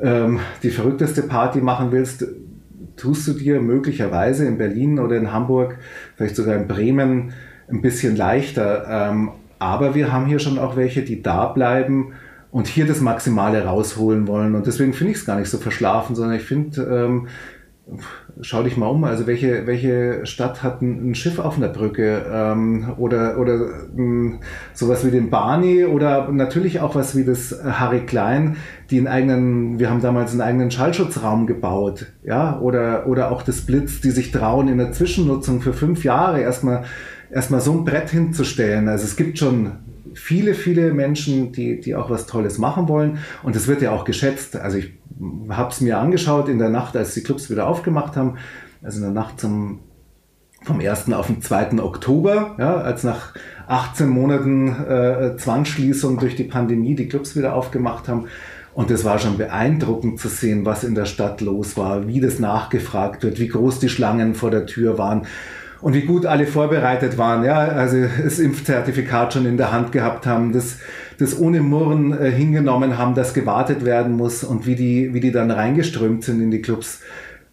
ähm, 0.00 0.38
die 0.62 0.70
verrückteste 0.70 1.22
Party 1.22 1.60
machen 1.60 1.90
willst, 1.90 2.24
tust 2.98 3.26
du 3.26 3.32
dir 3.32 3.60
möglicherweise 3.60 4.46
in 4.46 4.58
Berlin 4.58 4.98
oder 4.98 5.16
in 5.16 5.32
Hamburg, 5.32 5.78
vielleicht 6.16 6.36
sogar 6.36 6.56
in 6.56 6.68
Bremen 6.68 7.32
ein 7.70 7.80
bisschen 7.80 8.16
leichter. 8.16 8.86
Ähm, 8.88 9.30
aber 9.58 9.94
wir 9.94 10.12
haben 10.12 10.26
hier 10.26 10.38
schon 10.38 10.58
auch 10.58 10.76
welche, 10.76 11.02
die 11.02 11.22
da 11.22 11.46
bleiben 11.46 12.12
und 12.50 12.66
hier 12.66 12.86
das 12.86 13.00
Maximale 13.00 13.64
rausholen 13.64 14.26
wollen. 14.26 14.54
Und 14.54 14.66
deswegen 14.66 14.92
finde 14.92 15.12
ich 15.12 15.18
es 15.18 15.26
gar 15.26 15.38
nicht 15.38 15.50
so 15.50 15.58
verschlafen, 15.58 16.14
sondern 16.14 16.36
ich 16.36 16.44
finde, 16.44 16.82
ähm, 16.82 17.28
schau 18.40 18.62
dich 18.62 18.76
mal 18.76 18.86
um, 18.86 19.04
also 19.04 19.26
welche, 19.26 19.66
welche 19.66 20.26
Stadt 20.26 20.62
hat 20.62 20.82
ein, 20.82 21.10
ein 21.10 21.14
Schiff 21.14 21.38
auf 21.38 21.56
einer 21.56 21.68
Brücke 21.68 22.26
ähm, 22.30 22.92
oder, 22.98 23.38
oder 23.38 23.56
mh, 23.56 23.96
hm, 23.96 24.38
sowas 24.74 25.04
wie 25.06 25.10
den 25.10 25.30
Barney 25.30 25.84
oder 25.84 26.30
natürlich 26.30 26.80
auch 26.80 26.94
was 26.94 27.16
wie 27.16 27.24
das 27.24 27.58
Harry 27.64 28.00
Klein, 28.00 28.56
die 28.90 28.98
einen 28.98 29.06
eigenen, 29.06 29.78
wir 29.78 29.90
haben 29.90 30.02
damals 30.02 30.32
einen 30.32 30.42
eigenen 30.42 30.70
Schallschutzraum 30.70 31.46
gebaut, 31.46 32.06
ja, 32.24 32.58
oder, 32.60 33.06
oder 33.06 33.32
auch 33.32 33.42
das 33.42 33.62
Blitz, 33.62 34.00
die 34.00 34.10
sich 34.10 34.30
trauen, 34.30 34.68
in 34.68 34.78
der 34.78 34.92
Zwischennutzung 34.92 35.60
für 35.60 35.72
fünf 35.72 36.04
Jahre 36.04 36.40
erstmal, 36.40 36.84
erstmal 37.30 37.60
so 37.60 37.72
ein 37.72 37.84
Brett 37.84 38.10
hinzustellen. 38.10 38.88
Also 38.88 39.04
es 39.04 39.16
gibt 39.16 39.38
schon 39.38 39.72
viele, 40.14 40.54
viele 40.54 40.92
Menschen, 40.92 41.52
die, 41.52 41.80
die 41.80 41.94
auch 41.94 42.10
was 42.10 42.26
Tolles 42.26 42.58
machen 42.58 42.88
wollen. 42.88 43.18
Und 43.42 43.56
es 43.56 43.66
wird 43.66 43.82
ja 43.82 43.92
auch 43.92 44.04
geschätzt. 44.04 44.56
Also 44.56 44.78
ich 44.78 44.92
habe 45.48 45.70
es 45.70 45.80
mir 45.80 45.98
angeschaut 45.98 46.48
in 46.48 46.58
der 46.58 46.70
Nacht, 46.70 46.96
als 46.96 47.14
die 47.14 47.22
Clubs 47.22 47.50
wieder 47.50 47.66
aufgemacht 47.66 48.16
haben. 48.16 48.36
Also 48.82 48.98
in 48.98 49.04
der 49.04 49.12
Nacht 49.12 49.40
zum, 49.40 49.80
vom 50.62 50.80
1. 50.80 51.12
auf 51.12 51.26
den 51.26 51.42
2. 51.42 51.82
Oktober, 51.82 52.56
ja, 52.58 52.76
als 52.76 53.04
nach 53.04 53.34
18 53.66 54.08
Monaten 54.08 54.68
äh, 54.68 55.36
Zwangsschließung 55.36 56.18
durch 56.18 56.36
die 56.36 56.44
Pandemie 56.44 56.94
die 56.94 57.08
Clubs 57.08 57.36
wieder 57.36 57.54
aufgemacht 57.54 58.08
haben. 58.08 58.26
Und 58.74 58.92
es 58.92 59.04
war 59.04 59.18
schon 59.18 59.38
beeindruckend 59.38 60.20
zu 60.20 60.28
sehen, 60.28 60.64
was 60.64 60.84
in 60.84 60.94
der 60.94 61.06
Stadt 61.06 61.40
los 61.40 61.76
war, 61.76 62.06
wie 62.06 62.20
das 62.20 62.38
nachgefragt 62.38 63.24
wird, 63.24 63.40
wie 63.40 63.48
groß 63.48 63.80
die 63.80 63.88
Schlangen 63.88 64.36
vor 64.36 64.52
der 64.52 64.66
Tür 64.66 64.98
waren 64.98 65.26
und 65.80 65.94
wie 65.94 66.02
gut 66.02 66.26
alle 66.26 66.46
vorbereitet 66.46 67.18
waren, 67.18 67.44
ja, 67.44 67.56
also 67.58 67.96
das 68.22 68.38
Impfzertifikat 68.38 69.32
schon 69.32 69.46
in 69.46 69.56
der 69.56 69.72
Hand 69.72 69.92
gehabt 69.92 70.26
haben, 70.26 70.52
das, 70.52 70.78
das 71.18 71.38
ohne 71.38 71.60
Murren 71.60 72.18
äh, 72.18 72.30
hingenommen 72.30 72.98
haben, 72.98 73.14
dass 73.14 73.34
gewartet 73.34 73.84
werden 73.84 74.16
muss 74.16 74.44
und 74.44 74.66
wie 74.66 74.74
die, 74.74 75.14
wie 75.14 75.20
die 75.20 75.32
dann 75.32 75.50
reingeströmt 75.50 76.24
sind 76.24 76.40
in 76.40 76.50
die 76.50 76.62
Clubs. 76.62 77.00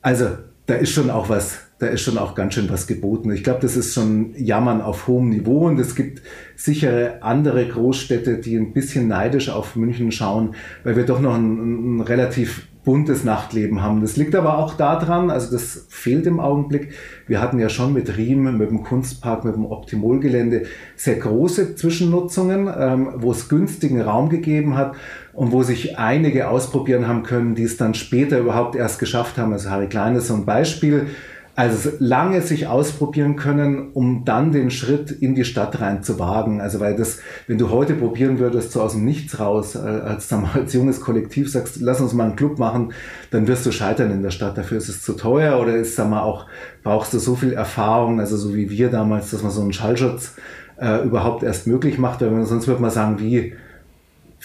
Also 0.01 0.29
da 0.65 0.75
ist 0.75 0.91
schon 0.91 1.09
auch 1.09 1.29
was, 1.29 1.59
da 1.79 1.87
ist 1.87 2.01
schon 2.01 2.17
auch 2.17 2.35
ganz 2.35 2.55
schön 2.55 2.69
was 2.69 2.87
geboten. 2.87 3.31
Ich 3.31 3.43
glaube, 3.43 3.59
das 3.61 3.75
ist 3.75 3.93
schon 3.93 4.33
Jammern 4.35 4.81
auf 4.81 5.07
hohem 5.07 5.29
Niveau 5.29 5.67
und 5.67 5.79
es 5.79 5.95
gibt 5.95 6.21
sichere 6.55 7.21
andere 7.21 7.67
Großstädte, 7.67 8.37
die 8.37 8.55
ein 8.55 8.73
bisschen 8.73 9.07
neidisch 9.07 9.49
auf 9.49 9.75
München 9.75 10.11
schauen, 10.11 10.55
weil 10.83 10.95
wir 10.95 11.05
doch 11.05 11.19
noch 11.19 11.35
ein, 11.35 11.97
ein 11.97 12.01
relativ 12.01 12.67
buntes 12.85 13.23
Nachtleben 13.23 13.81
haben. 13.81 14.01
Das 14.01 14.15
liegt 14.15 14.35
aber 14.35 14.57
auch 14.59 14.75
daran, 14.75 15.29
also 15.29 15.51
das 15.51 15.87
fehlt 15.89 16.27
im 16.27 16.39
Augenblick. 16.39 16.93
Wir 17.27 17.41
hatten 17.41 17.59
ja 17.59 17.67
schon 17.67 17.91
mit 17.91 18.15
Riem, 18.15 18.57
mit 18.57 18.69
dem 18.69 18.83
Kunstpark, 18.83 19.43
mit 19.43 19.55
dem 19.55 19.65
Optimolgelände 19.65 20.63
sehr 20.95 21.15
große 21.15 21.75
Zwischennutzungen, 21.75 22.69
ähm, 22.77 23.09
wo 23.17 23.31
es 23.31 23.49
günstigen 23.49 24.01
Raum 24.01 24.29
gegeben 24.29 24.77
hat 24.77 24.95
und 25.33 25.51
wo 25.51 25.63
sich 25.63 25.97
einige 25.97 26.47
ausprobieren 26.47 27.07
haben 27.07 27.23
können, 27.23 27.55
die 27.55 27.63
es 27.63 27.75
dann 27.75 27.95
später 27.95 28.39
überhaupt 28.39 28.75
erst 28.75 28.99
geschafft 28.99 29.37
haben. 29.37 29.51
Also 29.51 29.69
Harry 29.69 29.87
Klein 29.87 30.15
ist 30.15 30.27
so 30.27 30.35
ein 30.35 30.45
Beispiel 30.45 31.07
also 31.55 31.89
lange 31.99 32.41
sich 32.41 32.67
ausprobieren 32.67 33.37
können, 33.37 33.91
um 33.93 34.25
dann 34.25 34.51
den 34.51 34.71
Schritt 34.71 35.09
in 35.09 35.35
die 35.35 35.45
Stadt 35.45 35.79
rein 35.79 36.03
zu 36.03 36.19
wagen. 36.19 36.59
Also 36.59 36.81
weil 36.81 36.97
das, 36.97 37.19
wenn 37.47 37.57
du 37.57 37.69
heute 37.69 37.93
probieren 37.93 38.39
würdest, 38.39 38.73
so 38.73 38.81
aus 38.81 38.91
dem 38.91 39.05
Nichts 39.05 39.39
raus, 39.39 39.75
äh, 39.75 39.79
als, 39.79 40.31
als 40.31 40.73
junges 40.73 40.99
Kollektiv 40.99 41.49
sagst, 41.49 41.77
lass 41.79 42.01
uns 42.01 42.13
mal 42.13 42.25
einen 42.25 42.35
Club 42.35 42.59
machen, 42.59 42.91
dann 43.31 43.47
wirst 43.47 43.65
du 43.65 43.71
scheitern 43.71 44.11
in 44.11 44.21
der 44.21 44.31
Stadt. 44.31 44.57
Dafür 44.57 44.77
ist 44.77 44.89
es 44.89 45.01
zu 45.01 45.13
teuer 45.13 45.59
oder 45.59 45.75
ist, 45.75 45.95
sag 45.95 46.09
mal, 46.09 46.21
auch, 46.21 46.47
brauchst 46.83 47.13
du 47.13 47.19
so 47.19 47.35
viel 47.35 47.53
Erfahrung, 47.53 48.19
also 48.19 48.35
so 48.35 48.53
wie 48.53 48.69
wir 48.69 48.89
damals, 48.89 49.31
dass 49.31 49.41
man 49.41 49.51
so 49.51 49.61
einen 49.61 49.73
Schallschutz 49.73 50.33
äh, 50.77 51.05
überhaupt 51.05 51.43
erst 51.43 51.67
möglich 51.67 51.97
macht, 51.97 52.19
weil 52.19 52.45
sonst 52.45 52.67
würde 52.67 52.81
man 52.81 52.91
sagen, 52.91 53.19
wie, 53.19 53.53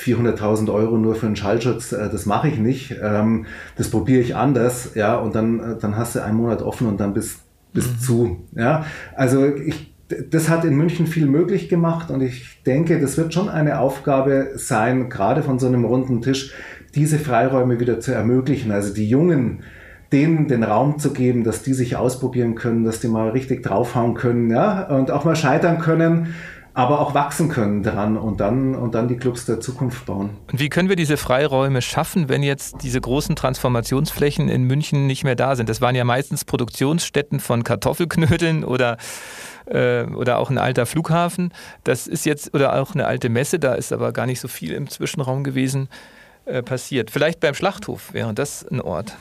400.000 0.00 0.72
Euro 0.72 0.96
nur 0.96 1.14
für 1.14 1.26
einen 1.26 1.36
Schallschutz, 1.36 1.92
äh, 1.92 2.08
das 2.10 2.26
mache 2.26 2.48
ich 2.48 2.58
nicht. 2.58 2.96
Ähm, 3.02 3.46
das 3.76 3.90
probiere 3.90 4.20
ich 4.20 4.36
anders, 4.36 4.92
ja, 4.94 5.16
und 5.16 5.34
dann, 5.34 5.60
äh, 5.60 5.76
dann 5.80 5.96
hast 5.96 6.14
du 6.14 6.24
einen 6.24 6.36
Monat 6.36 6.62
offen 6.62 6.86
und 6.86 7.00
dann 7.00 7.14
bist, 7.14 7.40
bist 7.72 7.94
mhm. 7.94 8.00
zu. 8.00 8.36
Ja, 8.56 8.84
also 9.14 9.46
ich, 9.46 9.94
das 10.30 10.48
hat 10.48 10.64
in 10.64 10.76
München 10.76 11.06
viel 11.06 11.26
möglich 11.26 11.68
gemacht 11.68 12.10
und 12.10 12.20
ich 12.20 12.62
denke, 12.64 13.00
das 13.00 13.16
wird 13.16 13.32
schon 13.32 13.48
eine 13.48 13.78
Aufgabe 13.78 14.50
sein, 14.56 15.08
gerade 15.08 15.42
von 15.42 15.58
so 15.58 15.66
einem 15.66 15.84
runden 15.84 16.22
Tisch, 16.22 16.52
diese 16.94 17.18
Freiräume 17.18 17.78
wieder 17.78 18.00
zu 18.00 18.12
ermöglichen. 18.12 18.72
Also 18.72 18.92
die 18.92 19.08
Jungen, 19.08 19.62
denen 20.12 20.48
den 20.48 20.64
Raum 20.64 20.98
zu 20.98 21.12
geben, 21.12 21.44
dass 21.44 21.62
die 21.62 21.74
sich 21.74 21.94
ausprobieren 21.94 22.56
können, 22.56 22.84
dass 22.84 22.98
die 22.98 23.06
mal 23.06 23.28
richtig 23.28 23.62
draufhauen 23.62 24.14
können, 24.14 24.50
ja, 24.50 24.88
und 24.88 25.10
auch 25.12 25.24
mal 25.24 25.36
scheitern 25.36 25.78
können 25.78 26.34
aber 26.74 27.00
auch 27.00 27.14
wachsen 27.14 27.48
können 27.48 27.82
dran 27.82 28.16
und 28.16 28.40
dann, 28.40 28.74
und 28.74 28.94
dann 28.94 29.08
die 29.08 29.16
Clubs 29.16 29.44
der 29.44 29.60
Zukunft 29.60 30.06
bauen. 30.06 30.30
Und 30.50 30.60
wie 30.60 30.68
können 30.68 30.88
wir 30.88 30.96
diese 30.96 31.16
Freiräume 31.16 31.82
schaffen, 31.82 32.28
wenn 32.28 32.42
jetzt 32.42 32.82
diese 32.82 33.00
großen 33.00 33.36
Transformationsflächen 33.36 34.48
in 34.48 34.64
München 34.64 35.06
nicht 35.06 35.24
mehr 35.24 35.36
da 35.36 35.56
sind? 35.56 35.68
Das 35.68 35.80
waren 35.80 35.94
ja 35.94 36.04
meistens 36.04 36.44
Produktionsstätten 36.44 37.40
von 37.40 37.64
Kartoffelknödeln 37.64 38.64
oder, 38.64 38.98
äh, 39.66 40.04
oder 40.04 40.38
auch 40.38 40.50
ein 40.50 40.58
alter 40.58 40.86
Flughafen. 40.86 41.52
Das 41.84 42.06
ist 42.06 42.24
jetzt, 42.24 42.54
oder 42.54 42.80
auch 42.80 42.94
eine 42.94 43.06
alte 43.06 43.28
Messe, 43.28 43.58
da 43.58 43.74
ist 43.74 43.92
aber 43.92 44.12
gar 44.12 44.26
nicht 44.26 44.40
so 44.40 44.48
viel 44.48 44.72
im 44.72 44.88
Zwischenraum 44.88 45.44
gewesen 45.44 45.88
äh, 46.44 46.62
passiert. 46.62 47.10
Vielleicht 47.10 47.40
beim 47.40 47.54
Schlachthof 47.54 48.12
wäre 48.12 48.32
das 48.32 48.66
ein 48.66 48.80
Ort. 48.80 49.16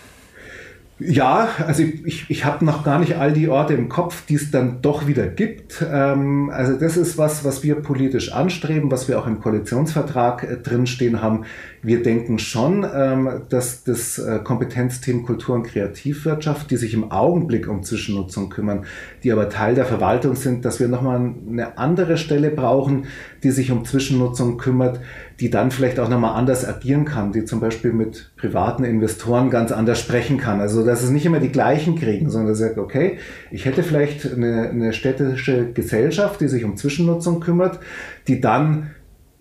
Ja, 1.02 1.48
also 1.66 1.82
ich, 1.84 2.30
ich 2.30 2.44
habe 2.44 2.66
noch 2.66 2.84
gar 2.84 3.00
nicht 3.00 3.16
all 3.16 3.32
die 3.32 3.48
Orte 3.48 3.74
im 3.74 3.88
Kopf, 3.88 4.26
die 4.26 4.36
es 4.36 4.52
dann 4.52 4.82
doch 4.82 5.08
wieder 5.08 5.28
gibt. 5.28 5.82
Ähm, 5.90 6.50
also 6.54 6.78
das 6.78 6.98
ist 6.98 7.18
was, 7.18 7.46
was 7.46 7.64
wir 7.64 7.76
politisch 7.76 8.34
anstreben, 8.34 8.92
was 8.92 9.08
wir 9.08 9.18
auch 9.18 9.26
im 9.26 9.40
Koalitionsvertrag 9.40 10.44
äh, 10.44 10.58
drinstehen 10.58 11.22
haben. 11.22 11.46
Wir 11.82 12.04
denken 12.04 12.38
schon, 12.38 12.86
ähm, 12.94 13.44
dass 13.48 13.86
das 13.86 14.20
äh, 14.20 14.40
Kompetenzteam 14.44 15.26
Kultur 15.26 15.56
und 15.56 15.64
Kreativwirtschaft, 15.64 16.70
die 16.70 16.76
sich 16.76 16.94
im 16.94 17.12
Augenblick 17.12 17.70
um 17.70 17.82
Zwischennutzung 17.84 18.50
kümmern, 18.50 18.84
die 19.24 19.32
aber 19.32 19.48
Teil 19.48 19.76
der 19.76 19.86
Verwaltung 19.86 20.36
sind, 20.36 20.66
dass 20.66 20.82
wir 20.82 20.90
nochmal 20.90 21.34
eine 21.50 21.78
andere 21.78 22.18
Stelle 22.18 22.50
brauchen, 22.52 23.06
die 23.42 23.52
sich 23.52 23.72
um 23.72 23.86
Zwischennutzung 23.86 24.58
kümmert, 24.58 25.00
die 25.39 25.49
dann 25.49 25.71
vielleicht 25.71 25.99
auch 25.99 26.10
nochmal 26.10 26.36
anders 26.38 26.67
agieren 26.67 27.06
kann, 27.06 27.32
die 27.32 27.45
zum 27.45 27.60
Beispiel 27.60 27.93
mit 27.93 28.32
privaten 28.36 28.84
Investoren 28.84 29.49
ganz 29.49 29.71
anders 29.71 29.99
sprechen 29.99 30.38
kann. 30.38 30.60
Also 30.60 30.86
dass 30.86 31.02
es 31.02 31.10
nicht 31.10 31.25
immer 31.25 31.39
die 31.39 31.52
gleichen 31.52 31.95
kriegen, 31.95 32.30
sondern 32.30 32.56
sagt, 32.56 32.78
okay, 32.78 33.17
ich 33.52 33.65
hätte 33.65 33.84
vielleicht 33.84 34.34
eine, 34.34 34.69
eine 34.69 34.93
städtische 34.93 35.71
Gesellschaft, 35.71 36.41
die 36.41 36.47
sich 36.47 36.65
um 36.65 36.75
Zwischennutzung 36.75 37.39
kümmert, 37.39 37.80
die 38.28 38.41
dann 38.41 38.91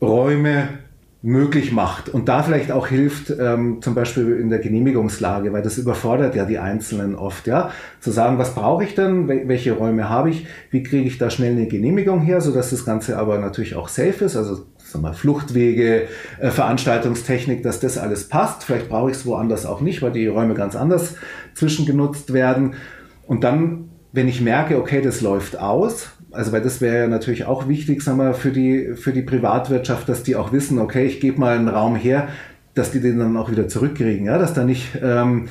Räume 0.00 0.68
möglich 1.20 1.72
macht 1.72 2.08
und 2.08 2.28
da 2.28 2.44
vielleicht 2.44 2.70
auch 2.70 2.86
hilft, 2.86 3.34
ähm, 3.40 3.82
zum 3.82 3.96
Beispiel 3.96 4.38
in 4.38 4.50
der 4.50 4.60
Genehmigungslage, 4.60 5.52
weil 5.52 5.62
das 5.62 5.76
überfordert 5.76 6.36
ja 6.36 6.44
die 6.44 6.58
Einzelnen 6.58 7.16
oft, 7.16 7.48
ja, 7.48 7.72
zu 7.98 8.12
sagen, 8.12 8.38
was 8.38 8.54
brauche 8.54 8.84
ich 8.84 8.94
denn, 8.94 9.26
welche 9.26 9.72
Räume 9.72 10.08
habe 10.08 10.30
ich, 10.30 10.46
wie 10.70 10.84
kriege 10.84 11.08
ich 11.08 11.18
da 11.18 11.28
schnell 11.28 11.52
eine 11.52 11.66
Genehmigung 11.66 12.20
her, 12.20 12.40
so 12.40 12.52
dass 12.52 12.70
das 12.70 12.84
Ganze 12.84 13.18
aber 13.18 13.38
natürlich 13.38 13.74
auch 13.74 13.88
safe 13.88 14.24
ist, 14.24 14.36
also 14.36 14.64
sag 14.90 15.02
mal, 15.02 15.12
Fluchtwege, 15.12 16.08
äh, 16.40 16.50
Veranstaltungstechnik, 16.50 17.62
dass 17.62 17.80
das 17.80 17.98
alles 17.98 18.28
passt. 18.28 18.64
Vielleicht 18.64 18.88
brauche 18.88 19.10
ich 19.10 19.16
es 19.18 19.26
woanders 19.26 19.66
auch 19.66 19.80
nicht, 19.80 20.02
weil 20.02 20.12
die 20.12 20.26
Räume 20.26 20.54
ganz 20.54 20.76
anders 20.76 21.14
zwischengenutzt 21.54 22.32
werden. 22.32 22.74
Und 23.26 23.44
dann, 23.44 23.90
wenn 24.12 24.28
ich 24.28 24.40
merke, 24.40 24.78
okay, 24.78 25.02
das 25.02 25.20
läuft 25.20 25.58
aus, 25.58 26.10
also 26.30 26.52
weil 26.52 26.62
das 26.62 26.80
wäre 26.80 26.98
ja 26.98 27.06
natürlich 27.08 27.44
auch 27.44 27.68
wichtig, 27.68 28.02
sagen 28.02 28.18
wir, 28.18 28.34
für 28.34 28.50
die, 28.50 28.94
für 28.94 29.12
die 29.12 29.22
Privatwirtschaft, 29.22 30.08
dass 30.08 30.22
die 30.22 30.36
auch 30.36 30.52
wissen, 30.52 30.78
okay, 30.78 31.06
ich 31.06 31.20
gebe 31.20 31.40
mal 31.40 31.56
einen 31.56 31.68
Raum 31.68 31.96
her, 31.96 32.28
dass 32.74 32.90
die 32.90 33.00
den 33.00 33.18
dann 33.18 33.36
auch 33.36 33.50
wieder 33.50 33.68
zurückkriegen, 33.68 34.26
ja, 34.26 34.38
dass 34.38 34.54
da 34.54 34.64
nicht 34.64 34.98
ähm, 35.02 35.48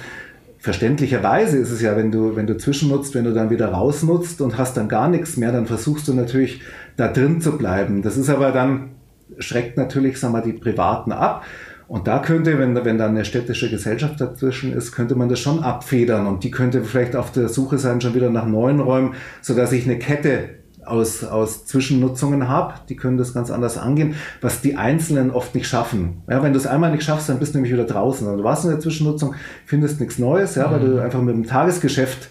verständlicherweise 0.59 1.57
ist 1.57 1.71
es 1.71 1.81
ja, 1.81 1.95
wenn 1.95 2.11
du, 2.11 2.35
wenn 2.35 2.47
du 2.47 2.57
zwischennutzt, 2.57 3.15
wenn 3.15 3.25
du 3.25 3.33
dann 3.33 3.49
wieder 3.49 3.69
rausnutzt 3.69 4.41
und 4.41 4.57
hast 4.57 4.77
dann 4.77 4.87
gar 4.87 5.09
nichts 5.09 5.37
mehr, 5.37 5.51
dann 5.51 5.65
versuchst 5.65 6.07
du 6.07 6.13
natürlich 6.13 6.61
da 6.95 7.07
drin 7.07 7.41
zu 7.41 7.57
bleiben. 7.57 8.01
Das 8.01 8.17
ist 8.17 8.29
aber 8.29 8.51
dann, 8.51 8.91
schreckt 9.39 9.77
natürlich, 9.77 10.19
sagen 10.19 10.33
wir, 10.33 10.41
die 10.41 10.53
Privaten 10.53 11.11
ab. 11.11 11.43
Und 11.87 12.07
da 12.07 12.19
könnte, 12.19 12.59
wenn, 12.59 12.75
wenn 12.75 12.97
dann 12.97 13.11
eine 13.11 13.23
städtische 13.23 13.69
Gesellschaft 13.69 14.19
dazwischen 14.19 14.73
ist, 14.73 14.91
könnte 14.91 15.15
man 15.15 15.29
das 15.29 15.39
schon 15.39 15.63
abfedern 15.63 16.27
und 16.27 16.43
die 16.43 16.51
könnte 16.51 16.83
vielleicht 16.83 17.15
auf 17.15 17.31
der 17.31 17.47
Suche 17.47 17.77
sein 17.77 18.01
schon 18.01 18.13
wieder 18.13 18.29
nach 18.29 18.45
neuen 18.45 18.81
Räumen, 18.81 19.13
sodass 19.41 19.71
ich 19.71 19.85
eine 19.85 19.97
Kette 19.97 20.49
aus, 20.87 21.23
aus 21.23 21.65
Zwischennutzungen 21.65 22.47
habe, 22.47 22.73
die 22.89 22.95
können 22.95 23.17
das 23.17 23.33
ganz 23.33 23.51
anders 23.51 23.77
angehen, 23.77 24.15
was 24.41 24.61
die 24.61 24.75
Einzelnen 24.75 25.31
oft 25.31 25.55
nicht 25.55 25.67
schaffen. 25.67 26.23
Ja, 26.29 26.41
wenn 26.43 26.53
du 26.53 26.59
es 26.59 26.67
einmal 26.67 26.91
nicht 26.91 27.03
schaffst, 27.03 27.29
dann 27.29 27.39
bist 27.39 27.53
du 27.53 27.59
nämlich 27.59 27.73
wieder 27.73 27.85
draußen. 27.85 28.25
Also 28.27 28.39
du 28.39 28.43
warst 28.43 28.65
in 28.65 28.71
der 28.71 28.79
Zwischennutzung, 28.79 29.35
findest 29.65 29.99
nichts 29.99 30.17
Neues, 30.17 30.55
ja, 30.55 30.71
weil 30.71 30.79
du 30.79 30.87
mhm. 30.87 30.99
einfach 30.99 31.21
mit 31.21 31.35
dem 31.35 31.45
Tagesgeschäft 31.45 32.29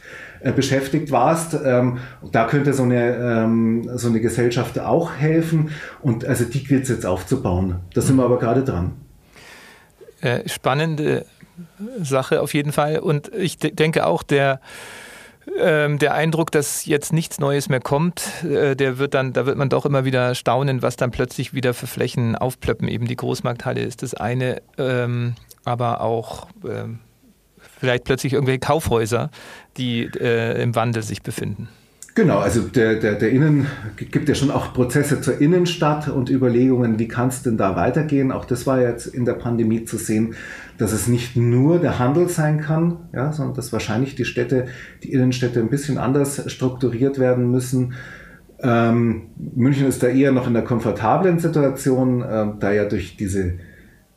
beschäftigt 0.53 1.11
warst. 1.11 1.57
Ähm, 1.65 1.99
da 2.33 2.47
könnte 2.47 2.73
so 2.73 2.83
eine, 2.83 3.17
ähm, 3.17 3.91
so 3.97 4.09
eine 4.09 4.21
Gesellschaft 4.21 4.79
auch 4.79 5.15
helfen. 5.15 5.71
Und 6.03 6.25
also 6.25 6.45
die 6.45 6.65
gilt 6.65 6.85
es 6.85 6.89
jetzt 6.89 7.07
aufzubauen. 7.07 7.77
Da 7.95 8.01
sind 8.01 8.17
wir 8.17 8.25
aber 8.25 8.39
gerade 8.39 8.65
dran. 8.65 8.93
Äh, 10.21 10.49
spannende 10.49 11.27
Sache 12.03 12.41
auf 12.41 12.55
jeden 12.55 12.73
Fall. 12.73 12.99
Und 12.99 13.31
ich 13.35 13.59
denke 13.59 14.07
auch, 14.07 14.23
der 14.23 14.61
ähm, 15.59 15.99
der 15.99 16.15
Eindruck, 16.15 16.51
dass 16.51 16.87
jetzt 16.87 17.13
nichts 17.13 17.39
Neues 17.39 17.69
mehr 17.69 17.81
kommt, 17.81 18.45
äh, 18.45 18.75
der 18.75 18.99
wird 18.99 19.15
dann, 19.15 19.33
da 19.33 19.47
wird 19.47 19.57
man 19.57 19.69
doch 19.69 19.87
immer 19.87 20.05
wieder 20.05 20.35
staunen, 20.35 20.83
was 20.83 20.97
dann 20.97 21.11
plötzlich 21.11 21.55
wieder 21.55 21.73
für 21.73 21.87
Flächen 21.87 22.37
aufplöppen. 22.37 22.89
Eben 22.89 23.07
die 23.07 23.17
Großmarkthalle 23.17 23.81
ist 23.81 24.03
das 24.03 24.15
eine, 24.15 24.61
ähm, 24.77 25.35
aber 25.65 26.01
auch 26.01 26.49
ähm, 26.69 26.99
vielleicht 27.79 28.05
plötzlich 28.05 28.33
irgendwelche 28.33 28.61
Kaufhäuser, 28.61 29.31
die 29.77 30.11
äh, 30.19 30.63
im 30.63 30.75
Wandel 30.75 31.03
sich 31.03 31.23
befinden. 31.23 31.69
Genau, 32.17 32.39
also 32.39 32.63
der, 32.63 32.95
der, 32.95 33.17
der 33.17 33.31
Innen 33.31 33.67
gibt 34.11 34.27
ja 34.27 34.35
schon 34.35 34.51
auch 34.51 34.73
Prozesse 34.73 35.21
zur 35.21 35.39
Innenstadt 35.39 36.09
und 36.09 36.31
Überlegungen, 36.31 36.99
wie 36.99 37.09
kann 37.09 37.29
es 37.29 37.43
denn 37.43 37.59
da 37.59 37.77
weitergehen. 37.77 38.33
Auch 38.33 38.47
das 38.47 38.67
war 38.67 38.81
jetzt 38.81 39.07
in 39.07 39.27
der 39.27 39.35
Pandemie 39.35 39.85
zu 39.85 39.99
sehen, 39.99 40.35
dass 40.79 40.93
es 40.93 41.09
nicht 41.09 41.37
nur 41.37 41.79
der 41.79 41.99
Handel 41.99 42.31
sein 42.31 42.59
kann, 42.59 42.97
ja, 43.13 43.33
sondern 43.33 43.55
dass 43.55 43.71
wahrscheinlich 43.71 44.15
die 44.15 44.25
Städte, 44.25 44.65
die 45.03 45.13
Innenstädte 45.13 45.61
ein 45.61 45.69
bisschen 45.69 45.99
anders 45.99 46.51
strukturiert 46.51 47.19
werden 47.19 47.51
müssen. 47.51 47.93
Ähm, 48.61 49.25
München 49.37 49.87
ist 49.87 50.03
da 50.03 50.07
eher 50.07 50.33
noch 50.33 50.47
in 50.47 50.55
der 50.55 50.65
komfortablen 50.65 51.39
Situation, 51.39 52.23
äh, 52.23 52.47
da 52.59 52.73
ja 52.73 52.87
durch 52.87 53.19
diese 53.19 53.59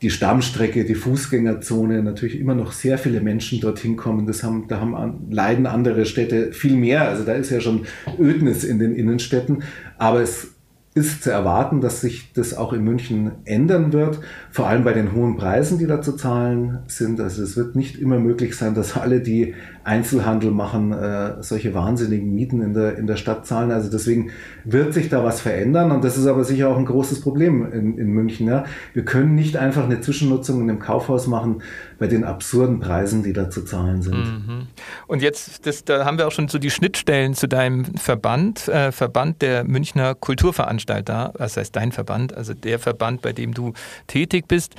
die 0.02 0.10
Stammstrecke, 0.10 0.86
die 0.86 0.95
Fußgängerzone, 0.95 2.02
natürlich 2.02 2.39
immer 2.39 2.56
noch 2.56 2.72
sehr 2.72 2.97
viele 2.97 3.20
Menschen 3.20 3.60
dorthin 3.60 3.97
kommen. 3.97 4.28
Das 4.28 4.43
haben, 4.43 4.68
da 4.70 4.80
haben, 4.80 5.28
leiden 5.30 5.66
andere 5.66 6.06
Städte 6.06 6.54
viel 6.54 6.76
mehr. 6.76 7.10
Also 7.10 7.26
da 7.26 7.34
ist 7.34 7.50
ja 7.50 7.60
schon 7.60 7.86
Ödnis 8.18 8.64
in 8.64 8.80
den 8.80 8.95
Innenstädten. 8.95 9.64
Aber 9.97 10.22
es 10.22 10.52
ist 10.95 11.24
zu 11.24 11.32
erwarten, 11.32 11.82
dass 11.82 12.02
sich 12.02 12.32
das 12.34 12.56
auch 12.56 12.74
in 12.74 12.84
München 12.84 13.32
ändern 13.45 13.93
wird, 13.93 14.20
vor 14.50 14.68
allem 14.68 14.84
bei 14.84 14.93
den 14.93 15.14
hohen 15.14 15.38
Preisen, 15.38 15.78
die 15.78 15.86
da 15.86 16.02
zu 16.02 16.14
zahlen 16.14 16.80
sind. 16.88 17.20
Also 17.20 17.43
es 17.43 17.58
wird 17.58 17.76
nicht 17.76 18.00
immer 18.00 18.20
möglich 18.20 18.56
sein, 18.56 18.74
dass 18.74 18.97
alle, 18.97 19.20
die 19.20 19.54
Einzelhandel 19.90 20.52
machen, 20.52 20.94
äh, 20.94 21.42
solche 21.42 21.74
wahnsinnigen 21.74 22.32
Mieten 22.36 22.62
in 22.62 22.76
der, 22.76 22.96
in 22.98 23.08
der 23.08 23.16
Stadt 23.16 23.48
zahlen. 23.48 23.72
Also 23.72 23.90
deswegen 23.90 24.30
wird 24.64 24.94
sich 24.94 25.10
da 25.10 25.24
was 25.24 25.42
verändern 25.42 25.92
und 25.92 26.04
das 26.04 26.16
ist 26.16 26.28
aber 26.28 26.44
sicher 26.44 26.70
auch 26.70 26.78
ein 26.78 26.86
großes 26.86 27.22
Problem 27.22 27.66
in, 27.72 27.98
in 27.98 28.10
München. 28.10 28.48
Ja. 28.48 28.66
Wir 28.94 29.04
können 29.04 29.34
nicht 29.34 29.58
einfach 29.58 29.86
eine 29.86 30.00
Zwischennutzung 30.00 30.62
in 30.62 30.70
einem 30.70 30.78
Kaufhaus 30.78 31.26
machen 31.26 31.64
bei 31.98 32.06
den 32.06 32.24
absurden 32.24 32.80
Preisen, 32.80 33.24
die 33.24 33.34
da 33.34 33.50
zu 33.50 33.64
zahlen 33.64 34.04
sind. 34.04 34.16
Mhm. 34.16 34.68
Und 35.08 35.24
jetzt, 35.24 35.66
das, 35.66 35.84
da 35.84 36.06
haben 36.06 36.20
wir 36.20 36.28
auch 36.28 36.32
schon 36.32 36.50
so 36.50 36.60
die 36.60 36.70
Schnittstellen 36.70 37.34
zu 37.34 37.48
deinem 37.48 37.86
Verband, 37.86 38.68
äh, 38.68 38.92
Verband 38.92 39.42
der 39.42 39.64
Münchner 39.64 40.14
Kulturveranstalter, 40.14 41.34
das 41.36 41.58
heißt 41.58 41.76
dein 41.76 41.92
Verband, 41.92 42.38
also 42.38 42.54
der 42.54 42.78
Verband, 42.78 43.24
bei 43.24 43.34
dem 43.34 43.56
du 43.56 43.74
tätig 44.06 44.48
bist. 44.48 44.76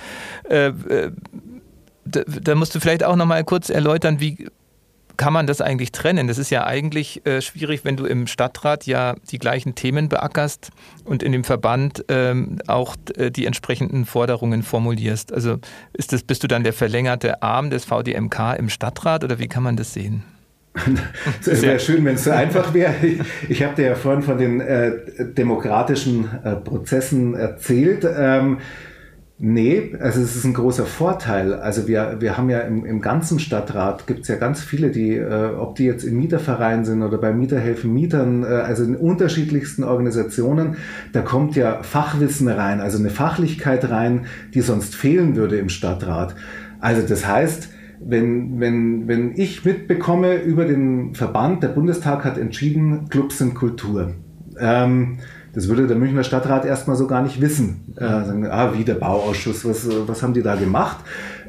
Äh, 0.48 0.68
äh 0.68 1.10
da, 2.06 2.22
da, 2.26 2.54
musst 2.54 2.74
du 2.74 2.80
vielleicht 2.80 3.04
auch 3.04 3.14
noch 3.14 3.26
mal 3.26 3.44
kurz 3.44 3.70
erläutern, 3.70 4.20
wie, 4.20 4.48
kann 5.20 5.34
man 5.34 5.46
das 5.46 5.60
eigentlich 5.60 5.92
trennen? 5.92 6.28
Das 6.28 6.38
ist 6.38 6.48
ja 6.48 6.64
eigentlich 6.64 7.26
äh, 7.26 7.42
schwierig, 7.42 7.84
wenn 7.84 7.94
du 7.94 8.06
im 8.06 8.26
Stadtrat 8.26 8.86
ja 8.86 9.16
die 9.30 9.38
gleichen 9.38 9.74
Themen 9.74 10.08
beackerst 10.08 10.70
und 11.04 11.22
in 11.22 11.32
dem 11.32 11.44
Verband 11.44 12.06
ähm, 12.08 12.58
auch 12.66 12.96
äh, 13.18 13.30
die 13.30 13.44
entsprechenden 13.44 14.06
Forderungen 14.06 14.62
formulierst. 14.62 15.30
Also 15.30 15.58
ist 15.92 16.14
das, 16.14 16.22
bist 16.22 16.42
du 16.42 16.46
dann 16.46 16.64
der 16.64 16.72
verlängerte 16.72 17.42
Arm 17.42 17.68
des 17.68 17.84
VDMK 17.84 18.54
im 18.58 18.70
Stadtrat 18.70 19.22
oder 19.22 19.38
wie 19.38 19.46
kann 19.46 19.62
man 19.62 19.76
das 19.76 19.92
sehen? 19.92 20.24
Es 21.44 21.60
wäre 21.60 21.78
schön, 21.80 22.02
wenn 22.06 22.14
es 22.14 22.24
so 22.24 22.30
einfach 22.30 22.72
wäre. 22.72 22.94
Ich, 23.46 23.62
habe 23.62 23.74
dir 23.74 23.88
ja 23.88 23.94
vorhin 23.96 24.22
von 24.22 24.38
den 24.38 24.62
äh, 24.62 24.92
demokratischen 25.36 26.30
äh, 26.44 26.56
Prozessen 26.56 27.34
erzählt. 27.34 28.06
Ähm, 28.10 28.56
Nee, 29.42 29.96
also 29.98 30.20
es 30.20 30.36
ist 30.36 30.44
ein 30.44 30.52
großer 30.52 30.84
Vorteil. 30.84 31.54
Also 31.54 31.88
wir, 31.88 32.16
wir 32.20 32.36
haben 32.36 32.50
ja 32.50 32.58
im, 32.60 32.84
im 32.84 33.00
ganzen 33.00 33.38
Stadtrat 33.38 34.06
gibt 34.06 34.20
es 34.20 34.28
ja 34.28 34.36
ganz 34.36 34.60
viele, 34.60 34.90
die, 34.90 35.14
äh, 35.14 35.54
ob 35.58 35.76
die 35.76 35.84
jetzt 35.84 36.04
im 36.04 36.18
Mieterverein 36.18 36.84
sind 36.84 37.02
oder 37.02 37.16
bei 37.16 37.32
Mieterhelfen 37.32 37.90
Mietern, 37.90 38.42
äh, 38.42 38.48
also 38.48 38.84
in 38.84 38.96
unterschiedlichsten 38.96 39.82
Organisationen, 39.82 40.76
da 41.14 41.22
kommt 41.22 41.56
ja 41.56 41.82
Fachwissen 41.82 42.48
rein, 42.48 42.82
also 42.82 42.98
eine 42.98 43.08
Fachlichkeit 43.08 43.88
rein, 43.88 44.26
die 44.52 44.60
sonst 44.60 44.94
fehlen 44.94 45.36
würde 45.36 45.56
im 45.56 45.70
Stadtrat. 45.70 46.34
Also 46.78 47.00
das 47.08 47.26
heißt, 47.26 47.70
wenn, 47.98 48.60
wenn, 48.60 49.08
wenn 49.08 49.32
ich 49.36 49.64
mitbekomme 49.64 50.34
über 50.34 50.66
den 50.66 51.14
Verband, 51.14 51.62
der 51.62 51.68
Bundestag 51.68 52.26
hat 52.26 52.36
entschieden, 52.36 53.08
Clubs 53.08 53.38
sind 53.38 53.54
Kultur. 53.54 54.12
Ähm, 54.58 55.16
das 55.52 55.68
würde 55.68 55.86
der 55.86 55.96
Münchner 55.96 56.24
Stadtrat 56.24 56.64
erstmal 56.64 56.96
so 56.96 57.06
gar 57.06 57.22
nicht 57.22 57.40
wissen. 57.40 57.92
Äh, 57.96 58.04
sagen, 58.04 58.46
ah, 58.46 58.72
wie 58.74 58.84
der 58.84 58.94
Bauausschuss, 58.94 59.64
was, 59.64 59.88
was 60.06 60.22
haben 60.22 60.34
die 60.34 60.42
da 60.42 60.54
gemacht? 60.54 60.98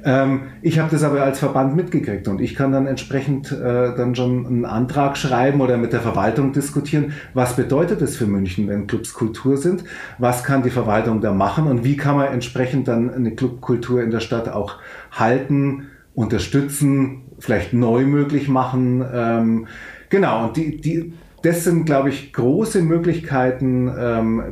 Ähm, 0.04 0.44
ich 0.62 0.80
habe 0.80 0.90
das 0.90 1.04
aber 1.04 1.22
als 1.22 1.40
Verband 1.40 1.76
mitgekriegt 1.76 2.28
und 2.28 2.42
ich 2.42 2.56
kann 2.56 2.72
dann 2.72 2.88
entsprechend 2.88 3.52
äh, 3.52 3.96
dann 3.96 4.16
schon 4.16 4.48
einen 4.48 4.66
Antrag 4.66 5.18
schreiben 5.18 5.62
oder 5.62 5.78
mit 5.78 5.94
der 5.94 6.02
Verwaltung 6.02 6.54
diskutieren, 6.54 7.14
was 7.34 7.56
bedeutet 7.56 8.02
es 8.02 8.18
für 8.18 8.26
München, 8.26 8.68
wenn 8.68 8.88
Clubs 8.88 9.14
Kultur 9.14 9.58
sind? 9.58 9.84
Was 10.18 10.44
kann 10.44 10.64
die 10.64 10.72
Verwaltung 10.72 11.22
da 11.22 11.34
machen 11.34 11.68
und 11.68 11.84
wie 11.84 11.98
kann 11.98 12.16
man 12.16 12.28
entsprechend 12.28 12.88
dann 12.88 13.14
eine 13.14 13.36
Clubkultur 13.36 14.02
in 14.02 14.12
der 14.12 14.22
Stadt 14.22 14.50
auch 14.50 14.78
halten, 15.12 15.88
unterstützen, 16.16 17.24
vielleicht 17.40 17.74
neu 17.74 18.06
möglich 18.06 18.48
machen? 18.48 19.06
Ähm, 19.14 19.68
genau, 20.10 20.48
und 20.48 20.58
die, 20.58 20.82
die, 20.82 21.14
das 21.44 21.64
sind, 21.64 21.86
glaube 21.86 22.10
ich, 22.10 22.34
große 22.34 22.82
Möglichkeiten, 22.82 23.92
ähm, 23.98 24.44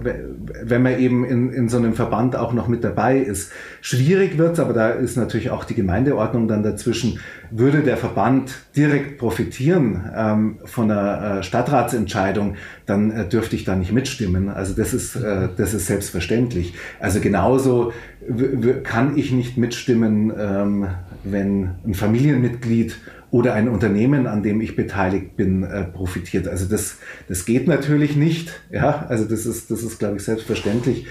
wenn 0.63 0.81
man 0.81 0.99
eben 0.99 1.23
in, 1.23 1.51
in 1.51 1.69
so 1.69 1.77
einem 1.77 1.93
Verband 1.93 2.35
auch 2.35 2.51
noch 2.53 2.67
mit 2.67 2.83
dabei 2.83 3.17
ist. 3.17 3.51
Schwierig 3.81 4.37
wird's, 4.37 4.59
aber 4.59 4.73
da 4.73 4.89
ist 4.89 5.15
natürlich 5.15 5.51
auch 5.51 5.65
die 5.65 5.75
Gemeindeordnung 5.75 6.47
dann 6.47 6.63
dazwischen. 6.63 7.19
Würde 7.51 7.81
der 7.81 7.97
Verband 7.97 8.53
direkt 8.75 9.19
profitieren 9.19 10.09
ähm, 10.15 10.59
von 10.65 10.89
einer 10.89 11.39
äh, 11.39 11.43
Stadtratsentscheidung, 11.43 12.55
dann 12.87 13.11
äh, 13.11 13.27
dürfte 13.27 13.55
ich 13.55 13.65
da 13.65 13.75
nicht 13.75 13.91
mitstimmen. 13.91 14.49
Also 14.49 14.73
das 14.73 14.93
ist, 14.93 15.15
äh, 15.15 15.49
das 15.55 15.75
ist 15.75 15.85
selbstverständlich. 15.85 16.73
Also 16.99 17.19
genauso 17.19 17.91
kann 18.83 19.17
ich 19.17 19.31
nicht 19.31 19.57
mitstimmen, 19.57 20.31
ähm, 20.37 20.87
wenn 21.23 21.71
ein 21.85 21.93
Familienmitglied 21.93 22.97
oder 23.31 23.53
ein 23.53 23.69
Unternehmen, 23.69 24.25
an 24.27 24.41
dem 24.41 24.59
ich 24.61 24.75
beteiligt 24.75 25.35
bin, 25.35 25.63
äh, 25.63 25.83
profitiert. 25.83 26.47
Also 26.47 26.65
das, 26.65 26.97
das 27.27 27.45
geht 27.45 27.67
natürlich 27.67 28.15
nicht. 28.15 28.51
Ja, 28.71 29.05
also 29.07 29.25
das 29.25 29.45
ist, 29.45 29.69
das 29.69 29.83
ist, 29.83 29.99
glaube 29.99 30.17
ich, 30.17 30.23
selbstverständlich. 30.23 31.05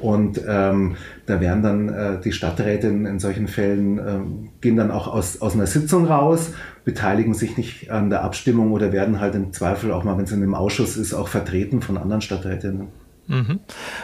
Und 0.00 0.40
ähm, 0.46 0.96
da 1.26 1.40
werden 1.40 1.62
dann 1.62 1.88
äh, 1.88 2.20
die 2.20 2.32
Stadträte 2.32 2.88
in, 2.88 3.06
in 3.06 3.18
solchen 3.18 3.48
Fällen, 3.48 3.98
äh, 3.98 4.20
gehen 4.60 4.76
dann 4.76 4.90
auch 4.90 5.08
aus, 5.08 5.40
aus 5.40 5.54
einer 5.54 5.66
Sitzung 5.66 6.06
raus, 6.06 6.52
beteiligen 6.84 7.34
sich 7.34 7.56
nicht 7.56 7.90
an 7.90 8.10
der 8.10 8.22
Abstimmung 8.22 8.72
oder 8.72 8.92
werden 8.92 9.20
halt 9.20 9.34
im 9.34 9.52
Zweifel 9.52 9.92
auch 9.92 10.04
mal, 10.04 10.16
wenn 10.16 10.24
es 10.24 10.32
in 10.32 10.42
einem 10.42 10.54
Ausschuss 10.54 10.96
ist, 10.96 11.14
auch 11.14 11.28
vertreten 11.28 11.80
von 11.80 11.96
anderen 11.96 12.20
Stadträtinnen. 12.20 12.88
Mhm. 13.26 13.60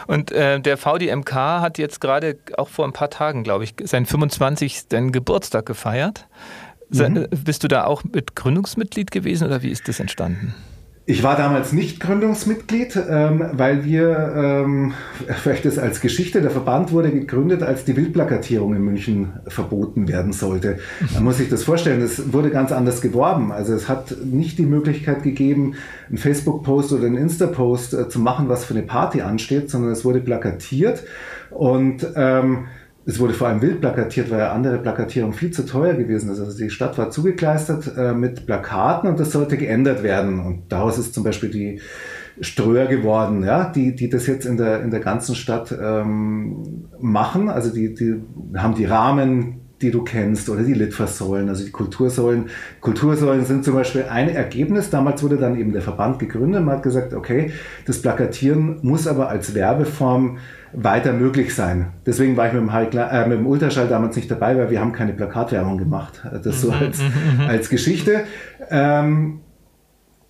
Und 0.07 0.31
äh, 0.31 0.59
der 0.59 0.77
VDMK 0.77 1.33
hat 1.33 1.77
jetzt 1.77 2.01
gerade 2.01 2.37
auch 2.57 2.69
vor 2.69 2.85
ein 2.85 2.93
paar 2.93 3.09
Tagen, 3.09 3.43
glaube 3.43 3.63
ich, 3.63 3.75
seinen 3.83 4.05
25. 4.05 4.85
Geburtstag 5.11 5.65
gefeiert. 5.65 6.27
Mhm. 6.91 7.27
Bist 7.45 7.63
du 7.63 7.67
da 7.67 7.85
auch 7.85 8.03
mit 8.03 8.35
Gründungsmitglied 8.35 9.11
gewesen 9.11 9.47
oder 9.47 9.63
wie 9.63 9.69
ist 9.69 9.87
das 9.87 9.99
entstanden? 9.99 10.53
Ich 11.07 11.23
war 11.23 11.35
damals 11.35 11.73
nicht 11.73 11.99
Gründungsmitglied, 11.99 12.95
ähm, 13.09 13.43
weil 13.53 13.83
wir, 13.83 14.33
ähm, 14.35 14.93
vielleicht 15.41 15.65
das 15.65 15.79
als 15.79 15.99
Geschichte, 15.99 16.41
der 16.41 16.51
Verband 16.51 16.91
wurde 16.91 17.11
gegründet, 17.11 17.63
als 17.63 17.85
die 17.85 17.97
Wildplakatierung 17.97 18.75
in 18.75 18.83
München 18.83 19.33
verboten 19.47 20.07
werden 20.07 20.31
sollte. 20.31 20.77
Man 21.13 21.23
muss 21.23 21.37
sich 21.37 21.49
das 21.49 21.63
vorstellen, 21.63 22.01
es 22.01 22.31
wurde 22.31 22.51
ganz 22.51 22.71
anders 22.71 23.01
geworben. 23.01 23.51
Also 23.51 23.73
es 23.73 23.89
hat 23.89 24.15
nicht 24.23 24.59
die 24.59 24.65
Möglichkeit 24.65 25.23
gegeben, 25.23 25.73
einen 26.07 26.19
Facebook-Post 26.19 26.93
oder 26.93 27.07
einen 27.07 27.17
Insta-Post 27.17 27.93
äh, 27.95 28.07
zu 28.07 28.19
machen, 28.19 28.47
was 28.47 28.63
für 28.63 28.75
eine 28.75 28.83
Party 28.83 29.21
ansteht, 29.21 29.71
sondern 29.71 29.91
es 29.91 30.05
wurde 30.05 30.21
plakatiert 30.21 31.03
und 31.49 32.07
ähm, 32.15 32.67
es 33.05 33.19
wurde 33.19 33.33
vor 33.33 33.47
allem 33.47 33.61
wild 33.61 33.81
plakatiert, 33.81 34.29
weil 34.29 34.41
andere 34.41 34.77
Plakatierung 34.77 35.33
viel 35.33 35.51
zu 35.51 35.65
teuer 35.65 35.95
gewesen 35.95 36.31
ist. 36.31 36.39
Also 36.39 36.57
die 36.57 36.69
Stadt 36.69 36.97
war 36.97 37.09
zugekleistert 37.09 37.97
äh, 37.97 38.13
mit 38.13 38.45
Plakaten 38.45 39.09
und 39.09 39.19
das 39.19 39.31
sollte 39.31 39.57
geändert 39.57 40.03
werden. 40.03 40.39
Und 40.39 40.63
daraus 40.69 40.99
ist 40.99 41.13
zum 41.13 41.23
Beispiel 41.23 41.49
die 41.49 41.81
Ströer 42.41 42.85
geworden, 42.85 43.43
ja, 43.43 43.69
die, 43.69 43.95
die 43.95 44.09
das 44.09 44.27
jetzt 44.27 44.45
in 44.45 44.57
der, 44.57 44.81
in 44.81 44.91
der 44.91 44.99
ganzen 44.99 45.35
Stadt 45.35 45.75
ähm, 45.81 46.87
machen. 46.99 47.49
Also 47.49 47.73
die, 47.73 47.93
die 47.93 48.21
haben 48.55 48.75
die 48.75 48.85
Rahmen, 48.85 49.60
die 49.81 49.91
du 49.91 50.03
kennst, 50.03 50.49
oder 50.49 50.63
die 50.63 50.73
Litfaßsäulen, 50.73 51.49
also 51.49 51.63
die 51.65 51.71
Kultursäulen. 51.71 52.45
Kultursäulen 52.79 53.45
sind 53.45 53.65
zum 53.65 53.75
Beispiel 53.75 54.05
ein 54.09 54.29
Ergebnis. 54.29 54.89
Damals 54.89 55.23
wurde 55.23 55.37
dann 55.37 55.57
eben 55.57 55.73
der 55.73 55.81
Verband 55.81 56.19
gegründet. 56.19 56.63
Man 56.63 56.75
hat 56.75 56.83
gesagt, 56.83 57.13
okay, 57.13 57.51
das 57.85 58.01
Plakatieren 58.01 58.79
muss 58.81 59.07
aber 59.07 59.29
als 59.29 59.53
Werbeform 59.53 60.37
weiter 60.73 61.13
möglich 61.13 61.53
sein. 61.53 61.87
Deswegen 62.05 62.37
war 62.37 62.47
ich 62.47 62.53
mit 62.53 62.61
dem, 62.61 62.69
äh, 62.69 63.27
mit 63.27 63.39
dem 63.39 63.47
Ultraschall 63.47 63.87
damals 63.87 64.15
nicht 64.15 64.31
dabei, 64.31 64.57
weil 64.57 64.69
wir 64.69 64.79
haben 64.79 64.93
keine 64.93 65.13
Plakatwerbung 65.13 65.77
gemacht. 65.77 66.21
Das 66.43 66.61
so 66.61 66.69
mhm, 66.69 66.77
als, 66.79 66.99
mhm. 66.99 67.45
als 67.47 67.69
Geschichte. 67.69 68.21
Ähm, 68.69 69.41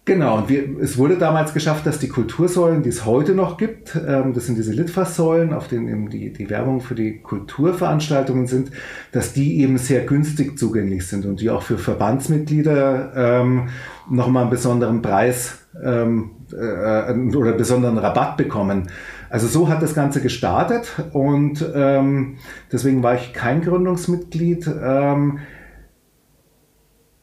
Genau, 0.03 0.39
und 0.39 0.49
wir, 0.49 0.79
es 0.81 0.97
wurde 0.97 1.15
damals 1.17 1.53
geschafft, 1.53 1.85
dass 1.85 1.99
die 1.99 2.07
Kultursäulen, 2.07 2.81
die 2.81 2.89
es 2.89 3.05
heute 3.05 3.35
noch 3.35 3.57
gibt, 3.57 3.95
ähm, 3.95 4.33
das 4.33 4.47
sind 4.47 4.57
diese 4.57 4.73
Litfaßsäulen, 4.73 5.53
auf 5.53 5.67
denen 5.67 5.87
eben 5.87 6.09
die, 6.09 6.33
die 6.33 6.49
Werbung 6.49 6.81
für 6.81 6.95
die 6.95 7.19
Kulturveranstaltungen 7.19 8.47
sind, 8.47 8.71
dass 9.11 9.33
die 9.33 9.59
eben 9.59 9.77
sehr 9.77 10.03
günstig 10.03 10.57
zugänglich 10.57 11.05
sind 11.05 11.27
und 11.27 11.39
die 11.39 11.51
auch 11.51 11.61
für 11.61 11.77
Verbandsmitglieder 11.77 13.11
ähm, 13.15 13.69
nochmal 14.09 14.43
einen 14.43 14.49
besonderen 14.49 15.03
Preis 15.03 15.59
ähm, 15.83 16.31
äh, 16.51 17.13
oder 17.37 17.51
besonderen 17.53 17.99
Rabatt 17.99 18.37
bekommen. 18.37 18.87
Also 19.29 19.47
so 19.47 19.69
hat 19.69 19.83
das 19.83 19.93
Ganze 19.93 20.19
gestartet 20.19 20.91
und 21.13 21.63
ähm, 21.75 22.37
deswegen 22.71 23.03
war 23.03 23.13
ich 23.13 23.33
kein 23.33 23.61
Gründungsmitglied. 23.61 24.67
Ähm, 24.83 25.39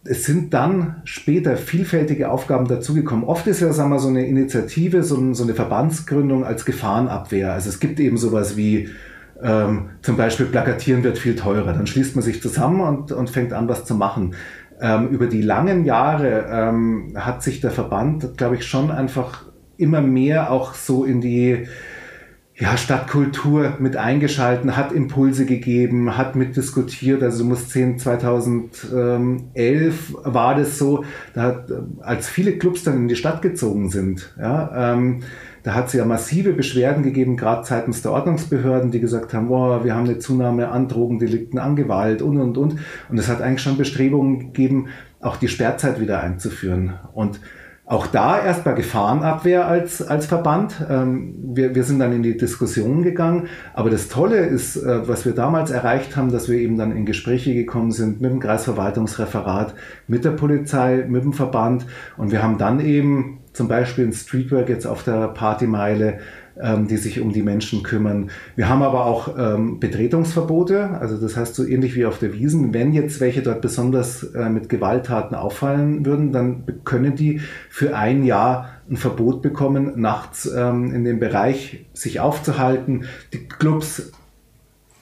es 0.09 0.25
sind 0.25 0.55
dann 0.55 0.97
später 1.05 1.57
vielfältige 1.57 2.31
Aufgaben 2.31 2.67
dazugekommen. 2.67 3.25
Oft 3.25 3.47
ist 3.47 3.61
ja, 3.61 3.73
sagen 3.73 3.91
wir, 3.91 3.99
so 3.99 4.09
eine 4.09 4.27
Initiative, 4.27 5.03
so, 5.03 5.17
eine 5.17 5.55
Verbandsgründung 5.55 6.45
als 6.45 6.65
Gefahrenabwehr. 6.65 7.53
Also 7.53 7.69
es 7.69 7.79
gibt 7.79 8.01
eben 8.01 8.17
sowas 8.17 8.57
wie 8.57 8.89
ähm, 9.43 9.91
zum 10.03 10.17
Beispiel 10.17 10.47
Plakatieren 10.47 11.05
wird 11.05 11.19
viel 11.19 11.37
teurer. 11.37 11.75
Dann 11.75 11.87
schließt 11.87 12.17
man 12.17 12.23
sich 12.23 12.41
zusammen 12.41 12.81
und, 12.81 13.13
und 13.13 13.29
fängt 13.29 13.53
an, 13.53 13.69
was 13.69 13.85
zu 13.85 13.95
machen. 13.95 14.35
Ähm, 14.81 15.09
über 15.09 15.27
die 15.27 15.43
langen 15.43 15.85
Jahre 15.85 16.47
ähm, 16.51 17.13
hat 17.15 17.43
sich 17.43 17.61
der 17.61 17.71
Verband, 17.71 18.39
glaube 18.39 18.57
ich, 18.57 18.67
schon 18.67 18.91
einfach 18.91 19.45
immer 19.77 20.01
mehr 20.01 20.51
auch 20.51 20.75
so 20.75 21.05
in 21.05 21.21
die 21.21 21.67
ja, 22.61 22.77
Stadtkultur 22.77 23.75
mit 23.79 23.97
eingeschalten, 23.97 24.77
hat 24.77 24.91
Impulse 24.91 25.47
gegeben, 25.47 26.17
hat 26.17 26.35
mitdiskutiert. 26.35 27.23
Also 27.23 27.45
musst 27.45 27.71
sehen, 27.71 27.99
2011 27.99 30.17
war 30.25 30.57
das 30.57 30.77
so, 30.77 31.05
da 31.35 31.43
hat, 31.43 31.71
als 32.01 32.29
viele 32.29 32.59
Clubs 32.59 32.83
dann 32.83 32.97
in 32.97 33.07
die 33.09 33.15
Stadt 33.15 33.43
gezogen 33.43 33.91
sind, 33.91 34.35
ja, 34.39 34.95
ähm, 34.95 35.21
Da 35.63 35.75
hat 35.75 35.87
es 35.89 35.93
ja 35.93 36.05
massive 36.05 36.55
Beschwerden 36.55 37.03
gegeben, 37.03 37.37
gerade 37.37 37.67
seitens 37.67 38.01
der 38.03 38.13
Ordnungsbehörden, 38.13 38.91
die 38.91 39.01
gesagt 39.01 39.35
haben, 39.35 39.49
boah, 39.49 39.85
wir 39.85 39.95
haben 39.95 40.09
eine 40.09 40.19
Zunahme 40.19 40.71
an 40.71 40.89
Drogendelikten, 40.89 41.59
an 41.59 41.77
Gewalt 41.77 42.23
und, 42.23 42.41
und, 42.41 42.57
und. 42.57 42.77
Und 43.09 43.19
es 43.19 43.29
hat 43.29 43.43
eigentlich 43.43 43.63
schon 43.63 43.77
Bestrebungen 43.77 44.39
gegeben, 44.39 44.87
auch 45.21 45.37
die 45.37 45.49
Sperrzeit 45.49 46.01
wieder 46.01 46.21
einzuführen. 46.21 46.95
Und 47.13 47.41
auch 47.89 48.07
da 48.07 48.39
erstmal 48.39 48.75
Gefahrenabwehr 48.75 49.67
als, 49.67 50.03
als 50.03 50.27
Verband. 50.27 50.75
Ähm, 50.91 51.35
wir, 51.55 51.75
wir 51.75 51.85
sind 51.85 52.01
dann 52.01 52.13
in 52.13 52.23
die 52.23 52.37
Diskussion 52.37 53.03
gegangen. 53.03 53.49
Aber 53.73 53.89
das 53.89 54.09
Tolle 54.09 54.37
ist, 54.41 54.77
äh, 54.77 55.09
was 55.09 55.25
wir 55.25 55.33
damals 55.33 55.71
erreicht 55.71 56.15
haben, 56.15 56.31
dass 56.31 56.51
wir 56.51 56.59
eben 56.59 56.77
dann 56.77 56.95
in 56.95 57.07
Gespräche 57.07 57.55
gekommen 57.55 57.91
sind 57.91 58.21
mit 58.21 58.31
dem 58.31 58.41
Kreisverwaltungsreferat, 58.41 59.75
mit 60.07 60.27
der 60.27 60.33
Polizei, 60.33 61.07
mit 61.09 61.25
dem 61.25 61.33
Verband. 61.33 61.87
Und 62.19 62.31
wir 62.31 62.43
haben 62.43 62.59
dann 62.59 62.81
eben 62.81 63.39
zum 63.55 63.69
Beispiel 63.69 64.05
in 64.05 64.13
Streetwork 64.13 64.69
jetzt 64.69 64.87
auf 64.87 65.03
der 65.03 65.29
Partymeile 65.29 66.19
die 66.89 66.97
sich 66.97 67.21
um 67.21 67.33
die 67.33 67.43
Menschen 67.43 67.83
kümmern. 67.83 68.31
Wir 68.57 68.69
haben 68.69 68.83
aber 68.83 69.07
auch 69.07 69.37
ähm, 69.39 69.79
Betretungsverbote, 69.79 70.91
also 71.01 71.17
das 71.17 71.37
heißt 71.37 71.55
so 71.55 71.65
ähnlich 71.65 71.95
wie 71.95 72.05
auf 72.05 72.19
der 72.19 72.33
Wiesen. 72.33 72.75
Wenn 72.75 72.93
jetzt 72.93 73.21
welche 73.21 73.43
dort 73.43 73.61
besonders 73.61 74.25
äh, 74.35 74.49
mit 74.49 74.69
Gewalttaten 74.69 75.37
auffallen 75.37 76.05
würden, 76.05 76.33
dann 76.33 76.65
können 76.85 77.15
die 77.15 77.41
für 77.71 77.97
ein 77.97 78.25
Jahr 78.25 78.71
ein 78.91 78.97
Verbot 78.97 79.43
bekommen, 79.43 80.01
nachts 80.01 80.47
ähm, 80.47 80.93
in 80.95 81.05
dem 81.05 81.21
Bereich 81.21 81.87
sich 81.93 82.21
aufzuhalten. 82.21 83.05
Die 83.33 83.47
Clubs 83.47 84.13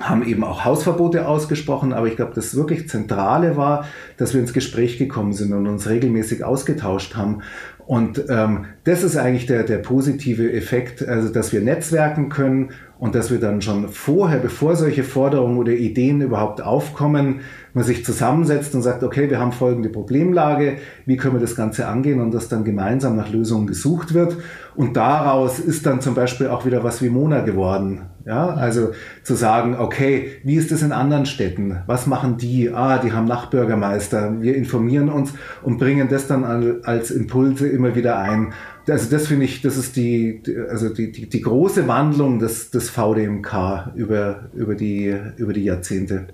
haben 0.00 0.26
eben 0.26 0.44
auch 0.44 0.64
Hausverbote 0.64 1.26
ausgesprochen, 1.26 1.94
aber 1.94 2.06
ich 2.06 2.16
glaube, 2.16 2.32
das 2.34 2.54
wirklich 2.54 2.88
Zentrale 2.88 3.56
war, 3.56 3.86
dass 4.18 4.34
wir 4.34 4.40
ins 4.40 4.52
Gespräch 4.52 4.98
gekommen 4.98 5.32
sind 5.32 5.54
und 5.54 5.66
uns 5.66 5.88
regelmäßig 5.88 6.44
ausgetauscht 6.44 7.16
haben. 7.16 7.40
Und 7.86 8.24
ähm, 8.28 8.64
das 8.82 9.04
ist 9.04 9.16
eigentlich 9.16 9.46
der, 9.46 9.62
der 9.62 9.78
positive 9.78 10.52
Effekt, 10.52 11.06
also 11.06 11.32
dass 11.32 11.52
wir 11.52 11.60
netzwerken 11.60 12.28
können 12.28 12.70
und 12.98 13.14
dass 13.14 13.30
wir 13.30 13.38
dann 13.38 13.62
schon 13.62 13.88
vorher, 13.88 14.40
bevor 14.40 14.74
solche 14.74 15.04
Forderungen 15.04 15.56
oder 15.56 15.70
Ideen 15.70 16.20
überhaupt 16.20 16.60
aufkommen, 16.60 17.42
man 17.74 17.84
sich 17.84 18.04
zusammensetzt 18.04 18.74
und 18.74 18.82
sagt, 18.82 19.04
okay, 19.04 19.30
wir 19.30 19.38
haben 19.38 19.52
folgende 19.52 19.88
Problemlage, 19.88 20.78
wie 21.04 21.16
können 21.16 21.34
wir 21.34 21.40
das 21.40 21.54
Ganze 21.54 21.86
angehen 21.86 22.20
und 22.20 22.34
dass 22.34 22.48
dann 22.48 22.64
gemeinsam 22.64 23.14
nach 23.14 23.30
Lösungen 23.30 23.68
gesucht 23.68 24.14
wird. 24.14 24.36
Und 24.74 24.96
daraus 24.96 25.60
ist 25.60 25.86
dann 25.86 26.00
zum 26.00 26.14
Beispiel 26.14 26.48
auch 26.48 26.66
wieder 26.66 26.82
was 26.82 27.02
wie 27.02 27.08
Mona 27.08 27.42
geworden. 27.42 28.02
Ja, 28.26 28.48
also 28.48 28.90
zu 29.22 29.36
sagen, 29.36 29.76
okay, 29.78 30.32
wie 30.42 30.56
ist 30.56 30.72
es 30.72 30.82
in 30.82 30.90
anderen 30.90 31.26
Städten? 31.26 31.84
Was 31.86 32.08
machen 32.08 32.38
die? 32.38 32.68
Ah, 32.70 32.98
die 32.98 33.12
haben 33.12 33.24
Nachbürgermeister. 33.24 34.42
Wir 34.42 34.56
informieren 34.56 35.08
uns 35.08 35.32
und 35.62 35.78
bringen 35.78 36.08
das 36.08 36.26
dann 36.26 36.82
als 36.82 37.12
Impulse 37.12 37.68
immer 37.68 37.94
wieder 37.94 38.18
ein 38.18 38.52
also 38.88 39.10
das 39.10 39.26
finde 39.26 39.44
ich, 39.44 39.62
das 39.62 39.76
ist 39.76 39.96
die, 39.96 40.42
also 40.68 40.88
die, 40.88 41.10
die, 41.10 41.28
die, 41.28 41.40
große 41.40 41.88
Wandlung 41.88 42.38
des, 42.38 42.70
des 42.70 42.88
VDMK 42.90 43.92
über, 43.94 44.44
über, 44.54 44.74
die, 44.74 45.16
über 45.36 45.52
die 45.52 45.64
Jahrzehnte. 45.64 46.26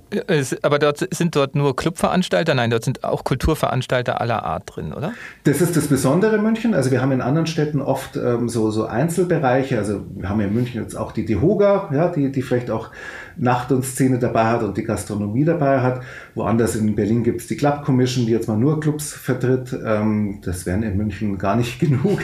Aber 0.63 0.79
dort 0.79 1.07
sind 1.15 1.35
dort 1.35 1.55
nur 1.55 1.75
Clubveranstalter? 1.75 2.55
Nein, 2.55 2.71
dort 2.71 2.85
sind 2.85 3.05
auch 3.05 3.25
Kulturveranstalter 3.25 4.21
aller 4.21 4.43
Art 4.45 4.65
drin, 4.67 4.93
oder? 4.93 5.13
Das 5.45 5.61
ist 5.61 5.77
das 5.77 5.87
Besondere 5.87 6.37
in 6.37 6.43
München. 6.43 6.75
Also 6.75 6.91
wir 6.91 7.01
haben 7.01 7.13
in 7.13 7.21
anderen 7.21 7.47
Städten 7.47 7.81
oft 7.81 8.17
ähm, 8.17 8.49
so, 8.49 8.71
so 8.71 8.87
Einzelbereiche. 8.87 9.79
Also 9.79 10.03
wir 10.15 10.29
haben 10.29 10.41
ja 10.41 10.47
in 10.47 10.55
München 10.55 10.83
jetzt 10.83 10.97
auch 10.97 11.13
die 11.13 11.25
Dehoga, 11.25 11.91
ja, 11.93 12.09
die, 12.09 12.31
die 12.31 12.43
vielleicht 12.43 12.71
auch 12.71 12.91
Nacht 13.37 13.73
und 13.73 13.85
Szene 13.85 14.19
dabei 14.19 14.45
hat 14.45 14.63
und 14.63 14.77
die 14.77 14.85
Gastronomie 14.85 15.45
dabei 15.45 15.81
hat. 15.81 16.03
Woanders 16.35 16.77
in 16.77 16.95
Berlin 16.95 17.23
gibt 17.23 17.41
es 17.41 17.47
die 17.47 17.57
Club 17.57 17.85
Commission, 17.85 18.27
die 18.27 18.33
jetzt 18.33 18.49
mal 18.49 18.57
nur 18.57 18.81
Clubs 18.81 19.13
vertritt. 19.13 19.77
Ähm, 19.85 20.41
das 20.45 20.67
wären 20.67 20.83
in 20.83 20.97
München 20.97 21.39
gar 21.39 21.57
nicht 21.57 21.79
genug. 21.81 22.21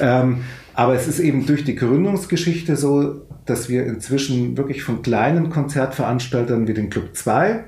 ähm, 0.00 0.38
aber 0.74 0.94
es 0.94 1.08
ist 1.08 1.20
eben 1.20 1.46
durch 1.46 1.64
die 1.64 1.74
Gründungsgeschichte 1.74 2.76
so, 2.76 3.22
dass 3.46 3.68
wir 3.68 3.86
inzwischen 3.86 4.56
wirklich 4.56 4.82
von 4.82 5.02
kleinen 5.02 5.50
Konzertveranstaltern 5.50 6.68
wie 6.68 6.74
den 6.74 6.90
Club 6.90 7.16
2 7.16 7.64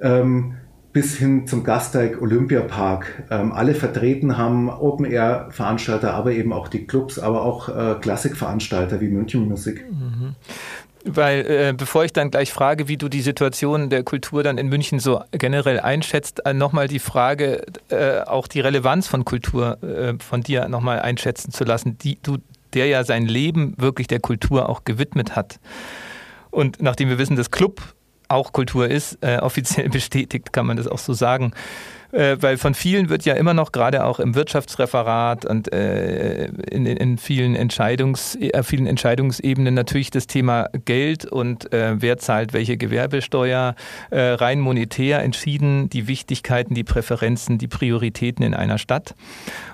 ähm, 0.00 0.54
bis 0.94 1.16
hin 1.16 1.48
zum 1.48 1.64
Gasteig 1.64 2.22
Olympiapark 2.22 3.24
ähm, 3.28 3.52
alle 3.52 3.74
vertreten 3.74 4.38
haben, 4.38 4.70
Open-Air-Veranstalter, 4.70 6.14
aber 6.14 6.30
eben 6.30 6.52
auch 6.52 6.68
die 6.68 6.86
Clubs, 6.86 7.18
aber 7.18 7.42
auch 7.42 7.68
äh, 7.68 7.96
Klassikveranstalter 8.00 9.00
wie 9.00 9.08
München 9.08 9.48
Musik. 9.48 9.84
Mhm. 9.90 10.36
Weil, 11.06 11.40
äh, 11.46 11.74
bevor 11.76 12.04
ich 12.04 12.14
dann 12.14 12.30
gleich 12.30 12.50
frage, 12.50 12.88
wie 12.88 12.96
du 12.96 13.10
die 13.10 13.20
Situation 13.20 13.90
der 13.90 14.02
Kultur 14.04 14.42
dann 14.42 14.56
in 14.56 14.68
München 14.68 15.00
so 15.00 15.22
generell 15.32 15.78
einschätzt, 15.78 16.44
äh, 16.46 16.54
nochmal 16.54 16.88
die 16.88 16.98
Frage, 16.98 17.62
äh, 17.90 18.20
auch 18.20 18.48
die 18.48 18.60
Relevanz 18.60 19.06
von 19.06 19.26
Kultur 19.26 19.82
äh, 19.82 20.14
von 20.18 20.40
dir 20.40 20.66
nochmal 20.68 21.00
einschätzen 21.00 21.52
zu 21.52 21.64
lassen, 21.64 21.98
die 21.98 22.18
du, 22.22 22.38
der 22.72 22.86
ja 22.86 23.04
sein 23.04 23.26
Leben 23.26 23.74
wirklich 23.76 24.06
der 24.06 24.20
Kultur 24.20 24.70
auch 24.70 24.84
gewidmet 24.84 25.36
hat. 25.36 25.60
Und 26.50 26.80
nachdem 26.80 27.10
wir 27.10 27.18
wissen, 27.18 27.36
dass 27.36 27.50
Club 27.50 27.82
auch 28.28 28.54
Kultur 28.54 28.88
ist, 28.88 29.18
äh, 29.20 29.36
offiziell 29.42 29.90
bestätigt, 29.90 30.54
kann 30.54 30.64
man 30.64 30.78
das 30.78 30.88
auch 30.88 30.98
so 30.98 31.12
sagen 31.12 31.52
äh, 32.14 32.36
weil 32.40 32.56
von 32.58 32.74
vielen 32.74 33.08
wird 33.08 33.24
ja 33.24 33.34
immer 33.34 33.54
noch, 33.54 33.72
gerade 33.72 34.04
auch 34.04 34.20
im 34.20 34.34
Wirtschaftsreferat 34.34 35.44
und 35.44 35.72
äh, 35.72 36.46
in, 36.70 36.86
in, 36.86 37.18
vielen, 37.18 37.54
Entscheidungs, 37.54 38.36
äh, 38.36 38.62
vielen 38.62 38.86
Entscheidungsebenen 38.86 39.74
natürlich 39.74 40.10
das 40.10 40.26
Thema 40.26 40.68
Geld 40.84 41.26
und 41.26 41.72
äh, 41.72 42.00
wer 42.00 42.18
zahlt 42.18 42.52
welche 42.52 42.76
Gewerbesteuer 42.76 43.74
äh, 44.10 44.20
rein 44.20 44.60
monetär 44.60 45.22
entschieden, 45.22 45.90
die 45.90 46.06
Wichtigkeiten, 46.06 46.74
die 46.74 46.84
Präferenzen, 46.84 47.58
die 47.58 47.68
Prioritäten 47.68 48.44
in 48.44 48.54
einer 48.54 48.78
Stadt. 48.78 49.14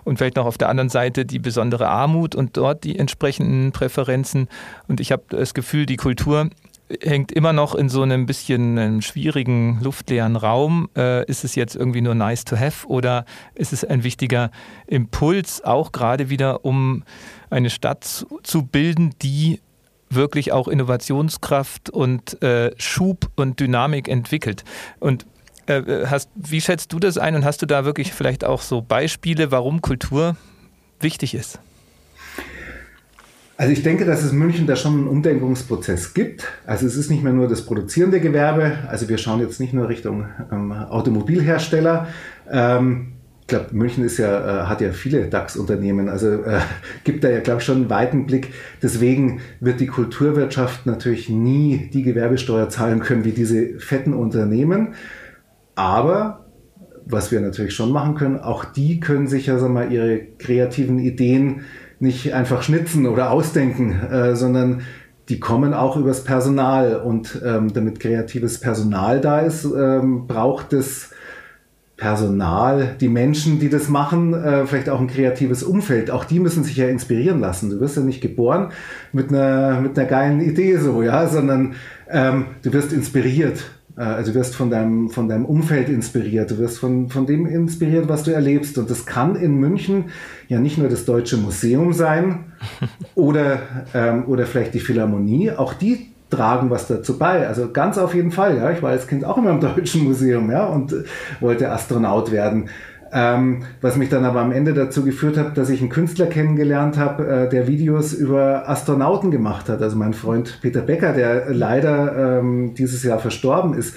Und 0.05 0.17
vielleicht 0.19 0.37
noch 0.37 0.47
auf 0.47 0.59
der 0.59 0.69
anderen 0.69 0.89
Seite 0.89 1.25
die 1.25 1.39
besondere 1.39 1.89
Armut 1.89 2.35
und 2.35 2.57
dort 2.57 2.85
die 2.85 2.99
entsprechenden 2.99 3.73
Präferenzen. 3.73 4.49
Und 4.89 5.01
ich 5.01 5.13
habe 5.13 5.23
das 5.29 5.55
Gefühl, 5.55 5.87
die 5.87 5.97
Kultur 5.97 6.49
hängt 7.03 7.33
immer 7.33 7.53
noch 7.53 7.75
in 7.75 7.89
so 7.89 8.03
einem 8.03 8.27
bisschen 8.27 8.79
einem 8.79 9.03
schwierigen, 9.03 9.81
luftleeren 9.81 10.37
Raum. 10.37 10.89
Äh, 10.97 11.25
ist 11.27 11.45
es 11.45 11.55
jetzt 11.55 11.77
irgendwie 11.77 12.01
nur 12.01 12.15
nice 12.15 12.45
to 12.45 12.57
have 12.57 12.87
oder 12.89 13.25
ist 13.55 13.73
es 13.73 13.85
ein 13.85 14.03
wichtiger 14.03 14.51
Impuls, 14.87 15.63
auch 15.63 15.93
gerade 15.93 16.31
wieder, 16.31 16.65
um 16.65 17.05
eine 17.49 17.71
Stadt 17.71 18.27
zu, 18.43 18.63
bilden, 18.63 19.15
die 19.23 19.61
wirklich 20.09 20.53
auch 20.53 20.67
Innovationskraft 20.67 21.91
und 21.91 22.43
äh, 22.43 22.73
Schub 22.77 23.31
und 23.37 23.61
Dynamik 23.61 24.09
entwickelt? 24.09 24.65
Und 24.99 25.27
äh, 25.67 26.07
hast, 26.07 26.31
wie 26.35 26.61
schätzt 26.61 26.93
du 26.93 26.99
das 26.99 27.19
ein 27.19 27.37
und 27.37 27.45
hast 27.45 27.63
du 27.63 27.67
da 27.67 27.85
wirklich 27.85 28.13
vielleicht 28.13 28.45
auch 28.45 28.63
so 28.63 28.83
Beispiele, 28.83 29.51
warum 29.53 29.81
Kultur 29.81 30.37
wichtig 30.99 31.35
ist? 31.35 31.61
Also 33.61 33.75
ich 33.75 33.83
denke, 33.83 34.07
dass 34.07 34.23
es 34.23 34.33
in 34.33 34.39
München 34.39 34.67
da 34.67 34.75
schon 34.75 34.95
einen 34.95 35.07
Umdenkungsprozess 35.07 36.15
gibt. 36.15 36.49
Also 36.65 36.87
es 36.87 36.97
ist 36.97 37.11
nicht 37.11 37.23
mehr 37.23 37.35
nur 37.35 37.47
das 37.47 37.67
produzierende 37.67 38.19
Gewerbe. 38.19 38.73
Also 38.89 39.11
wir 39.11 39.19
schauen 39.19 39.39
jetzt 39.41 39.61
nicht 39.61 39.75
nur 39.75 39.91
Richtung 39.91 40.25
ähm, 40.51 40.73
Automobilhersteller. 40.73 42.07
Ähm, 42.51 43.09
ich 43.43 43.49
glaube, 43.49 43.67
München 43.73 44.03
ist 44.03 44.17
ja, 44.17 44.63
äh, 44.63 44.67
hat 44.67 44.81
ja 44.81 44.93
viele 44.93 45.27
DAX-Unternehmen, 45.27 46.09
also 46.09 46.43
äh, 46.43 46.61
gibt 47.05 47.23
da 47.23 47.29
ja, 47.29 47.41
glaube 47.41 47.61
ich, 47.61 47.67
schon 47.67 47.77
einen 47.77 47.91
weiten 47.91 48.25
Blick. 48.25 48.55
Deswegen 48.83 49.43
wird 49.61 49.81
die 49.81 49.89
Kulturwirtschaft 49.89 50.87
natürlich 50.87 51.29
nie 51.29 51.91
die 51.93 52.03
Gewerbesteuer 52.03 52.71
zahlen 52.71 53.01
können 53.01 53.27
wie 53.27 53.33
diese 53.33 53.79
fetten 53.79 54.15
Unternehmen. 54.15 54.95
Aber 55.75 56.47
was 57.05 57.31
wir 57.31 57.43
natürlich 57.43 57.75
schon 57.75 57.93
machen 57.93 58.15
können, 58.15 58.39
auch 58.39 58.65
die 58.65 59.01
können 59.01 59.27
sich 59.27 59.47
ja 59.47 59.59
sag 59.59 59.71
mal, 59.71 59.93
ihre 59.93 60.19
kreativen 60.39 60.99
Ideen 60.99 61.61
nicht 62.01 62.35
einfach 62.35 62.63
schnitzen 62.63 63.07
oder 63.07 63.31
ausdenken, 63.31 64.01
äh, 64.11 64.35
sondern 64.35 64.83
die 65.29 65.39
kommen 65.39 65.75
auch 65.75 65.97
übers 65.97 66.25
Personal. 66.25 66.97
Und 66.97 67.41
ähm, 67.45 67.73
damit 67.73 68.01
kreatives 68.01 68.59
Personal 68.59 69.21
da 69.21 69.41
ist, 69.41 69.65
ähm, 69.65 70.27
braucht 70.27 70.73
es 70.73 71.11
Personal, 72.01 72.97
die 72.99 73.11
Menschen, 73.11 73.61
die 73.61 73.69
das 73.69 73.91
machen, 73.91 74.33
äh, 74.33 74.67
vielleicht 74.67 74.89
auch 74.89 75.01
ein 75.01 75.07
kreatives 75.07 75.63
Umfeld. 75.63 76.11
Auch 76.11 76.25
die 76.25 76.41
müssen 76.41 76.65
sich 76.65 76.77
ja 76.77 76.89
inspirieren 76.89 77.41
lassen. 77.41 77.69
Du 77.69 77.79
wirst 77.79 77.99
ja 77.99 78.03
nicht 78.03 78.23
geboren 78.23 78.73
mit 79.13 79.29
einer, 79.29 79.83
mit 79.83 79.99
einer 79.99 80.09
geilen 80.09 80.41
Idee 80.41 80.79
so, 80.79 81.03
ja, 81.03 81.29
sondern 81.29 81.75
ähm, 82.09 82.47
du 82.63 82.73
wirst 82.73 82.95
inspiriert. 82.95 83.65
Äh, 84.01 84.05
also 84.05 84.33
du 84.33 84.39
wirst 84.39 84.57
von 84.57 84.71
deinem, 84.71 85.11
von 85.11 85.29
deinem 85.29 85.45
Umfeld 85.45 85.89
inspiriert, 85.89 86.51
du 86.51 86.59
wirst 86.59 86.79
von, 86.79 87.11
von 87.11 87.27
dem 87.27 87.47
inspiriert, 87.47 88.09
was 88.09 88.23
du 88.23 88.33
erlebst. 88.33 88.79
Und 88.79 88.91
das 88.91 89.05
kann 89.05 89.37
in 89.37 89.57
München 89.57 90.07
ja 90.49 90.59
nicht 90.59 90.79
nur 90.79 90.89
das 90.89 91.05
Deutsche 91.05 91.37
Museum 91.37 91.93
sein 91.93 92.53
oder, 93.15 93.61
ähm, 93.95 94.25
oder 94.27 94.47
vielleicht 94.47 94.75
die 94.75 94.81
Philharmonie, 94.81 95.53
auch 95.53 95.75
die 95.75 96.09
tragen 96.31 96.71
was 96.71 96.87
dazu 96.87 97.19
bei. 97.19 97.47
Also 97.47 97.73
ganz 97.73 97.99
auf 97.99 98.15
jeden 98.15 98.31
Fall. 98.31 98.57
Ja. 98.57 98.71
Ich 98.71 98.83
war 98.83 98.91
als 98.91 99.07
Kind 99.07 99.25
auch 99.25 99.37
immer 99.37 99.51
im 99.51 99.61
Deutschen 99.61 100.05
Museum 100.05 100.51
ja, 100.51 100.65
und 100.67 100.95
wollte 101.41 101.71
Astronaut 101.71 102.31
werden. 102.31 102.71
Ähm, 103.13 103.65
was 103.81 103.97
mich 103.97 104.09
dann 104.09 104.25
aber 104.25 104.41
am 104.41 104.53
Ende 104.53 104.73
dazu 104.73 105.05
geführt 105.05 105.37
hat, 105.37 105.59
dass 105.59 105.69
ich 105.69 105.81
einen 105.81 105.91
Künstler 105.91 106.27
kennengelernt 106.27 106.97
habe, 106.97 107.27
äh, 107.27 107.49
der 107.49 107.67
Videos 107.67 108.13
über 108.13 108.69
Astronauten 108.69 109.31
gemacht 109.31 109.69
hat. 109.69 109.83
Also 109.83 109.97
mein 109.97 110.15
Freund 110.15 110.61
Peter 110.63 110.81
Becker, 110.81 111.13
der 111.13 111.53
leider 111.53 112.39
ähm, 112.39 112.75
dieses 112.75 113.03
Jahr 113.03 113.19
verstorben 113.19 113.75
ist. 113.75 113.97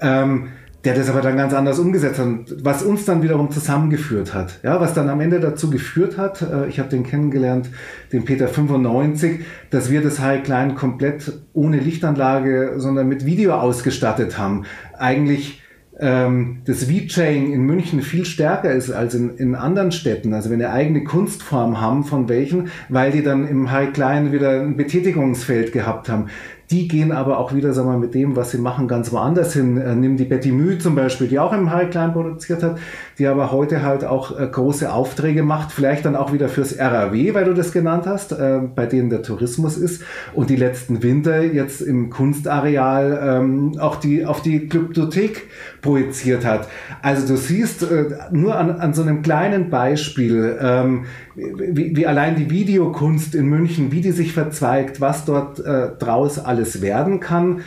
Ähm, 0.00 0.48
der 0.84 0.94
das 0.94 1.08
aber 1.08 1.20
dann 1.20 1.36
ganz 1.36 1.54
anders 1.54 1.78
umgesetzt 1.78 2.18
hat, 2.18 2.26
was 2.62 2.82
uns 2.82 3.04
dann 3.04 3.22
wiederum 3.22 3.50
zusammengeführt 3.50 4.34
hat. 4.34 4.58
Ja, 4.64 4.80
was 4.80 4.94
dann 4.94 5.08
am 5.08 5.20
Ende 5.20 5.38
dazu 5.38 5.70
geführt 5.70 6.18
hat, 6.18 6.42
äh, 6.42 6.66
ich 6.66 6.78
habe 6.80 6.88
den 6.88 7.04
kennengelernt, 7.04 7.70
den 8.12 8.24
Peter 8.24 8.48
95, 8.48 9.44
dass 9.70 9.90
wir 9.90 10.02
das 10.02 10.18
High 10.18 10.42
Klein 10.42 10.74
komplett 10.74 11.32
ohne 11.52 11.78
Lichtanlage, 11.78 12.74
sondern 12.76 13.08
mit 13.08 13.24
Video 13.24 13.54
ausgestattet 13.54 14.38
haben. 14.38 14.64
Eigentlich 14.98 15.61
ähm, 16.02 16.58
das 16.64 16.84
VJing 16.84 17.52
in 17.52 17.62
München 17.62 18.02
viel 18.02 18.24
stärker 18.24 18.72
ist 18.72 18.90
als 18.90 19.14
in, 19.14 19.36
in 19.36 19.54
anderen 19.54 19.92
Städten. 19.92 20.34
Also 20.34 20.50
wenn 20.50 20.60
eine 20.60 20.72
eigene 20.72 21.04
Kunstform 21.04 21.80
haben 21.80 22.02
von 22.02 22.28
welchen, 22.28 22.70
weil 22.88 23.12
die 23.12 23.22
dann 23.22 23.46
im 23.46 23.70
High 23.70 23.92
Klein 23.92 24.32
wieder 24.32 24.60
ein 24.60 24.76
Betätigungsfeld 24.76 25.72
gehabt 25.72 26.08
haben. 26.08 26.26
Die 26.72 26.88
gehen 26.88 27.12
aber 27.12 27.38
auch 27.38 27.54
wieder, 27.54 27.72
sagen 27.72 27.88
wir, 27.90 27.98
mit 27.98 28.14
dem, 28.14 28.34
was 28.34 28.50
sie 28.50 28.58
machen, 28.58 28.88
ganz 28.88 29.12
woanders 29.12 29.52
hin. 29.52 29.76
Äh, 29.76 29.94
nimm 29.94 30.16
die 30.16 30.24
Betty 30.24 30.50
Mühe 30.50 30.78
zum 30.78 30.96
Beispiel, 30.96 31.28
die 31.28 31.38
auch 31.38 31.52
im 31.52 31.70
High 31.70 31.90
Klein 31.90 32.12
produziert 32.12 32.62
hat, 32.62 32.78
die 33.18 33.26
aber 33.26 33.52
heute 33.52 33.82
halt 33.82 34.04
auch 34.04 34.38
äh, 34.38 34.46
große 34.46 34.92
Aufträge 34.92 35.42
macht, 35.42 35.72
vielleicht 35.72 36.04
dann 36.04 36.16
auch 36.16 36.32
wieder 36.32 36.48
fürs 36.48 36.78
RAW, 36.78 37.34
weil 37.34 37.44
du 37.44 37.54
das 37.54 37.72
genannt 37.72 38.04
hast, 38.06 38.32
äh, 38.32 38.60
bei 38.74 38.86
denen 38.86 39.10
der 39.10 39.22
Tourismus 39.22 39.76
ist 39.76 40.02
und 40.34 40.50
die 40.50 40.56
letzten 40.56 41.02
Winter 41.02 41.42
jetzt 41.42 41.80
im 41.80 42.10
Kunstareal 42.10 43.20
ähm, 43.22 43.78
auch 43.78 43.96
die 43.96 44.24
auf 44.24 44.42
die 44.42 44.68
Glyptothek 44.68 45.48
projiziert 45.80 46.44
hat. 46.44 46.68
Also 47.02 47.26
du 47.26 47.36
siehst 47.36 47.82
äh, 47.82 48.04
nur 48.30 48.56
an, 48.56 48.70
an 48.70 48.94
so 48.94 49.02
einem 49.02 49.22
kleinen 49.22 49.70
Beispiel, 49.70 50.58
ähm, 50.60 51.04
wie, 51.34 51.96
wie 51.96 52.06
allein 52.06 52.36
die 52.36 52.50
Videokunst 52.50 53.34
in 53.34 53.46
München, 53.46 53.92
wie 53.92 54.00
die 54.00 54.12
sich 54.12 54.32
verzweigt, 54.32 55.00
was 55.00 55.24
dort 55.24 55.60
äh, 55.60 55.90
draus 55.98 56.38
alles 56.38 56.82
werden 56.82 57.20
kann. 57.20 57.60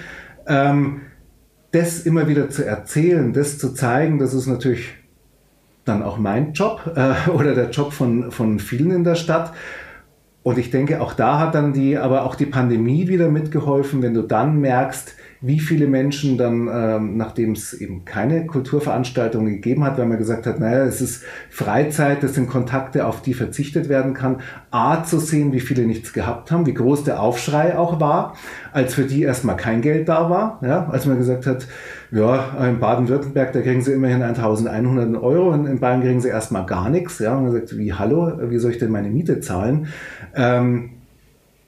Ähm, 0.48 1.02
das 1.72 2.00
immer 2.00 2.28
wieder 2.30 2.50
zu 2.50 2.66
erzählen, 2.66 3.34
das 3.34 3.58
zu 3.58 3.74
zeigen, 3.74 4.18
das 4.18 4.34
ist 4.34 4.48
natürlich 4.48 4.94
dann 5.86 6.04
auch 6.04 6.18
mein 6.18 6.54
Job 6.54 6.92
äh, 6.96 7.30
oder 7.32 7.56
der 7.56 7.70
Job 7.70 7.94
von, 7.94 8.32
von 8.32 8.60
vielen 8.60 8.92
in 8.92 9.04
der 9.04 9.16
Stadt. 9.16 9.54
Und 10.44 10.60
ich 10.60 10.70
denke, 10.70 11.02
auch 11.02 11.14
da 11.14 11.40
hat 11.40 11.56
dann 11.56 11.74
die, 11.74 11.98
aber 11.98 12.24
auch 12.24 12.36
die 12.36 12.46
Pandemie 12.46 13.08
wieder 13.08 13.30
mitgeholfen, 13.30 14.04
wenn 14.04 14.14
du 14.14 14.22
dann 14.22 14.60
merkst, 14.60 15.16
wie 15.42 15.60
viele 15.60 15.88
Menschen 15.88 16.38
dann, 16.38 16.70
ähm, 16.72 17.18
nachdem 17.18 17.52
es 17.52 17.74
eben 17.74 18.06
keine 18.06 18.46
Kulturveranstaltungen 18.46 19.54
gegeben 19.54 19.84
hat, 19.84 19.98
weil 19.98 20.06
man 20.06 20.18
gesagt 20.18 20.46
hat, 20.48 20.60
naja, 20.60 20.86
es 20.86 21.02
ist 21.02 21.24
Freizeit, 21.50 22.24
das 22.24 22.36
sind 22.36 22.48
Kontakte, 22.48 23.06
auf 23.06 23.22
die 23.22 23.34
verzichtet 23.34 23.90
werden 23.90 24.14
kann, 24.14 24.42
A 24.72 25.04
zu 25.04 25.20
sehen, 25.20 25.52
wie 25.52 25.60
viele 25.60 25.86
nichts 25.86 26.14
gehabt 26.14 26.52
haben, 26.52 26.66
wie 26.66 26.74
groß 26.74 27.04
der 27.04 27.22
Aufschrei 27.22 27.78
auch 27.78 28.00
war, 28.00 28.36
als 28.72 28.94
für 28.94 29.04
die 29.04 29.24
erstmal 29.24 29.58
kein 29.58 29.82
Geld 29.82 30.10
da 30.10 30.30
war, 30.30 30.60
ja, 30.64 30.88
als 30.90 31.06
man 31.06 31.18
gesagt 31.18 31.46
hat, 31.46 31.68
ja, 32.16 32.66
in 32.66 32.80
Baden-Württemberg, 32.80 33.52
da 33.52 33.62
kriegen 33.62 33.82
sie 33.82 33.92
immerhin 33.92 34.22
1100 34.22 35.22
Euro, 35.22 35.50
und 35.50 35.66
in 35.66 35.80
Bayern 35.80 36.02
kriegen 36.02 36.22
sie 36.22 36.30
erstmal 36.30 36.66
gar 36.66 36.90
nichts, 36.90 37.20
ja, 37.20 37.36
und 37.36 37.44
man 37.44 37.52
sagt, 37.52 37.78
wie, 37.78 37.94
hallo, 37.94 38.32
wie 38.50 38.58
soll 38.58 38.72
ich 38.72 38.78
denn 38.78 38.90
meine 38.90 39.10
Miete 39.10 39.42
zahlen? 39.42 39.88
Ähm, 40.34 40.92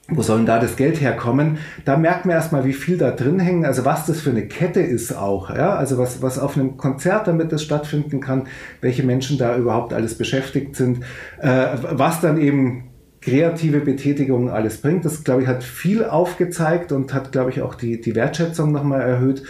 wo 0.08 0.22
soll 0.22 0.38
denn 0.38 0.46
da 0.46 0.58
das 0.58 0.76
Geld 0.76 1.02
herkommen? 1.02 1.58
Da 1.84 1.98
merkt 1.98 2.24
man 2.24 2.34
erstmal, 2.34 2.64
wie 2.64 2.72
viel 2.72 2.96
da 2.96 3.10
drin 3.10 3.38
hängt, 3.38 3.66
also 3.66 3.84
was 3.84 4.06
das 4.06 4.22
für 4.22 4.30
eine 4.30 4.48
Kette 4.48 4.80
ist 4.80 5.12
auch, 5.12 5.54
ja, 5.54 5.74
also 5.74 5.98
was, 5.98 6.22
was 6.22 6.38
auf 6.38 6.56
einem 6.56 6.78
Konzert, 6.78 7.26
damit 7.26 7.52
das 7.52 7.62
stattfinden 7.62 8.20
kann, 8.20 8.46
welche 8.80 9.02
Menschen 9.02 9.36
da 9.36 9.54
überhaupt 9.54 9.92
alles 9.92 10.16
beschäftigt 10.16 10.76
sind, 10.76 11.04
äh, 11.42 11.66
was 11.90 12.22
dann 12.22 12.40
eben 12.40 12.84
kreative 13.20 13.80
Betätigung 13.80 14.48
alles 14.48 14.80
bringt. 14.80 15.04
Das, 15.04 15.24
glaube 15.24 15.42
ich, 15.42 15.48
hat 15.48 15.62
viel 15.64 16.04
aufgezeigt 16.04 16.92
und 16.92 17.12
hat, 17.12 17.32
glaube 17.32 17.50
ich, 17.50 17.62
auch 17.62 17.74
die, 17.74 18.00
die 18.00 18.14
Wertschätzung 18.14 18.72
nochmal 18.72 19.02
erhöht. 19.02 19.42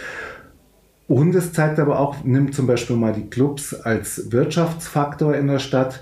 Und 1.09 1.35
es 1.35 1.51
zeigt 1.51 1.77
aber 1.79 1.99
auch, 1.99 2.23
nimmt 2.23 2.55
zum 2.55 2.67
Beispiel 2.67 2.95
mal 2.95 3.11
die 3.11 3.29
Clubs 3.29 3.73
als 3.73 4.31
Wirtschaftsfaktor 4.31 5.35
in 5.35 5.47
der 5.47 5.59
Stadt 5.59 6.01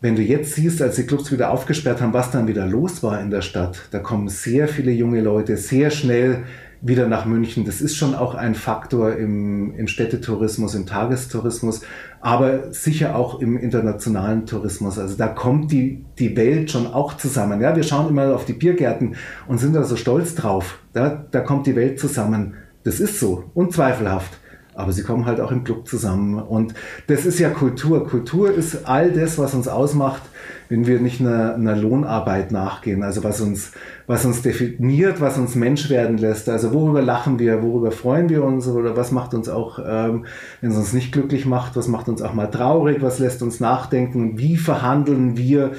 wenn 0.00 0.16
du 0.16 0.22
jetzt 0.22 0.54
siehst, 0.54 0.80
als 0.80 0.96
die 0.96 1.04
Clubs 1.04 1.30
wieder 1.30 1.50
aufgesperrt 1.50 2.00
haben, 2.00 2.14
was 2.14 2.30
dann 2.30 2.46
wieder 2.46 2.66
los 2.66 3.02
war 3.02 3.20
in 3.20 3.30
der 3.30 3.42
Stadt, 3.42 3.88
da 3.90 3.98
kommen 3.98 4.28
sehr 4.28 4.66
viele 4.66 4.92
junge 4.92 5.20
Leute 5.20 5.56
sehr 5.56 5.90
schnell 5.90 6.44
wieder 6.82 7.06
nach 7.06 7.26
München. 7.26 7.66
Das 7.66 7.82
ist 7.82 7.96
schon 7.96 8.14
auch 8.14 8.34
ein 8.34 8.54
Faktor 8.54 9.16
im, 9.16 9.74
im 9.74 9.86
Städtetourismus, 9.86 10.74
im 10.74 10.86
Tagestourismus, 10.86 11.82
aber 12.22 12.72
sicher 12.72 13.14
auch 13.14 13.40
im 13.40 13.58
internationalen 13.58 14.46
Tourismus. 14.46 14.98
Also 14.98 15.16
da 15.18 15.28
kommt 15.28 15.70
die, 15.72 16.06
die 16.18 16.34
Welt 16.38 16.70
schon 16.70 16.86
auch 16.86 17.18
zusammen. 17.18 17.60
Ja, 17.60 17.76
wir 17.76 17.82
schauen 17.82 18.08
immer 18.08 18.34
auf 18.34 18.46
die 18.46 18.54
Biergärten 18.54 19.16
und 19.46 19.58
sind 19.58 19.74
da 19.74 19.82
so 19.82 19.96
stolz 19.96 20.34
drauf. 20.34 20.78
Da, 20.94 21.26
da 21.30 21.40
kommt 21.40 21.66
die 21.66 21.76
Welt 21.76 22.00
zusammen. 22.00 22.54
Das 22.84 23.00
ist 23.00 23.20
so, 23.20 23.50
unzweifelhaft 23.54 24.40
aber 24.80 24.92
sie 24.92 25.02
kommen 25.02 25.26
halt 25.26 25.40
auch 25.40 25.52
im 25.52 25.64
Club 25.64 25.86
zusammen. 25.86 26.40
Und 26.40 26.74
das 27.06 27.26
ist 27.26 27.38
ja 27.38 27.50
Kultur. 27.50 28.06
Kultur 28.06 28.52
ist 28.52 28.86
all 28.86 29.12
das, 29.12 29.36
was 29.38 29.52
uns 29.52 29.68
ausmacht, 29.68 30.22
wenn 30.68 30.86
wir 30.86 31.00
nicht 31.00 31.20
einer, 31.20 31.54
einer 31.54 31.76
Lohnarbeit 31.76 32.50
nachgehen. 32.52 33.02
Also 33.02 33.22
was 33.22 33.40
uns, 33.40 33.72
was 34.06 34.24
uns 34.24 34.42
definiert, 34.42 35.20
was 35.20 35.38
uns 35.38 35.54
Mensch 35.54 35.90
werden 35.90 36.18
lässt. 36.18 36.48
Also 36.48 36.72
worüber 36.72 37.02
lachen 37.02 37.38
wir, 37.38 37.62
worüber 37.62 37.92
freuen 37.92 38.28
wir 38.28 38.44
uns 38.44 38.66
oder 38.68 38.96
was 38.96 39.12
macht 39.12 39.34
uns 39.34 39.48
auch, 39.48 39.80
ähm, 39.84 40.24
wenn 40.60 40.70
es 40.70 40.76
uns 40.76 40.92
nicht 40.92 41.12
glücklich 41.12 41.46
macht, 41.46 41.76
was 41.76 41.88
macht 41.88 42.08
uns 42.08 42.22
auch 42.22 42.32
mal 42.32 42.46
traurig, 42.46 43.02
was 43.02 43.18
lässt 43.18 43.42
uns 43.42 43.60
nachdenken, 43.60 44.38
wie 44.38 44.56
verhandeln 44.56 45.36
wir 45.36 45.72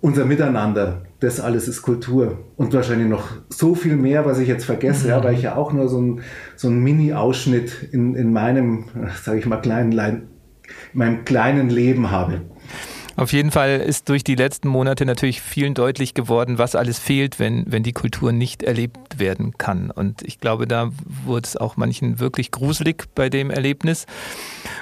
unser 0.00 0.24
Miteinander 0.24 1.02
das 1.20 1.38
alles 1.38 1.68
ist 1.68 1.82
Kultur. 1.82 2.38
Und 2.56 2.72
wahrscheinlich 2.72 3.08
noch 3.08 3.28
so 3.50 3.74
viel 3.74 3.96
mehr, 3.96 4.24
was 4.24 4.38
ich 4.38 4.48
jetzt 4.48 4.64
vergesse, 4.64 5.04
mhm. 5.04 5.10
ja, 5.10 5.24
weil 5.24 5.34
ich 5.34 5.42
ja 5.42 5.56
auch 5.56 5.72
nur 5.72 5.88
so 5.88 6.00
ein, 6.00 6.20
so 6.56 6.68
ein 6.68 6.80
Mini-Ausschnitt 6.80 7.88
in, 7.92 8.14
in 8.14 8.32
meinem, 8.32 8.84
sage 9.22 9.38
ich 9.38 9.46
mal, 9.46 9.58
kleinen, 9.58 9.92
in 9.92 10.28
meinem 10.92 11.24
kleinen 11.24 11.68
Leben 11.68 12.10
habe. 12.10 12.40
Auf 13.20 13.34
jeden 13.34 13.50
Fall 13.50 13.80
ist 13.80 14.08
durch 14.08 14.24
die 14.24 14.34
letzten 14.34 14.68
Monate 14.68 15.04
natürlich 15.04 15.42
vielen 15.42 15.74
deutlich 15.74 16.14
geworden, 16.14 16.56
was 16.56 16.74
alles 16.74 16.98
fehlt, 16.98 17.38
wenn, 17.38 17.70
wenn 17.70 17.82
die 17.82 17.92
Kultur 17.92 18.32
nicht 18.32 18.62
erlebt 18.62 19.18
werden 19.18 19.58
kann. 19.58 19.90
Und 19.90 20.22
ich 20.22 20.40
glaube, 20.40 20.66
da 20.66 20.90
wurde 21.26 21.44
es 21.44 21.54
auch 21.58 21.76
manchen 21.76 22.18
wirklich 22.18 22.50
gruselig 22.50 23.04
bei 23.14 23.28
dem 23.28 23.50
Erlebnis. 23.50 24.06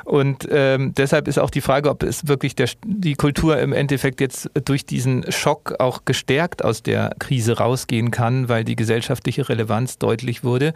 Und 0.04 0.46
ähm, 0.52 0.94
deshalb 0.96 1.26
ist 1.26 1.40
auch 1.40 1.50
die 1.50 1.60
Frage, 1.60 1.90
ob 1.90 2.04
es 2.04 2.28
wirklich 2.28 2.54
der, 2.54 2.68
die 2.86 3.14
Kultur 3.14 3.58
im 3.58 3.72
Endeffekt 3.72 4.20
jetzt 4.20 4.48
durch 4.64 4.86
diesen 4.86 5.32
Schock 5.32 5.74
auch 5.80 6.04
gestärkt 6.04 6.64
aus 6.64 6.84
der 6.84 7.16
Krise 7.18 7.58
rausgehen 7.58 8.12
kann, 8.12 8.48
weil 8.48 8.62
die 8.62 8.76
gesellschaftliche 8.76 9.48
Relevanz 9.48 9.98
deutlich 9.98 10.44
wurde. 10.44 10.74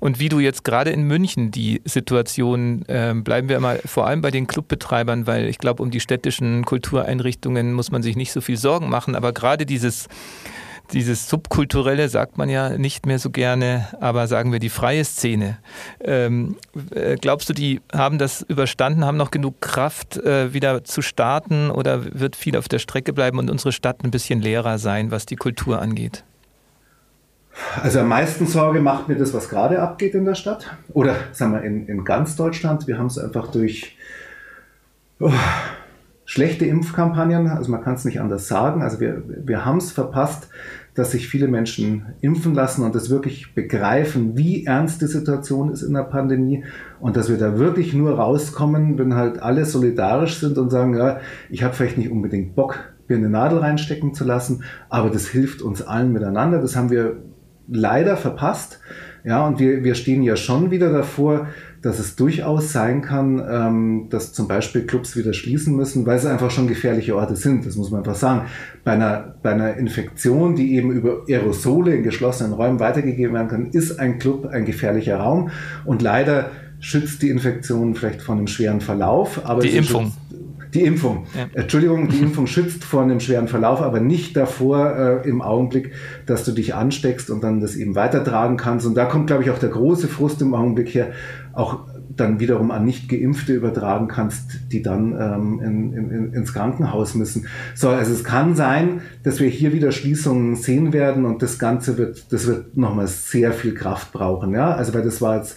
Und 0.00 0.18
wie 0.18 0.28
du 0.28 0.40
jetzt 0.40 0.64
gerade 0.64 0.90
in 0.90 1.02
München 1.04 1.52
die 1.52 1.80
Situation, 1.84 2.84
äh, 2.88 3.14
bleiben 3.14 3.48
wir 3.48 3.60
mal 3.60 3.80
vor 3.84 4.08
allem 4.08 4.20
bei 4.20 4.32
den 4.32 4.48
Clubbetreibern, 4.48 5.28
weil 5.28 5.46
ich 5.48 5.58
glaube, 5.58 5.80
um 5.80 5.92
die 5.92 6.00
städtischen 6.00 6.64
Kultureinrichtungen 7.04 7.72
muss 7.72 7.90
man 7.90 8.02
sich 8.02 8.16
nicht 8.16 8.32
so 8.32 8.40
viel 8.40 8.56
Sorgen 8.56 8.88
machen, 8.88 9.14
aber 9.14 9.32
gerade 9.32 9.66
dieses 9.66 10.08
dieses 10.92 11.30
Subkulturelle 11.30 12.10
sagt 12.10 12.36
man 12.36 12.50
ja 12.50 12.76
nicht 12.76 13.06
mehr 13.06 13.18
so 13.18 13.30
gerne, 13.30 13.88
aber 14.00 14.26
sagen 14.26 14.52
wir 14.52 14.58
die 14.58 14.68
freie 14.68 15.02
Szene. 15.02 15.56
Ähm, 16.00 16.56
äh, 16.94 17.16
glaubst 17.16 17.48
du, 17.48 17.54
die 17.54 17.80
haben 17.90 18.18
das 18.18 18.42
überstanden, 18.42 19.02
haben 19.02 19.16
noch 19.16 19.30
genug 19.30 19.62
Kraft, 19.62 20.18
äh, 20.18 20.52
wieder 20.52 20.84
zu 20.84 21.00
starten 21.00 21.70
oder 21.70 22.20
wird 22.20 22.36
viel 22.36 22.54
auf 22.54 22.68
der 22.68 22.80
Strecke 22.80 23.14
bleiben 23.14 23.38
und 23.38 23.50
unsere 23.50 23.72
Stadt 23.72 24.04
ein 24.04 24.10
bisschen 24.10 24.42
leerer 24.42 24.76
sein, 24.76 25.10
was 25.10 25.24
die 25.24 25.36
Kultur 25.36 25.80
angeht? 25.80 26.22
Also 27.82 28.00
am 28.00 28.08
meisten 28.08 28.46
Sorge 28.46 28.80
macht 28.80 29.08
mir 29.08 29.16
das, 29.16 29.32
was 29.32 29.48
gerade 29.48 29.80
abgeht 29.80 30.14
in 30.14 30.26
der 30.26 30.34
Stadt. 30.34 30.66
Oder 30.92 31.16
sagen 31.32 31.52
wir 31.54 31.62
in, 31.62 31.86
in 31.88 32.04
ganz 32.04 32.36
Deutschland. 32.36 32.86
Wir 32.86 32.98
haben 32.98 33.06
es 33.06 33.16
einfach 33.16 33.50
durch 33.50 33.96
oh, 35.18 35.32
schlechte 36.24 36.64
Impfkampagnen, 36.64 37.48
also 37.48 37.70
man 37.70 37.82
kann 37.82 37.94
es 37.94 38.04
nicht 38.04 38.20
anders 38.20 38.48
sagen. 38.48 38.82
Also 38.82 39.00
wir, 39.00 39.22
wir 39.26 39.64
haben 39.64 39.78
es 39.78 39.92
verpasst, 39.92 40.48
dass 40.94 41.10
sich 41.10 41.28
viele 41.28 41.48
Menschen 41.48 42.14
impfen 42.20 42.54
lassen 42.54 42.84
und 42.84 42.94
das 42.94 43.10
wirklich 43.10 43.54
begreifen, 43.54 44.36
wie 44.36 44.64
ernst 44.64 45.02
die 45.02 45.06
Situation 45.06 45.70
ist 45.70 45.82
in 45.82 45.94
der 45.94 46.04
Pandemie 46.04 46.64
und 47.00 47.16
dass 47.16 47.28
wir 47.28 47.36
da 47.36 47.58
wirklich 47.58 47.94
nur 47.94 48.14
rauskommen, 48.14 48.96
wenn 48.96 49.14
halt 49.14 49.42
alle 49.42 49.66
solidarisch 49.66 50.38
sind 50.38 50.56
und 50.56 50.70
sagen, 50.70 50.94
ja, 50.94 51.20
ich 51.50 51.64
habe 51.64 51.74
vielleicht 51.74 51.98
nicht 51.98 52.10
unbedingt 52.10 52.54
Bock, 52.54 52.78
mir 53.08 53.16
eine 53.16 53.28
Nadel 53.28 53.58
reinstecken 53.58 54.14
zu 54.14 54.24
lassen, 54.24 54.62
aber 54.88 55.10
das 55.10 55.26
hilft 55.26 55.62
uns 55.62 55.82
allen 55.82 56.12
miteinander. 56.12 56.60
Das 56.60 56.76
haben 56.76 56.90
wir 56.90 57.16
leider 57.68 58.16
verpasst. 58.16 58.80
Ja, 59.24 59.46
und 59.46 59.58
wir, 59.58 59.84
wir 59.84 59.94
stehen 59.94 60.22
ja 60.22 60.36
schon 60.36 60.70
wieder 60.70 60.92
davor, 60.92 61.48
dass 61.84 61.98
es 61.98 62.16
durchaus 62.16 62.72
sein 62.72 63.02
kann, 63.02 63.44
ähm, 63.46 64.06
dass 64.08 64.32
zum 64.32 64.48
Beispiel 64.48 64.86
Clubs 64.86 65.16
wieder 65.16 65.34
schließen 65.34 65.76
müssen, 65.76 66.06
weil 66.06 66.16
es 66.16 66.24
einfach 66.24 66.50
schon 66.50 66.66
gefährliche 66.66 67.14
Orte 67.14 67.36
sind. 67.36 67.66
Das 67.66 67.76
muss 67.76 67.90
man 67.90 68.00
einfach 68.00 68.14
sagen. 68.14 68.46
Bei 68.84 68.92
einer, 68.92 69.34
bei 69.42 69.52
einer 69.52 69.76
Infektion, 69.76 70.56
die 70.56 70.76
eben 70.76 70.90
über 70.92 71.24
Aerosole 71.28 71.94
in 71.94 72.02
geschlossenen 72.02 72.54
Räumen 72.54 72.80
weitergegeben 72.80 73.34
werden 73.34 73.48
kann, 73.48 73.66
ist 73.66 74.00
ein 74.00 74.18
Club 74.18 74.46
ein 74.46 74.64
gefährlicher 74.64 75.18
Raum. 75.18 75.50
Und 75.84 76.00
leider 76.00 76.50
schützt 76.80 77.20
die 77.20 77.28
Infektion 77.28 77.94
vielleicht 77.94 78.22
vor 78.22 78.34
einem 78.34 78.46
schweren 78.46 78.80
Verlauf. 78.80 79.44
Aber 79.44 79.60
die 79.60 79.76
Impfung. 79.76 80.12
Die 80.72 80.82
Impfung. 80.82 81.26
Ja. 81.36 81.46
Entschuldigung, 81.60 82.08
die 82.08 82.18
Impfung 82.18 82.48
schützt 82.48 82.82
vor 82.82 83.02
einem 83.02 83.20
schweren 83.20 83.46
Verlauf, 83.46 83.80
aber 83.80 84.00
nicht 84.00 84.36
davor 84.36 85.22
äh, 85.24 85.28
im 85.28 85.40
Augenblick, 85.40 85.92
dass 86.26 86.44
du 86.44 86.50
dich 86.50 86.74
ansteckst 86.74 87.30
und 87.30 87.44
dann 87.44 87.60
das 87.60 87.76
eben 87.76 87.94
weitertragen 87.94 88.56
kannst. 88.56 88.84
Und 88.84 88.96
da 88.96 89.04
kommt, 89.04 89.28
glaube 89.28 89.44
ich, 89.44 89.50
auch 89.50 89.58
der 89.58 89.68
große 89.68 90.08
Frust 90.08 90.42
im 90.42 90.52
Augenblick 90.52 90.92
her, 90.92 91.12
auch 91.54 91.80
dann 92.16 92.40
wiederum 92.40 92.70
an 92.70 92.84
Nicht-Geimpfte 92.84 93.54
übertragen 93.54 94.08
kannst, 94.08 94.72
die 94.72 94.82
dann 94.82 95.12
ähm, 95.18 95.60
in, 95.60 95.92
in, 95.92 96.32
ins 96.32 96.52
Krankenhaus 96.52 97.14
müssen. 97.14 97.46
So, 97.74 97.88
also 97.88 98.12
es 98.12 98.24
kann 98.24 98.54
sein, 98.54 99.00
dass 99.22 99.40
wir 99.40 99.48
hier 99.48 99.72
wieder 99.72 99.90
Schließungen 99.90 100.56
sehen 100.56 100.92
werden 100.92 101.24
und 101.24 101.42
das 101.42 101.58
Ganze 101.58 101.98
wird, 101.98 102.32
das 102.32 102.46
wird 102.46 102.76
nochmal 102.76 103.06
sehr 103.06 103.52
viel 103.52 103.74
Kraft 103.74 104.12
brauchen. 104.12 104.52
Ja, 104.52 104.72
also 104.74 104.94
weil 104.94 105.02
das 105.02 105.20
war 105.20 105.36
jetzt 105.36 105.56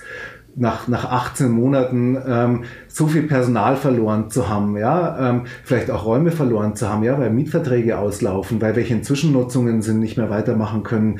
nach, 0.55 0.87
nach 0.87 1.05
18 1.05 1.51
Monaten 1.51 2.17
ähm, 2.27 2.63
so 2.97 3.07
viel 3.07 3.23
Personal 3.23 3.75
verloren 3.75 4.29
zu 4.31 4.49
haben, 4.49 4.75
ja, 4.75 5.29
ähm, 5.29 5.43
vielleicht 5.63 5.91
auch 5.91 6.05
Räume 6.05 6.31
verloren 6.31 6.75
zu 6.75 6.89
haben, 6.89 7.03
ja, 7.03 7.19
weil 7.19 7.29
Mietverträge 7.29 7.97
auslaufen, 7.99 8.59
weil 8.59 8.75
welche 8.75 8.99
Zwischennutzungen 9.01 9.83
sind 9.83 9.99
nicht 9.99 10.17
mehr 10.17 10.31
weitermachen 10.31 10.81
können, 10.81 11.19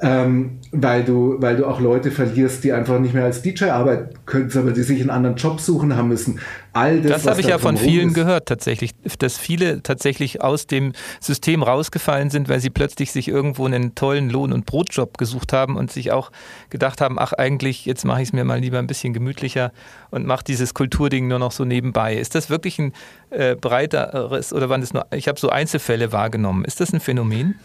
ähm, 0.00 0.58
weil 0.72 1.04
du, 1.04 1.36
weil 1.38 1.56
du 1.56 1.66
auch 1.66 1.80
Leute 1.80 2.10
verlierst, 2.10 2.64
die 2.64 2.72
einfach 2.72 2.98
nicht 2.98 3.12
mehr 3.12 3.24
als 3.24 3.42
DJ 3.42 3.66
arbeiten 3.66 4.14
können, 4.24 4.50
aber 4.56 4.72
die 4.72 4.82
sich 4.82 5.00
einen 5.00 5.10
anderen 5.10 5.36
Job 5.36 5.60
suchen 5.60 5.94
haben 5.96 6.08
müssen. 6.08 6.40
All 6.72 7.00
das, 7.00 7.22
das 7.22 7.26
habe 7.26 7.40
ich 7.40 7.48
ja 7.48 7.58
von 7.58 7.76
vielen 7.76 8.08
ist. 8.08 8.14
gehört 8.14 8.46
tatsächlich, 8.46 8.92
dass 9.18 9.36
viele 9.36 9.82
tatsächlich 9.82 10.42
aus 10.42 10.66
dem 10.66 10.92
System 11.20 11.62
rausgefallen 11.62 12.30
sind, 12.30 12.48
weil 12.48 12.60
sie 12.60 12.70
plötzlich 12.70 13.10
sich 13.10 13.28
irgendwo 13.28 13.66
einen 13.66 13.94
tollen 13.94 14.30
Lohn- 14.30 14.52
und 14.52 14.64
Brotjob 14.64 15.18
gesucht 15.18 15.52
haben 15.52 15.76
und 15.76 15.90
sich 15.90 16.12
auch 16.12 16.30
gedacht 16.70 17.00
haben, 17.00 17.18
ach 17.18 17.32
eigentlich, 17.32 17.84
jetzt 17.84 18.04
mache 18.04 18.22
ich 18.22 18.28
es 18.28 18.32
mir 18.32 18.44
mal 18.44 18.60
lieber 18.60 18.78
ein 18.78 18.86
bisschen 18.86 19.12
gemütlicher 19.12 19.72
und 20.10 20.24
mache 20.24 20.44
dieses 20.44 20.72
Kulturding 20.72 21.17
nur 21.26 21.38
noch 21.38 21.52
so 21.52 21.64
nebenbei. 21.64 22.16
Ist 22.16 22.34
das 22.34 22.50
wirklich 22.50 22.78
ein 22.78 22.92
äh, 23.30 23.56
breiteres 23.56 24.52
oder 24.52 24.68
waren 24.68 24.80
das 24.80 24.92
nur, 24.92 25.06
ich 25.12 25.26
habe 25.26 25.40
so 25.40 25.48
Einzelfälle 25.48 26.12
wahrgenommen. 26.12 26.64
Ist 26.64 26.80
das 26.80 26.92
ein 26.92 27.00
Phänomen? 27.00 27.56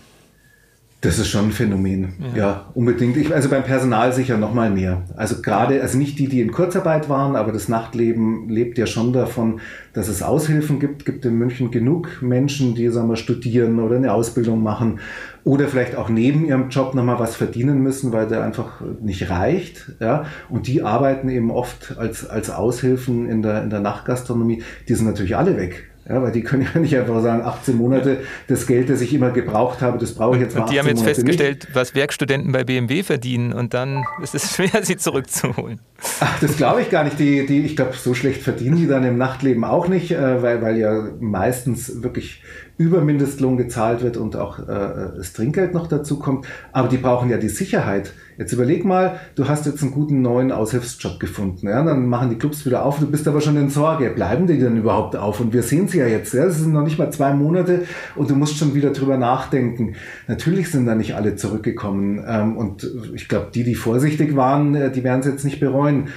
Das 1.03 1.19
ist 1.19 1.27
schon 1.27 1.47
ein 1.47 1.51
Phänomen, 1.51 2.13
ja, 2.33 2.37
ja 2.37 2.65
unbedingt. 2.75 3.17
Ich, 3.17 3.35
also 3.35 3.49
beim 3.49 3.65
Personal 3.65 4.13
sicher 4.13 4.37
noch 4.37 4.53
mal 4.53 4.69
mehr. 4.69 5.03
Also 5.17 5.41
gerade, 5.41 5.81
also 5.81 5.97
nicht 5.97 6.17
die, 6.17 6.29
die 6.29 6.39
in 6.39 6.53
Kurzarbeit 6.53 7.09
waren, 7.09 7.35
aber 7.35 7.51
das 7.51 7.67
Nachtleben 7.67 8.47
lebt 8.47 8.77
ja 8.77 8.87
schon 8.87 9.11
davon, 9.11 9.59
dass 9.91 10.07
es 10.07 10.23
Aushilfen 10.23 10.79
gibt. 10.79 11.03
Gibt 11.03 11.25
in 11.25 11.35
München 11.35 11.71
genug 11.71 12.21
Menschen, 12.21 12.73
die 12.73 12.87
sagen 12.87 13.09
wir, 13.09 13.17
studieren 13.17 13.81
oder 13.81 13.97
eine 13.97 14.13
Ausbildung 14.13 14.63
machen 14.63 15.01
oder 15.43 15.67
vielleicht 15.67 15.95
auch 15.95 16.09
neben 16.09 16.45
ihrem 16.45 16.69
Job 16.69 16.95
noch 16.95 17.03
mal 17.03 17.19
was 17.19 17.35
verdienen 17.35 17.81
müssen, 17.81 18.11
weil 18.13 18.27
der 18.27 18.43
einfach 18.43 18.81
nicht 19.01 19.29
reicht. 19.29 19.91
Ja, 19.99 20.25
und 20.49 20.67
die 20.67 20.83
arbeiten 20.83 21.29
eben 21.29 21.51
oft 21.51 21.97
als 21.97 22.27
als 22.29 22.49
Aushilfen 22.49 23.29
in 23.29 23.41
der 23.41 23.63
in 23.63 23.69
der 23.69 23.79
Nachtgastronomie. 23.79 24.63
Die 24.87 24.95
sind 24.95 25.07
natürlich 25.07 25.35
alle 25.35 25.57
weg. 25.57 25.89
Ja, 26.07 26.21
weil 26.21 26.33
die 26.33 26.43
können 26.43 26.67
ja 26.73 26.81
nicht 26.81 26.97
einfach 26.97 27.21
sagen, 27.21 27.43
18 27.43 27.77
Monate 27.77 28.19
das 28.49 28.67
Geld, 28.67 28.89
das 28.89 28.99
ich 28.99 29.13
immer 29.13 29.31
gebraucht 29.31 29.81
habe, 29.81 29.97
das 29.97 30.13
brauche 30.13 30.35
ich 30.35 30.41
jetzt 30.41 30.55
mal. 30.55 30.63
Und 30.63 30.71
die 30.71 30.77
haben 30.77 30.87
jetzt 30.87 30.97
Monate 30.97 31.15
festgestellt, 31.15 31.63
nicht. 31.63 31.75
was 31.75 31.95
Werkstudenten 31.95 32.51
bei 32.51 32.65
BMW 32.65 33.03
verdienen 33.03 33.53
und 33.53 33.73
dann 33.73 34.03
ist 34.21 34.35
es 34.35 34.53
schwer, 34.55 34.83
sie 34.83 34.97
zurückzuholen. 34.97 35.79
Ach, 36.19 36.39
das 36.41 36.57
glaube 36.57 36.81
ich 36.81 36.89
gar 36.89 37.05
nicht. 37.05 37.19
Die, 37.19 37.45
die, 37.45 37.61
ich 37.61 37.77
glaube, 37.77 37.93
so 37.95 38.13
schlecht 38.13 38.41
verdienen 38.41 38.75
die 38.75 38.87
dann 38.87 39.05
im 39.05 39.17
Nachtleben 39.17 39.63
auch 39.63 39.87
nicht, 39.87 40.11
äh, 40.11 40.41
weil, 40.41 40.61
weil 40.61 40.77
ja 40.77 41.07
meistens 41.21 42.03
wirklich 42.03 42.41
über 42.77 43.01
Mindestlohn 43.01 43.57
gezahlt 43.57 44.01
wird 44.01 44.17
und 44.17 44.35
auch 44.35 44.59
äh, 44.59 45.11
das 45.15 45.33
Trinkgeld 45.33 45.73
noch 45.73 45.87
dazu 45.87 46.17
kommt. 46.17 46.47
Aber 46.71 46.87
die 46.87 46.97
brauchen 46.97 47.29
ja 47.29 47.37
die 47.37 47.49
Sicherheit. 47.49 48.13
Jetzt 48.37 48.51
überleg 48.51 48.83
mal, 48.83 49.19
du 49.35 49.47
hast 49.47 49.67
jetzt 49.67 49.83
einen 49.83 49.91
guten 49.91 50.23
neuen 50.23 50.51
Aushilfsjob 50.51 51.19
gefunden. 51.19 51.67
Ja? 51.67 51.83
Dann 51.83 52.07
machen 52.07 52.31
die 52.31 52.37
Clubs 52.37 52.65
wieder 52.65 52.83
auf, 52.83 52.99
du 52.99 53.09
bist 53.09 53.27
aber 53.27 53.41
schon 53.41 53.57
in 53.57 53.69
Sorge. 53.69 54.09
Bleiben 54.09 54.47
die 54.47 54.57
denn 54.57 54.75
überhaupt 54.75 55.15
auf? 55.15 55.39
Und 55.39 55.53
wir 55.53 55.61
sehen 55.61 55.87
sie 55.87 55.99
ja 55.99 56.07
jetzt. 56.07 56.33
Ja? 56.33 56.45
Das 56.45 56.57
sind 56.57 56.73
noch 56.73 56.83
nicht 56.83 56.97
mal 56.97 57.11
zwei 57.11 57.33
Monate 57.33 57.83
und 58.15 58.31
du 58.31 58.35
musst 58.35 58.57
schon 58.57 58.73
wieder 58.73 58.89
drüber 58.89 59.17
nachdenken. 59.17 59.95
Natürlich 60.27 60.71
sind 60.71 60.87
da 60.87 60.95
nicht 60.95 61.15
alle 61.15 61.35
zurückgekommen. 61.35 62.23
Ähm, 62.27 62.57
und 62.57 62.89
ich 63.13 63.29
glaube, 63.29 63.49
die, 63.53 63.63
die 63.63 63.75
vorsichtig 63.75 64.35
waren, 64.35 64.73
äh, 64.73 64.91
die 64.91 65.03
werden 65.03 65.19
es 65.19 65.27
jetzt 65.27 65.45
nicht 65.45 65.59
bereuen. 65.59 66.07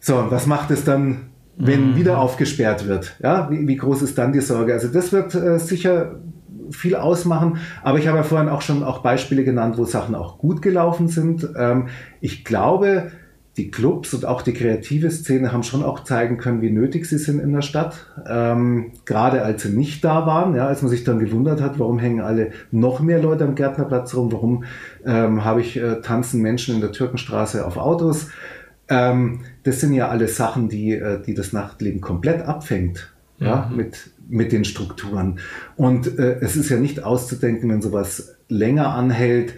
So, 0.00 0.26
was 0.30 0.46
macht 0.46 0.70
es 0.70 0.84
dann 0.84 1.31
wenn 1.56 1.90
mhm. 1.90 1.96
wieder 1.96 2.18
aufgesperrt 2.18 2.86
wird. 2.86 3.16
Ja, 3.22 3.50
wie, 3.50 3.66
wie, 3.68 3.76
groß 3.76 4.02
ist 4.02 4.16
dann 4.18 4.32
die 4.32 4.40
Sorge? 4.40 4.72
Also 4.72 4.88
das 4.88 5.12
wird 5.12 5.34
äh, 5.34 5.58
sicher 5.58 6.20
viel 6.70 6.96
ausmachen, 6.96 7.58
aber 7.82 7.98
ich 7.98 8.08
habe 8.08 8.18
ja 8.18 8.22
vorhin 8.22 8.48
auch 8.48 8.62
schon 8.62 8.82
auch 8.82 9.02
Beispiele 9.02 9.44
genannt, 9.44 9.76
wo 9.76 9.84
Sachen 9.84 10.14
auch 10.14 10.38
gut 10.38 10.62
gelaufen 10.62 11.08
sind. 11.08 11.48
Ähm, 11.56 11.88
ich 12.20 12.44
glaube, 12.44 13.12
die 13.58 13.70
Clubs 13.70 14.14
und 14.14 14.24
auch 14.24 14.40
die 14.40 14.54
kreative 14.54 15.10
Szene 15.10 15.52
haben 15.52 15.62
schon 15.62 15.82
auch 15.82 16.04
zeigen 16.04 16.38
können, 16.38 16.62
wie 16.62 16.70
nötig 16.70 17.04
sie 17.06 17.18
sind 17.18 17.38
in 17.38 17.52
der 17.52 17.60
Stadt. 17.60 18.06
Ähm, 18.26 18.92
gerade 19.04 19.42
als 19.42 19.62
sie 19.62 19.76
nicht 19.76 20.02
da 20.04 20.26
waren, 20.26 20.54
ja, 20.54 20.66
als 20.66 20.80
man 20.80 20.90
sich 20.90 21.04
dann 21.04 21.18
gewundert 21.18 21.60
hat, 21.60 21.78
warum 21.78 21.98
hängen 21.98 22.22
alle 22.22 22.52
noch 22.70 23.00
mehr 23.00 23.20
Leute 23.20 23.44
am 23.44 23.54
Gärtnerplatz 23.54 24.14
rum, 24.14 24.32
warum 24.32 24.64
ähm, 25.04 25.44
habe 25.44 25.60
ich 25.60 25.76
äh, 25.76 26.00
tanzen 26.00 26.40
Menschen 26.40 26.76
in 26.76 26.80
der 26.80 26.92
Türkenstraße 26.92 27.66
auf 27.66 27.76
Autos. 27.76 28.28
Ähm, 28.88 29.40
das 29.62 29.80
sind 29.80 29.94
ja 29.94 30.08
alles 30.08 30.36
Sachen, 30.36 30.68
die, 30.68 30.92
äh, 30.92 31.22
die 31.22 31.34
das 31.34 31.52
Nachtleben 31.52 32.00
komplett 32.00 32.42
abfängt. 32.42 33.12
Mhm. 33.38 33.46
Ja, 33.46 33.70
mit, 33.74 34.10
mit 34.28 34.52
den 34.52 34.64
Strukturen. 34.64 35.38
Und 35.76 36.18
äh, 36.18 36.38
es 36.40 36.56
ist 36.56 36.68
ja 36.68 36.78
nicht 36.78 37.02
auszudenken, 37.02 37.70
wenn 37.70 37.82
sowas 37.82 38.36
länger 38.48 38.94
anhält. 38.94 39.54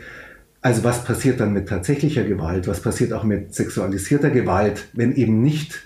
Also 0.60 0.84
was 0.84 1.04
passiert 1.04 1.40
dann 1.40 1.52
mit 1.52 1.68
tatsächlicher 1.68 2.24
Gewalt? 2.24 2.66
Was 2.66 2.80
passiert 2.80 3.12
auch 3.12 3.24
mit 3.24 3.54
sexualisierter 3.54 4.30
Gewalt, 4.30 4.88
wenn 4.94 5.14
eben 5.14 5.42
nicht 5.42 5.82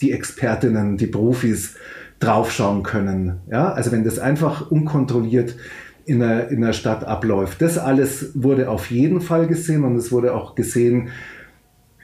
die 0.00 0.12
Expertinnen, 0.12 0.96
die 0.96 1.08
Profis 1.08 1.74
draufschauen 2.20 2.84
können? 2.84 3.40
Ja, 3.50 3.72
also 3.72 3.90
wenn 3.90 4.04
das 4.04 4.18
einfach 4.18 4.70
unkontrolliert 4.70 5.56
in 6.08 6.20
der, 6.20 6.48
in 6.48 6.62
der 6.62 6.72
Stadt 6.72 7.04
abläuft. 7.04 7.60
Das 7.60 7.76
alles 7.76 8.30
wurde 8.34 8.70
auf 8.70 8.90
jeden 8.90 9.20
Fall 9.20 9.46
gesehen 9.46 9.84
und 9.84 9.96
es 9.96 10.10
wurde 10.10 10.34
auch 10.34 10.54
gesehen, 10.54 11.10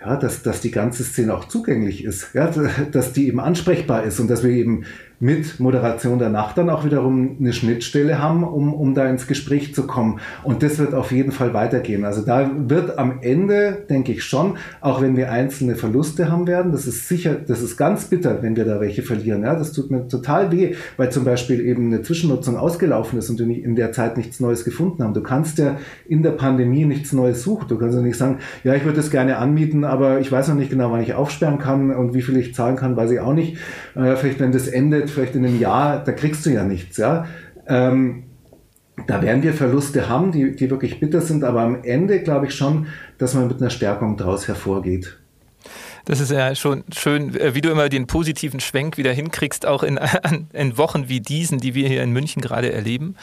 ja, 0.04 0.16
dass, 0.16 0.42
dass 0.42 0.60
die 0.60 0.70
ganze 0.70 1.02
Szene 1.02 1.34
auch 1.34 1.46
zugänglich 1.46 2.04
ist, 2.04 2.34
ja, 2.34 2.50
dass 2.92 3.12
die 3.12 3.28
eben 3.28 3.40
ansprechbar 3.40 4.04
ist 4.04 4.20
und 4.20 4.28
dass 4.28 4.42
wir 4.42 4.50
eben 4.50 4.84
mit 5.20 5.60
Moderation 5.60 6.18
der 6.18 6.28
Nacht 6.28 6.58
dann 6.58 6.70
auch 6.70 6.84
wiederum 6.84 7.36
eine 7.38 7.52
Schnittstelle 7.52 8.20
haben, 8.20 8.44
um, 8.44 8.74
um 8.74 8.94
da 8.94 9.06
ins 9.06 9.26
Gespräch 9.26 9.74
zu 9.74 9.86
kommen. 9.86 10.20
Und 10.42 10.62
das 10.62 10.78
wird 10.78 10.94
auf 10.94 11.12
jeden 11.12 11.32
Fall 11.32 11.54
weitergehen. 11.54 12.04
Also 12.04 12.22
da 12.22 12.50
wird 12.56 12.98
am 12.98 13.20
Ende, 13.22 13.84
denke 13.88 14.12
ich 14.12 14.24
schon, 14.24 14.58
auch 14.80 15.00
wenn 15.00 15.16
wir 15.16 15.30
einzelne 15.30 15.76
Verluste 15.76 16.30
haben 16.30 16.46
werden, 16.46 16.72
das 16.72 16.86
ist 16.86 17.08
sicher, 17.08 17.34
das 17.34 17.62
ist 17.62 17.76
ganz 17.76 18.06
bitter, 18.06 18.42
wenn 18.42 18.56
wir 18.56 18.64
da 18.64 18.80
welche 18.80 19.02
verlieren. 19.02 19.42
Ja, 19.42 19.54
das 19.54 19.72
tut 19.72 19.90
mir 19.90 20.08
total 20.08 20.50
weh, 20.52 20.74
weil 20.96 21.10
zum 21.10 21.24
Beispiel 21.24 21.60
eben 21.60 21.86
eine 21.86 22.02
Zwischennutzung 22.02 22.56
ausgelaufen 22.56 23.18
ist 23.18 23.30
und 23.30 23.38
wir 23.38 23.64
in 23.64 23.76
der 23.76 23.92
Zeit 23.92 24.16
nichts 24.16 24.40
Neues 24.40 24.64
gefunden 24.64 25.02
haben. 25.02 25.14
Du 25.14 25.22
kannst 25.22 25.58
ja 25.58 25.76
in 26.08 26.22
der 26.22 26.32
Pandemie 26.32 26.84
nichts 26.84 27.12
Neues 27.12 27.42
suchen. 27.42 27.68
Du 27.68 27.78
kannst 27.78 27.96
ja 27.96 28.02
nicht 28.02 28.16
sagen, 28.16 28.38
ja, 28.62 28.74
ich 28.74 28.84
würde 28.84 28.96
das 28.96 29.10
gerne 29.10 29.38
anmieten, 29.38 29.84
aber 29.84 30.20
ich 30.20 30.30
weiß 30.30 30.48
noch 30.48 30.56
nicht 30.56 30.70
genau, 30.70 30.90
wann 30.90 31.02
ich 31.02 31.14
aufsperren 31.14 31.58
kann 31.58 31.94
und 31.94 32.14
wie 32.14 32.22
viel 32.22 32.36
ich 32.36 32.54
zahlen 32.54 32.76
kann, 32.76 32.96
weiß 32.96 33.10
ich 33.10 33.20
auch 33.20 33.34
nicht. 33.34 33.56
Äh, 33.94 34.16
vielleicht, 34.16 34.40
wenn 34.40 34.52
das 34.52 34.66
endet, 35.04 35.10
vielleicht 35.10 35.34
in 35.34 35.44
einem 35.44 35.60
Jahr, 35.60 36.02
da 36.02 36.12
kriegst 36.12 36.44
du 36.46 36.50
ja 36.50 36.64
nichts, 36.64 36.96
ja. 36.96 37.26
Ähm, 37.66 38.24
da 39.06 39.22
werden 39.22 39.42
wir 39.42 39.52
Verluste 39.52 40.08
haben, 40.08 40.32
die, 40.32 40.54
die 40.54 40.70
wirklich 40.70 41.00
bitter 41.00 41.20
sind, 41.20 41.42
aber 41.44 41.62
am 41.62 41.82
Ende 41.82 42.20
glaube 42.20 42.46
ich 42.46 42.54
schon, 42.54 42.86
dass 43.18 43.34
man 43.34 43.48
mit 43.48 43.60
einer 43.60 43.70
Stärkung 43.70 44.16
daraus 44.16 44.46
hervorgeht. 44.46 45.18
Das 46.04 46.20
ist 46.20 46.30
ja 46.30 46.54
schon 46.54 46.84
schön, 46.94 47.34
äh, 47.38 47.54
wie 47.54 47.60
du 47.60 47.70
immer 47.70 47.88
den 47.88 48.06
positiven 48.06 48.60
Schwenk 48.60 48.98
wieder 48.98 49.12
hinkriegst, 49.12 49.66
auch 49.66 49.82
in, 49.82 49.98
in 50.52 50.76
Wochen 50.76 51.08
wie 51.08 51.20
diesen, 51.20 51.58
die 51.58 51.74
wir 51.74 51.88
hier 51.88 52.02
in 52.02 52.10
München 52.10 52.42
gerade 52.42 52.72
erleben. 52.72 53.16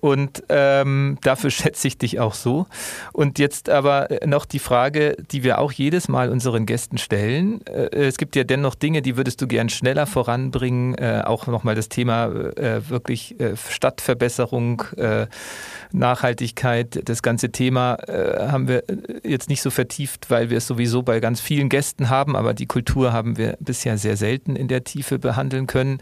Und 0.00 0.42
ähm, 0.48 1.18
dafür 1.22 1.50
schätze 1.50 1.88
ich 1.88 1.98
dich 1.98 2.20
auch 2.20 2.34
so. 2.34 2.66
Und 3.12 3.38
jetzt 3.38 3.68
aber 3.68 4.08
noch 4.24 4.46
die 4.46 4.58
Frage, 4.58 5.16
die 5.30 5.44
wir 5.44 5.58
auch 5.58 5.72
jedes 5.72 6.08
Mal 6.08 6.30
unseren 6.30 6.66
Gästen 6.66 6.98
stellen. 6.98 7.64
Äh, 7.66 8.06
es 8.06 8.16
gibt 8.16 8.36
ja 8.36 8.44
dennoch 8.44 8.74
Dinge, 8.74 9.02
die 9.02 9.16
würdest 9.16 9.40
du 9.42 9.46
gern 9.46 9.68
schneller 9.68 10.06
voranbringen. 10.06 10.94
Äh, 10.94 11.22
auch 11.24 11.46
nochmal 11.46 11.74
das 11.74 11.88
Thema 11.88 12.26
äh, 12.26 12.88
wirklich 12.88 13.38
äh, 13.40 13.56
Stadtverbesserung. 13.56 14.82
Äh, 14.96 15.26
Nachhaltigkeit, 15.94 17.08
das 17.08 17.22
ganze 17.22 17.50
Thema 17.50 17.94
äh, 18.08 18.48
haben 18.48 18.68
wir 18.68 18.82
jetzt 19.22 19.48
nicht 19.48 19.62
so 19.62 19.70
vertieft, 19.70 20.28
weil 20.28 20.50
wir 20.50 20.58
es 20.58 20.66
sowieso 20.66 21.02
bei 21.02 21.20
ganz 21.20 21.40
vielen 21.40 21.68
Gästen 21.68 22.10
haben, 22.10 22.13
aber 22.14 22.54
die 22.54 22.66
Kultur 22.66 23.12
haben 23.12 23.36
wir 23.36 23.56
bisher 23.60 23.98
sehr 23.98 24.16
selten 24.16 24.56
in 24.56 24.68
der 24.68 24.84
Tiefe 24.84 25.18
behandeln 25.18 25.66
können. 25.66 25.98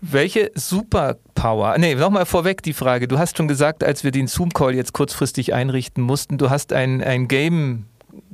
Welche 0.00 0.52
Superpower, 0.54 1.76
nee, 1.78 1.94
nochmal 1.94 2.26
vorweg 2.26 2.62
die 2.62 2.72
Frage, 2.72 3.08
du 3.08 3.18
hast 3.18 3.36
schon 3.36 3.48
gesagt, 3.48 3.82
als 3.82 4.04
wir 4.04 4.10
den 4.10 4.28
Zoom-Call 4.28 4.74
jetzt 4.74 4.92
kurzfristig 4.92 5.54
einrichten 5.54 6.02
mussten, 6.02 6.38
du 6.38 6.50
hast 6.50 6.72
ein, 6.72 7.02
ein 7.02 7.26
Game 7.26 7.86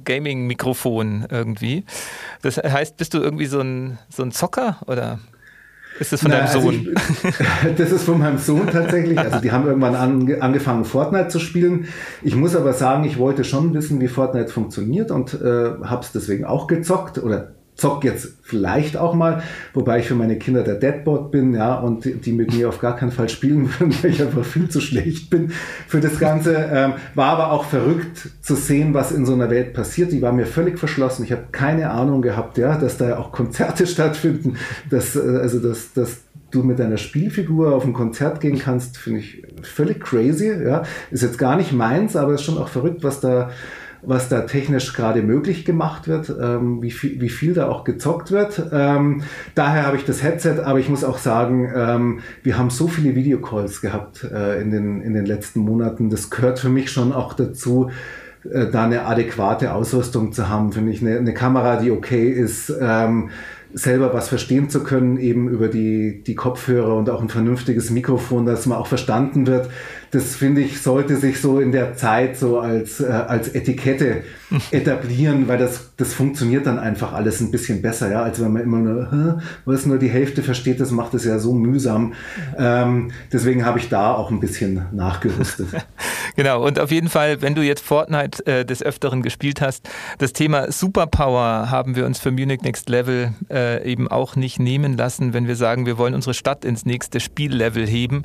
Gaming-Mikrofon 0.04 1.26
irgendwie. 1.30 1.84
Das 2.42 2.56
heißt, 2.58 2.96
bist 2.96 3.14
du 3.14 3.18
irgendwie 3.18 3.46
so 3.46 3.60
ein, 3.60 3.98
so 4.08 4.22
ein 4.22 4.32
Zocker 4.32 4.78
oder? 4.86 5.18
Ist 5.98 6.12
das 6.12 6.22
von 6.22 6.30
Na, 6.30 6.38
deinem 6.38 6.46
also 6.46 6.60
Sohn? 6.60 6.94
Also 6.96 7.28
ich, 7.68 7.74
das 7.76 7.92
ist 7.92 8.04
von 8.04 8.18
meinem 8.18 8.38
Sohn 8.38 8.66
tatsächlich. 8.66 9.18
Also 9.18 9.38
die 9.38 9.52
haben 9.52 9.66
irgendwann 9.66 9.94
an, 9.94 10.40
angefangen, 10.40 10.84
Fortnite 10.84 11.28
zu 11.28 11.38
spielen. 11.38 11.86
Ich 12.22 12.34
muss 12.34 12.56
aber 12.56 12.72
sagen, 12.72 13.04
ich 13.04 13.18
wollte 13.18 13.44
schon 13.44 13.74
wissen, 13.74 14.00
wie 14.00 14.08
Fortnite 14.08 14.48
funktioniert 14.48 15.10
und 15.10 15.34
äh, 15.34 15.70
habe 15.84 16.02
es 16.02 16.12
deswegen 16.12 16.44
auch 16.44 16.66
gezockt 16.66 17.18
oder 17.18 17.53
zock 17.76 18.04
jetzt 18.04 18.34
vielleicht 18.42 18.96
auch 18.96 19.14
mal, 19.14 19.42
wobei 19.72 19.98
ich 19.98 20.06
für 20.06 20.14
meine 20.14 20.38
Kinder 20.38 20.62
der 20.62 20.76
Deadbot 20.76 21.32
bin, 21.32 21.54
ja, 21.54 21.74
und 21.74 22.04
die, 22.24 22.32
mit 22.32 22.54
mir 22.54 22.68
auf 22.68 22.78
gar 22.78 22.96
keinen 22.96 23.10
Fall 23.10 23.28
spielen 23.28 23.68
würden, 23.78 23.94
weil 24.02 24.10
ich 24.10 24.22
einfach 24.22 24.44
viel 24.44 24.68
zu 24.68 24.80
schlecht 24.80 25.30
bin 25.30 25.50
für 25.88 26.00
das 26.00 26.20
Ganze. 26.20 26.54
Ähm, 26.72 26.94
war 27.14 27.30
aber 27.30 27.50
auch 27.50 27.64
verrückt 27.64 28.28
zu 28.40 28.54
sehen, 28.54 28.94
was 28.94 29.12
in 29.12 29.26
so 29.26 29.32
einer 29.32 29.50
Welt 29.50 29.74
passiert. 29.74 30.12
Die 30.12 30.22
war 30.22 30.32
mir 30.32 30.46
völlig 30.46 30.78
verschlossen. 30.78 31.24
Ich 31.24 31.32
habe 31.32 31.44
keine 31.50 31.90
Ahnung 31.90 32.22
gehabt, 32.22 32.58
ja, 32.58 32.76
dass 32.78 32.96
da 32.96 33.18
auch 33.18 33.32
Konzerte 33.32 33.86
stattfinden, 33.88 34.56
dass, 34.90 35.16
äh, 35.16 35.20
also 35.20 35.58
dass, 35.58 35.92
dass 35.92 36.18
du 36.52 36.62
mit 36.62 36.78
deiner 36.78 36.98
Spielfigur 36.98 37.74
auf 37.74 37.84
ein 37.84 37.92
Konzert 37.92 38.40
gehen 38.40 38.58
kannst, 38.58 38.96
finde 38.96 39.20
ich 39.20 39.42
völlig 39.62 40.00
crazy. 40.00 40.52
Ja, 40.64 40.84
ist 41.10 41.22
jetzt 41.22 41.38
gar 41.38 41.56
nicht 41.56 41.72
meins, 41.72 42.14
aber 42.14 42.34
ist 42.34 42.42
schon 42.42 42.58
auch 42.58 42.68
verrückt, 42.68 43.02
was 43.02 43.18
da 43.18 43.50
was 44.06 44.28
da 44.28 44.42
technisch 44.42 44.92
gerade 44.92 45.22
möglich 45.22 45.64
gemacht 45.64 46.08
wird, 46.08 46.34
ähm, 46.40 46.82
wie, 46.82 46.90
viel, 46.90 47.20
wie 47.20 47.28
viel 47.28 47.54
da 47.54 47.68
auch 47.68 47.84
gezockt 47.84 48.30
wird. 48.30 48.62
Ähm, 48.72 49.22
daher 49.54 49.86
habe 49.86 49.96
ich 49.96 50.04
das 50.04 50.22
Headset, 50.22 50.62
aber 50.64 50.78
ich 50.78 50.88
muss 50.88 51.04
auch 51.04 51.18
sagen, 51.18 51.70
ähm, 51.74 52.20
wir 52.42 52.58
haben 52.58 52.70
so 52.70 52.88
viele 52.88 53.14
Videocalls 53.14 53.80
gehabt 53.80 54.24
äh, 54.24 54.60
in, 54.60 54.70
den, 54.70 55.00
in 55.00 55.14
den 55.14 55.26
letzten 55.26 55.60
Monaten. 55.60 56.10
Das 56.10 56.30
gehört 56.30 56.58
für 56.58 56.68
mich 56.68 56.90
schon 56.90 57.12
auch 57.12 57.34
dazu, 57.34 57.90
äh, 58.50 58.66
da 58.70 58.84
eine 58.84 59.06
adäquate 59.06 59.72
Ausrüstung 59.74 60.32
zu 60.32 60.48
haben. 60.48 60.72
Finde 60.72 60.92
ich 60.92 61.00
eine, 61.00 61.18
eine 61.18 61.34
Kamera, 61.34 61.76
die 61.76 61.90
okay 61.90 62.28
ist. 62.28 62.72
Ähm, 62.80 63.30
selber 63.74 64.14
was 64.14 64.28
verstehen 64.28 64.70
zu 64.70 64.84
können, 64.84 65.18
eben 65.18 65.48
über 65.48 65.66
die, 65.66 66.22
die 66.22 66.36
Kopfhörer 66.36 66.94
und 66.94 67.10
auch 67.10 67.20
ein 67.20 67.28
vernünftiges 67.28 67.90
Mikrofon, 67.90 68.46
dass 68.46 68.66
man 68.66 68.78
auch 68.78 68.86
verstanden 68.86 69.48
wird. 69.48 69.68
Das 70.14 70.36
finde 70.36 70.60
ich, 70.60 70.80
sollte 70.80 71.16
sich 71.16 71.40
so 71.40 71.58
in 71.58 71.72
der 71.72 71.96
Zeit 71.96 72.36
so 72.36 72.60
als, 72.60 73.00
äh, 73.00 73.06
als 73.06 73.48
Etikette 73.48 74.22
etablieren, 74.70 75.48
weil 75.48 75.58
das, 75.58 75.90
das 75.96 76.14
funktioniert 76.14 76.66
dann 76.66 76.78
einfach 76.78 77.12
alles 77.12 77.40
ein 77.40 77.50
bisschen 77.50 77.82
besser, 77.82 78.12
ja, 78.12 78.22
als 78.22 78.40
wenn 78.40 78.52
man 78.52 78.62
immer 78.62 78.78
nur, 78.78 79.42
was 79.64 79.86
nur 79.86 79.98
die 79.98 80.08
Hälfte 80.08 80.44
versteht, 80.44 80.80
das 80.80 80.92
macht 80.92 81.14
es 81.14 81.24
ja 81.24 81.40
so 81.40 81.52
mühsam. 81.52 82.12
Ähm, 82.56 83.10
deswegen 83.32 83.64
habe 83.64 83.80
ich 83.80 83.88
da 83.88 84.14
auch 84.14 84.30
ein 84.30 84.38
bisschen 84.38 84.82
nachgerüstet. 84.92 85.66
genau, 86.36 86.64
und 86.64 86.78
auf 86.78 86.92
jeden 86.92 87.08
Fall, 87.08 87.42
wenn 87.42 87.56
du 87.56 87.62
jetzt 87.62 87.84
Fortnite 87.84 88.46
äh, 88.46 88.64
des 88.64 88.84
Öfteren 88.84 89.20
gespielt 89.20 89.60
hast, 89.60 89.88
das 90.18 90.32
Thema 90.32 90.70
Superpower 90.70 91.70
haben 91.72 91.96
wir 91.96 92.06
uns 92.06 92.20
für 92.20 92.30
Munich 92.30 92.62
Next 92.62 92.88
Level 92.88 93.32
äh, 93.50 93.84
eben 93.84 94.06
auch 94.06 94.36
nicht 94.36 94.60
nehmen 94.60 94.96
lassen, 94.96 95.32
wenn 95.32 95.48
wir 95.48 95.56
sagen, 95.56 95.86
wir 95.86 95.98
wollen 95.98 96.14
unsere 96.14 96.34
Stadt 96.34 96.64
ins 96.64 96.86
nächste 96.86 97.18
Spiellevel 97.18 97.84
heben, 97.84 98.22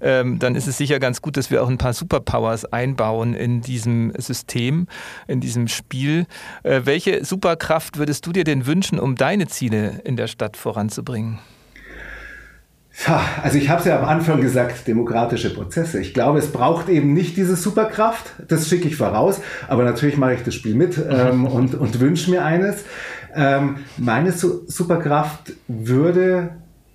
ähm, 0.00 0.40
dann 0.40 0.56
ist 0.56 0.66
es 0.66 0.78
sicher 0.78 0.98
ganz 0.98 1.22
gut, 1.22 1.27
dass 1.30 1.50
wir 1.50 1.62
auch 1.62 1.68
ein 1.68 1.78
paar 1.78 1.92
Superpowers 1.92 2.64
einbauen 2.66 3.34
in 3.34 3.60
diesem 3.60 4.12
System, 4.16 4.86
in 5.26 5.40
diesem 5.40 5.68
Spiel. 5.68 6.26
Äh, 6.62 6.82
welche 6.84 7.24
Superkraft 7.24 7.98
würdest 7.98 8.26
du 8.26 8.32
dir 8.32 8.44
denn 8.44 8.66
wünschen, 8.66 8.98
um 8.98 9.14
deine 9.14 9.48
Ziele 9.48 10.00
in 10.04 10.16
der 10.16 10.26
Stadt 10.26 10.56
voranzubringen? 10.56 11.38
Also 13.42 13.58
ich 13.58 13.68
habe 13.68 13.80
es 13.80 13.86
ja 13.86 13.98
am 13.98 14.04
Anfang 14.04 14.40
gesagt, 14.40 14.88
demokratische 14.88 15.54
Prozesse. 15.54 16.00
Ich 16.00 16.14
glaube, 16.14 16.40
es 16.40 16.50
braucht 16.50 16.88
eben 16.88 17.12
nicht 17.12 17.36
diese 17.36 17.54
Superkraft, 17.54 18.24
das 18.48 18.68
schicke 18.68 18.88
ich 18.88 18.96
voraus, 18.96 19.40
aber 19.68 19.84
natürlich 19.84 20.16
mache 20.16 20.34
ich 20.34 20.42
das 20.42 20.54
Spiel 20.54 20.74
mit 20.74 21.00
ähm, 21.08 21.46
und, 21.46 21.76
und 21.76 22.00
wünsche 22.00 22.30
mir 22.30 22.44
eines. 22.44 22.84
Ähm, 23.34 23.76
meine 23.98 24.32
Su 24.32 24.62
Superkraft 24.66 25.52
würde 25.68 26.50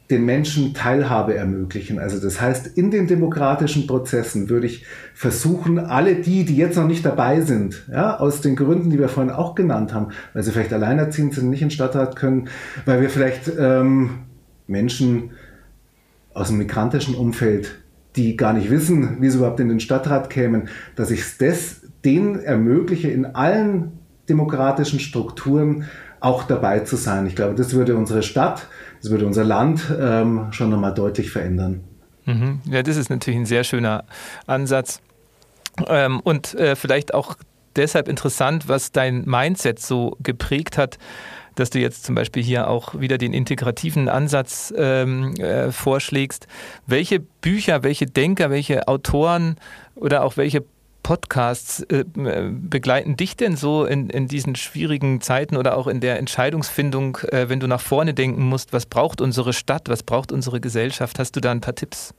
den 0.10 0.26
Menschen 0.26 0.74
Teilhabe 0.74 1.36
ermöglichen. 1.36 1.98
Also 1.98 2.20
das 2.20 2.42
heißt, 2.42 2.78
in 2.78 2.92
den 2.92 3.08
demokratischen 3.08 3.88
Prozessen 3.88 4.50
würde 4.50 4.68
ich 4.68 4.86
versuchen, 5.14 5.80
alle 5.80 6.16
die, 6.16 6.44
die 6.44 6.58
jetzt 6.58 6.76
noch 6.76 6.88
nicht 6.88 7.06
dabei 7.06 7.42
sind, 7.42 7.88
ja, 7.90 8.18
aus 8.18 8.42
den 8.42 8.56
Gründen, 8.56 8.90
die 8.90 9.00
wir 9.00 9.08
vorhin 9.08 9.32
auch 9.32 9.56
genannt 9.56 9.94
haben, 9.94 10.10
weil 10.34 10.44
sie 10.44 10.52
vielleicht 10.52 10.74
alleinerziehend 10.74 11.34
sind, 11.34 11.50
nicht 11.50 11.62
in 11.62 11.72
Stadtrat 11.72 12.16
können, 12.16 12.50
weil 12.86 13.02
wir 13.02 13.10
vielleicht 13.10 13.52
ähm, 13.58 14.20
Menschen 14.68 15.32
aus 16.34 16.50
dem 16.50 16.58
migrantischen 16.58 17.16
Umfeld, 17.16 17.76
die 18.16 18.36
gar 18.36 18.54
nicht 18.54 18.70
wissen, 18.70 19.22
wie 19.22 19.30
sie 19.30 19.38
überhaupt 19.38 19.60
in 19.60 19.70
den 19.70 19.80
Stadtrat 19.80 20.30
kämen, 20.30 20.68
dass 20.96 21.12
ich 21.12 21.24
das 21.38 21.82
denen 22.04 22.40
ermögliche, 22.40 23.10
in 23.10 23.26
allen 23.26 23.94
demokratischen 24.28 25.00
Strukturen 25.00 25.86
auch 26.20 26.44
dabei 26.44 26.80
zu 26.80 26.96
sein. 26.96 27.28
Ich 27.28 27.36
glaube, 27.36 27.56
das 27.56 27.74
würde 27.74 27.96
unsere 27.96 28.24
Stadt, 28.24 28.68
das 29.04 29.12
würde 29.12 29.26
unser 29.26 29.44
Land 29.44 29.94
ähm, 30.00 30.48
schon 30.52 30.70
nochmal 30.70 30.94
deutlich 30.94 31.30
verändern. 31.30 31.84
Mhm. 32.26 32.62
Ja, 32.66 32.84
das 32.84 32.96
ist 32.96 33.10
natürlich 33.10 33.42
ein 33.42 33.46
sehr 33.46 33.66
schöner 33.66 34.06
Ansatz. 34.48 35.02
Ähm, 35.88 36.22
und 36.22 36.54
äh, 36.56 36.78
vielleicht 36.78 37.14
auch 37.14 37.36
deshalb 37.76 38.08
interessant, 38.08 38.70
was 38.70 38.94
dein 38.94 39.26
Mindset 39.26 39.80
so 39.80 40.16
geprägt 40.22 40.78
hat, 40.78 40.98
dass 41.56 41.70
du 41.70 41.80
jetzt 41.80 42.06
zum 42.06 42.16
Beispiel 42.16 42.42
hier 42.42 42.70
auch 42.70 42.98
wieder 42.98 43.18
den 43.18 43.34
integrativen 43.34 44.08
Ansatz 44.08 44.74
ähm, 44.78 45.36
äh, 45.36 45.72
vorschlägst. 45.74 46.48
Welche 46.88 47.20
Bücher, 47.20 47.84
welche 47.84 48.06
Denker, 48.06 48.52
welche 48.52 48.88
Autoren 48.88 49.58
oder 49.96 50.24
auch 50.24 50.38
welche 50.38 50.64
Podcasts 51.04 51.82
äh, 51.84 52.06
begleiten 52.52 53.18
dich 53.18 53.36
denn 53.36 53.56
so 53.58 53.86
in, 53.86 54.10
in 54.10 54.28
diesen 54.28 54.56
schwierigen 54.56 55.22
Zeiten 55.22 55.58
oder 55.58 55.78
auch 55.78 55.88
in 55.88 56.00
der 56.00 56.18
Entscheidungsfindung, 56.18 57.18
äh, 57.30 57.50
wenn 57.50 57.60
du 57.60 57.68
nach 57.68 57.82
vorne 57.82 58.14
denken 58.14 58.44
musst, 58.44 58.74
was 58.74 58.86
braucht 58.86 59.22
unsere 59.22 59.54
Stadt, 59.54 59.90
was 59.90 60.02
braucht 60.04 60.32
unsere 60.32 60.62
Gesellschaft? 60.62 61.20
Hast 61.20 61.36
du 61.36 61.42
da 61.42 61.52
ein 61.52 61.62
paar 61.62 61.76
Tipps? 61.76 62.14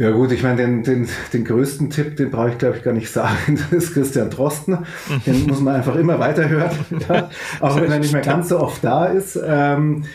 Ja 0.00 0.12
gut, 0.12 0.32
ich 0.32 0.42
meine, 0.42 0.56
den, 0.56 0.82
den, 0.82 1.08
den 1.34 1.44
größten 1.44 1.90
Tipp, 1.90 2.16
den 2.16 2.30
brauche 2.30 2.48
ich 2.48 2.56
glaube 2.56 2.78
ich 2.78 2.82
gar 2.82 2.94
nicht 2.94 3.10
sagen, 3.10 3.58
das 3.70 3.70
ist 3.70 3.92
Christian 3.92 4.30
Drosten. 4.30 4.78
Den 5.26 5.46
muss 5.46 5.60
man 5.60 5.76
einfach 5.76 5.94
immer 5.94 6.18
weiterhören, 6.18 6.70
ja, 7.08 7.28
auch 7.60 7.78
wenn 7.78 7.92
er 7.92 7.98
nicht 7.98 8.14
mehr 8.14 8.22
ganz 8.22 8.48
so 8.48 8.60
oft 8.60 8.82
da 8.82 9.04
ist. 9.04 9.38
Ähm, 9.44 10.06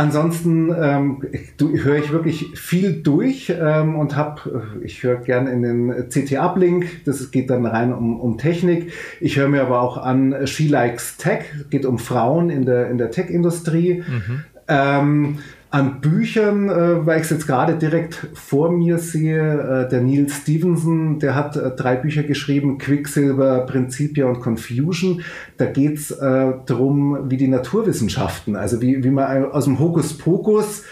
Ansonsten 0.00 0.74
ähm, 0.80 1.22
höre 1.58 1.96
ich 1.96 2.10
wirklich 2.10 2.58
viel 2.58 3.02
durch 3.02 3.52
ähm, 3.54 3.96
und 3.96 4.16
habe, 4.16 4.72
äh, 4.80 4.84
ich 4.86 5.02
höre 5.02 5.16
gerne 5.16 5.50
in 5.50 5.60
den 5.60 6.08
CT-Uplink, 6.08 7.04
das 7.04 7.30
geht 7.30 7.50
dann 7.50 7.66
rein 7.66 7.92
um, 7.92 8.18
um 8.18 8.38
Technik. 8.38 8.94
Ich 9.20 9.36
höre 9.36 9.48
mir 9.48 9.60
aber 9.60 9.82
auch 9.82 9.98
an 9.98 10.46
She 10.46 10.68
Likes 10.68 11.18
Tech, 11.18 11.40
geht 11.68 11.84
um 11.84 11.98
Frauen 11.98 12.48
in 12.48 12.64
der, 12.64 12.88
in 12.88 12.96
der 12.96 13.10
Tech-Industrie. 13.10 14.02
Mhm. 14.06 14.44
Ähm, 14.68 15.38
an 15.70 16.00
Büchern, 16.00 16.68
äh, 16.68 17.06
weil 17.06 17.18
ich 17.18 17.24
es 17.24 17.30
jetzt 17.30 17.46
gerade 17.46 17.74
direkt 17.74 18.26
vor 18.34 18.72
mir 18.72 18.98
sehe, 18.98 19.84
äh, 19.84 19.88
der 19.88 20.00
Neil 20.00 20.28
Stevenson, 20.28 21.20
der 21.20 21.36
hat 21.36 21.56
äh, 21.56 21.70
drei 21.70 21.94
Bücher 21.94 22.24
geschrieben, 22.24 22.78
Quicksilver, 22.78 23.66
Principia 23.66 24.26
und 24.26 24.40
Confusion. 24.40 25.22
Da 25.58 25.66
geht's 25.66 26.10
äh, 26.10 26.52
darum, 26.66 27.30
wie 27.30 27.36
die 27.36 27.46
Naturwissenschaften, 27.46 28.56
also 28.56 28.82
wie, 28.82 29.04
wie 29.04 29.10
man 29.10 29.44
aus 29.44 29.64
dem 29.64 29.78
Hokuspokus, 29.78 30.82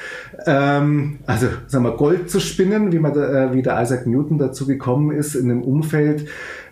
ähm, 0.46 1.18
also 1.26 1.48
sagen 1.66 1.84
wir 1.84 1.96
Gold 1.96 2.30
zu 2.30 2.38
spinnen, 2.38 2.92
wie, 2.92 3.00
man 3.00 3.14
da, 3.14 3.46
äh, 3.46 3.54
wie 3.54 3.62
der 3.62 3.82
Isaac 3.82 4.06
Newton 4.06 4.38
dazu 4.38 4.64
gekommen 4.66 5.10
ist, 5.10 5.34
in 5.34 5.50
einem 5.50 5.62
Umfeld, 5.62 6.28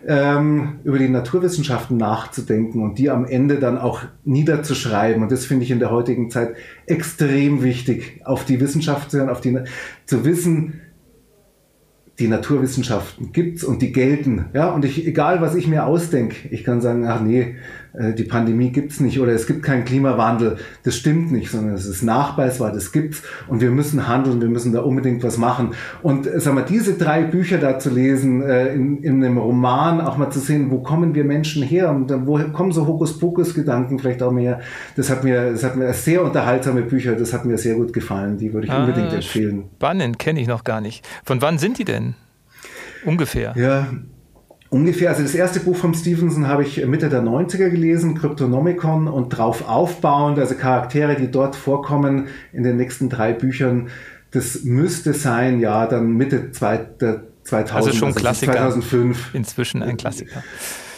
ähm, 0.07 0.79
über 0.85 0.97
die 0.97 1.09
Naturwissenschaften 1.09 1.97
nachzudenken 1.97 2.81
und 2.81 2.97
die 2.97 3.09
am 3.09 3.25
Ende 3.25 3.59
dann 3.59 3.77
auch 3.77 4.01
niederzuschreiben. 4.23 5.21
Und 5.21 5.31
das 5.31 5.45
finde 5.45 5.65
ich 5.65 5.71
in 5.71 5.79
der 5.79 5.91
heutigen 5.91 6.31
Zeit 6.31 6.55
extrem 6.85 7.61
wichtig, 7.61 8.21
auf 8.23 8.45
die 8.45 8.61
Wissenschaft 8.61 9.11
zu 9.11 9.17
hören, 9.17 9.29
auf 9.29 9.41
die, 9.41 9.59
zu 10.05 10.23
wissen, 10.23 10.81
die 12.19 12.29
Naturwissenschaften 12.29 13.31
gibt's 13.33 13.63
und 13.63 13.81
die 13.81 13.91
gelten. 13.91 14.45
Ja, 14.53 14.69
und 14.69 14.85
ich, 14.85 15.05
egal 15.05 15.41
was 15.41 15.55
ich 15.55 15.67
mir 15.67 15.85
ausdenke, 15.85 16.47
ich 16.49 16.63
kann 16.63 16.81
sagen, 16.81 17.05
ach 17.05 17.21
nee, 17.21 17.57
die 17.93 18.23
Pandemie 18.23 18.71
gibt's 18.71 18.99
nicht 18.99 19.19
oder 19.19 19.31
es 19.31 19.47
gibt 19.47 19.63
keinen 19.63 19.85
Klimawandel. 19.85 20.57
Das 20.83 20.95
stimmt 20.95 21.31
nicht, 21.31 21.49
sondern 21.49 21.73
es 21.73 21.85
ist 21.85 22.03
nachweisbar, 22.03 22.71
das 22.71 22.91
gibt's 22.91 23.23
und 23.47 23.61
wir 23.61 23.71
müssen 23.71 24.07
handeln, 24.07 24.41
wir 24.41 24.49
müssen 24.49 24.73
da 24.73 24.81
unbedingt 24.81 25.23
was 25.23 25.37
machen. 25.37 25.71
Und 26.03 26.27
äh, 26.27 26.39
sag 26.39 26.53
mal, 26.53 26.63
diese 26.63 26.93
drei 26.93 27.23
Bücher 27.23 27.57
da 27.57 27.79
zu 27.79 27.89
lesen, 27.89 28.41
äh, 28.41 28.73
in, 28.73 29.03
in 29.03 29.23
einem 29.23 29.37
Roman 29.37 30.01
auch 30.01 30.17
mal 30.17 30.29
zu 30.29 30.39
sehen, 30.39 30.71
wo 30.71 30.79
kommen 30.79 31.15
wir 31.15 31.23
Menschen 31.23 31.63
her 31.63 31.89
und 31.89 32.11
wo 32.27 32.37
kommen 32.53 32.71
so 32.71 32.87
Hokuspokus-Gedanken 32.87 33.99
vielleicht 33.99 34.21
auch 34.23 34.31
mehr. 34.31 34.59
Das 34.95 35.09
hat 35.09 35.23
mir, 35.23 35.51
das 35.51 35.63
hat 35.63 35.75
mir 35.75 35.91
sehr 35.93 36.23
unterhaltsame 36.23 36.81
Bücher, 36.81 37.15
das 37.15 37.33
hat 37.33 37.45
mir 37.45 37.57
sehr 37.57 37.75
gut 37.75 37.93
gefallen. 37.93 38.37
Die 38.37 38.53
würde 38.53 38.67
ich 38.67 38.73
ah, 38.73 38.83
unbedingt 38.83 39.13
empfehlen. 39.13 39.65
Spannend, 39.77 40.19
kenne 40.19 40.39
ich 40.39 40.47
noch 40.47 40.63
gar 40.63 40.81
nicht. 40.81 41.07
Von 41.23 41.41
wann 41.41 41.57
sind 41.57 41.77
die 41.77 41.85
denn? 41.85 42.15
Ungefähr. 43.05 43.53
Ja, 43.55 43.87
ungefähr, 44.69 45.09
also 45.09 45.23
das 45.23 45.35
erste 45.35 45.59
Buch 45.59 45.75
von 45.75 45.93
Stevenson 45.93 46.47
habe 46.47 46.63
ich 46.63 46.85
Mitte 46.85 47.09
der 47.09 47.21
90er 47.21 47.69
gelesen, 47.69 48.15
Cryptonomicon 48.15 49.07
und 49.07 49.29
drauf 49.29 49.67
aufbauend, 49.67 50.39
also 50.39 50.55
Charaktere, 50.55 51.15
die 51.15 51.29
dort 51.29 51.55
vorkommen 51.55 52.27
in 52.53 52.63
den 52.63 52.77
nächsten 52.77 53.09
drei 53.09 53.33
Büchern, 53.33 53.89
das 54.31 54.63
müsste 54.63 55.13
sein, 55.13 55.59
ja, 55.59 55.85
dann 55.85 56.13
Mitte 56.13 56.51
zwei, 56.51 56.77
der 56.77 57.23
2000. 57.43 57.75
Also 57.75 57.97
schon 57.97 58.07
also 58.09 58.19
Klassiker. 58.19 58.53
2005. 58.53 59.33
Inzwischen 59.33 59.83
ein 59.83 59.97
Klassiker. 59.97 60.43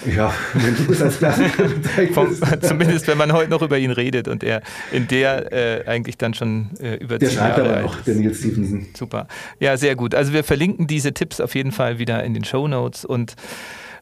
Ja, 0.05 0.33
wenn 0.53 0.75
du 0.75 0.91
es 0.91 1.01
als 1.01 1.17
Klassiker 1.17 1.63
bezeichnest. 1.63 2.65
Zumindest, 2.65 3.07
wenn 3.07 3.17
man 3.17 3.33
heute 3.33 3.49
noch 3.49 3.61
über 3.61 3.77
ihn 3.77 3.91
redet 3.91 4.27
und 4.27 4.43
er 4.43 4.61
in 4.91 5.07
der 5.07 5.51
äh, 5.51 5.87
eigentlich 5.87 6.17
dann 6.17 6.33
schon 6.33 6.69
äh, 6.79 6.95
über 6.95 7.17
Der 7.19 7.29
schreibt 7.29 7.59
aber 7.59 7.81
noch, 7.81 8.01
der 8.01 8.15
Neil 8.15 8.33
Stevenson. 8.33 8.85
Super. 8.97 9.27
Ja, 9.59 9.75
sehr 9.77 9.95
gut. 9.95 10.15
Also 10.15 10.31
wir 10.33 10.43
verlinken 10.43 10.87
diese 10.87 11.13
Tipps 11.13 11.41
auf 11.41 11.55
jeden 11.55 11.71
Fall 11.71 11.99
wieder 11.99 12.23
in 12.23 12.33
den 12.33 12.45
Show 12.45 12.67
Notes 12.67 13.03
und 13.03 13.35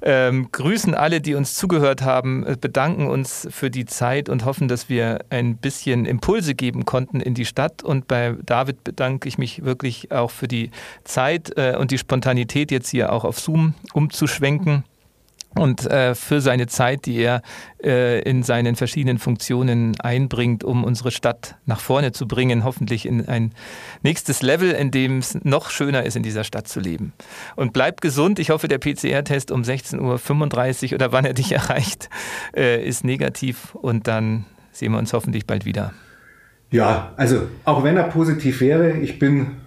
ähm, 0.04 0.50
grüßen 0.52 0.94
alle, 0.94 1.22
die 1.22 1.34
uns 1.34 1.56
zugehört 1.56 2.04
haben, 2.04 2.46
äh, 2.46 2.56
bedanken 2.60 3.08
uns 3.08 3.48
für 3.50 3.72
die 3.72 3.86
Zeit 3.86 4.30
und 4.30 4.46
hoffen, 4.46 4.68
dass 4.68 4.90
wir 4.90 5.20
ein 5.32 5.58
bisschen 5.58 6.06
Impulse 6.06 6.54
geben 6.54 6.86
konnten 6.86 7.20
in 7.20 7.34
die 7.34 7.46
Stadt. 7.46 7.84
Und 7.84 8.08
bei 8.08 8.36
David 8.46 8.84
bedanke 8.84 9.28
ich 9.28 9.40
mich 9.40 9.66
wirklich 9.66 10.12
auch 10.12 10.30
für 10.30 10.48
die 10.48 10.70
Zeit 11.04 11.58
äh, 11.58 11.76
und 11.76 11.90
die 11.90 11.98
Spontanität, 11.98 12.70
jetzt 12.70 12.90
hier 12.90 13.12
auch 13.12 13.24
auf 13.24 13.40
Zoom 13.40 13.74
umzuschwenken 13.94 14.84
und 15.58 15.86
äh, 15.86 16.16
für 16.16 16.42
seine 16.42 16.68
Zeit, 16.68 17.06
die 17.06 17.18
er 17.18 17.42
äh, 17.84 18.22
in 18.22 18.44
seinen 18.44 18.76
verschiedenen 18.76 19.18
Funktionen 19.18 20.00
einbringt, 20.00 20.64
um 20.64 20.84
unsere 20.84 21.12
Stadt 21.12 21.56
nach 21.66 21.80
vorne 21.80 22.12
zu 22.12 22.28
bringen, 22.28 22.64
hoffentlich 22.64 23.06
in 23.06 23.28
ein 23.28 23.54
nächstes 24.04 24.42
Level, 24.42 24.72
in 24.72 24.92
dem 24.92 25.20
es 25.20 25.38
noch 25.44 25.70
schöner 25.70 26.04
ist, 26.04 26.16
in 26.16 26.24
dieser 26.24 26.44
Stadt 26.44 26.68
zu 26.68 26.80
leben. 26.80 27.14
Und 27.56 27.74
bleibt 27.74 28.02
gesund. 28.02 28.40
Ich 28.40 28.50
hoffe, 28.50 28.68
der 28.68 28.78
PCR-Test 28.78 29.52
um 29.52 29.64
16.35 29.64 30.88
Uhr 30.88 30.94
oder 30.96 31.12
wann 31.12 31.26
er 31.26 31.34
dich 31.34 31.52
erreicht, 31.52 32.10
äh, 32.56 32.86
ist 32.86 33.04
negativ 33.04 33.76
und 33.76 34.08
dann 34.08 34.46
sehen 34.72 34.92
wir 34.92 35.00
uns 35.00 35.14
hoffentlich 35.14 35.46
bald 35.46 35.66
wieder. 35.66 35.94
Ja, 36.70 37.14
also 37.16 37.48
auch 37.64 37.84
wenn 37.84 37.98
er 37.98 38.04
positiv 38.04 38.60
wäre, 38.62 38.98
ich 38.98 39.20
bin 39.20 39.58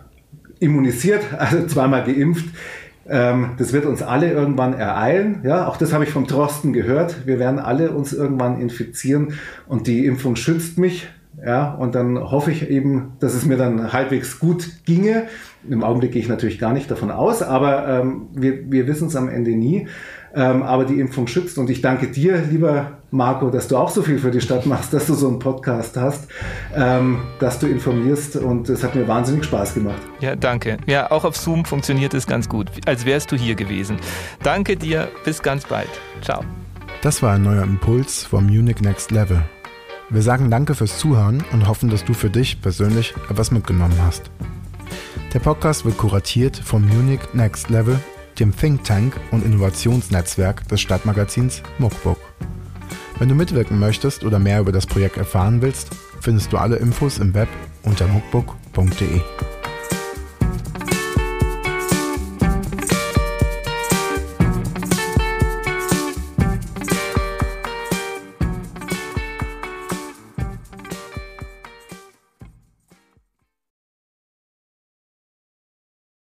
immunisiert, 0.61 1.25
also 1.39 1.67
zweimal 1.67 2.05
geimpft. 2.05 2.47
Ähm, 3.11 3.51
das 3.59 3.73
wird 3.73 3.87
uns 3.87 4.03
alle 4.03 4.31
irgendwann 4.31 4.73
ereilen. 4.73 5.41
Ja, 5.43 5.67
auch 5.67 5.77
das 5.77 5.93
habe 5.93 6.05
ich 6.05 6.11
vom 6.11 6.29
Drosten 6.29 6.73
gehört. 6.73 7.27
Wir 7.27 7.41
werden 7.41 7.59
alle 7.59 7.91
uns 7.91 8.13
irgendwann 8.13 8.61
infizieren 8.61 9.35
und 9.67 9.89
die 9.89 10.07
Impfung 10.07 10.37
schützt 10.37 10.79
mich. 10.79 11.09
Ja, 11.45 11.75
und 11.75 11.95
dann 11.95 12.19
hoffe 12.19 12.51
ich 12.53 12.71
eben, 12.71 13.13
dass 13.19 13.35
es 13.35 13.47
mir 13.47 13.57
dann 13.57 13.93
halbwegs 13.93 14.39
gut 14.39 14.85
ginge. 14.85 15.25
Im 15.69 15.83
Augenblick 15.83 16.13
gehe 16.13 16.23
ich 16.23 16.29
natürlich 16.29 16.59
gar 16.59 16.73
nicht 16.73 16.91
davon 16.91 17.11
aus, 17.11 17.43
aber 17.43 17.89
ähm, 17.89 18.29
wir, 18.35 18.71
wir 18.71 18.87
wissen 18.87 19.09
es 19.09 19.17
am 19.17 19.29
Ende 19.29 19.53
nie 19.53 19.89
ähm, 20.35 20.63
aber 20.63 20.85
die 20.85 21.01
Impfung 21.01 21.27
schützt. 21.27 21.59
Und 21.59 21.71
ich 21.71 21.81
danke 21.81 22.09
dir, 22.09 22.43
lieber 22.51 22.93
Marco, 23.11 23.51
dass 23.51 23.69
du 23.69 23.77
auch 23.77 23.91
so 23.91 24.03
viel 24.03 24.19
für 24.19 24.31
die 24.31 24.41
Stadt 24.41 24.67
machst, 24.67 24.93
dass 24.93 25.07
du 25.07 25.15
so 25.15 25.29
einen 25.29 25.39
Podcast 25.39 25.97
hast, 25.97 26.29
ähm, 26.75 27.19
dass 27.41 27.59
du 27.59 27.67
informierst 27.67 28.37
und 28.37 28.69
es 28.69 28.85
hat 28.85 28.95
mir 28.95 29.09
wahnsinnig 29.09 29.45
Spaß 29.45 29.75
gemacht. 29.75 30.01
Ja, 30.21 30.37
danke. 30.37 30.77
Ja, 30.87 31.11
auch 31.11 31.25
auf 31.25 31.37
Zoom 31.37 31.65
funktioniert 31.65 32.15
es 32.15 32.27
ganz 32.27 32.49
gut, 32.49 32.71
als 32.87 33.05
wärst 33.05 33.33
du 33.33 33.37
hier 33.37 33.55
gewesen. 33.55 33.97
Danke 34.43 34.77
dir, 34.77 35.09
bis 35.25 35.43
ganz 35.43 35.67
bald. 35.67 35.91
Ciao. 36.23 36.45
Das 37.03 37.23
war 37.23 37.35
ein 37.35 37.43
neuer 37.43 37.63
Impuls 37.63 38.25
vom 38.25 38.47
Munich 38.47 38.81
Next 38.81 39.11
Level. 39.11 39.43
Wir 40.11 40.23
sagen 40.23 40.51
danke 40.51 40.75
fürs 40.75 40.99
Zuhören 40.99 41.43
und 41.53 41.69
hoffen, 41.69 41.89
dass 41.89 42.05
du 42.05 42.15
für 42.15 42.31
dich 42.31 42.61
persönlich 42.61 43.15
etwas 43.31 43.51
mitgenommen 43.51 43.97
hast. 44.05 44.31
Der 45.33 45.39
Podcast 45.39 45.85
wird 45.85 45.97
kuratiert 45.97 46.57
vom 46.57 46.87
Munich 46.87 47.21
Next 47.33 47.71
Level 47.71 48.01
dem 48.41 48.57
Think 48.57 48.85
Tank 48.85 49.21
und 49.31 49.45
Innovationsnetzwerk 49.45 50.67
des 50.69 50.81
Stadtmagazins 50.81 51.63
Muckbook. 51.79 52.19
Wenn 53.19 53.29
du 53.29 53.35
mitwirken 53.35 53.79
möchtest 53.79 54.25
oder 54.25 54.39
mehr 54.39 54.61
über 54.61 54.73
das 54.73 54.87
Projekt 54.87 55.19
erfahren 55.19 55.61
willst, 55.61 55.91
findest 56.21 56.53
du 56.53 56.57
alle 56.57 56.77
Infos 56.77 57.19
im 57.19 57.35
Web 57.35 57.49
unter 57.83 58.09
muckbook.de. 58.09 59.21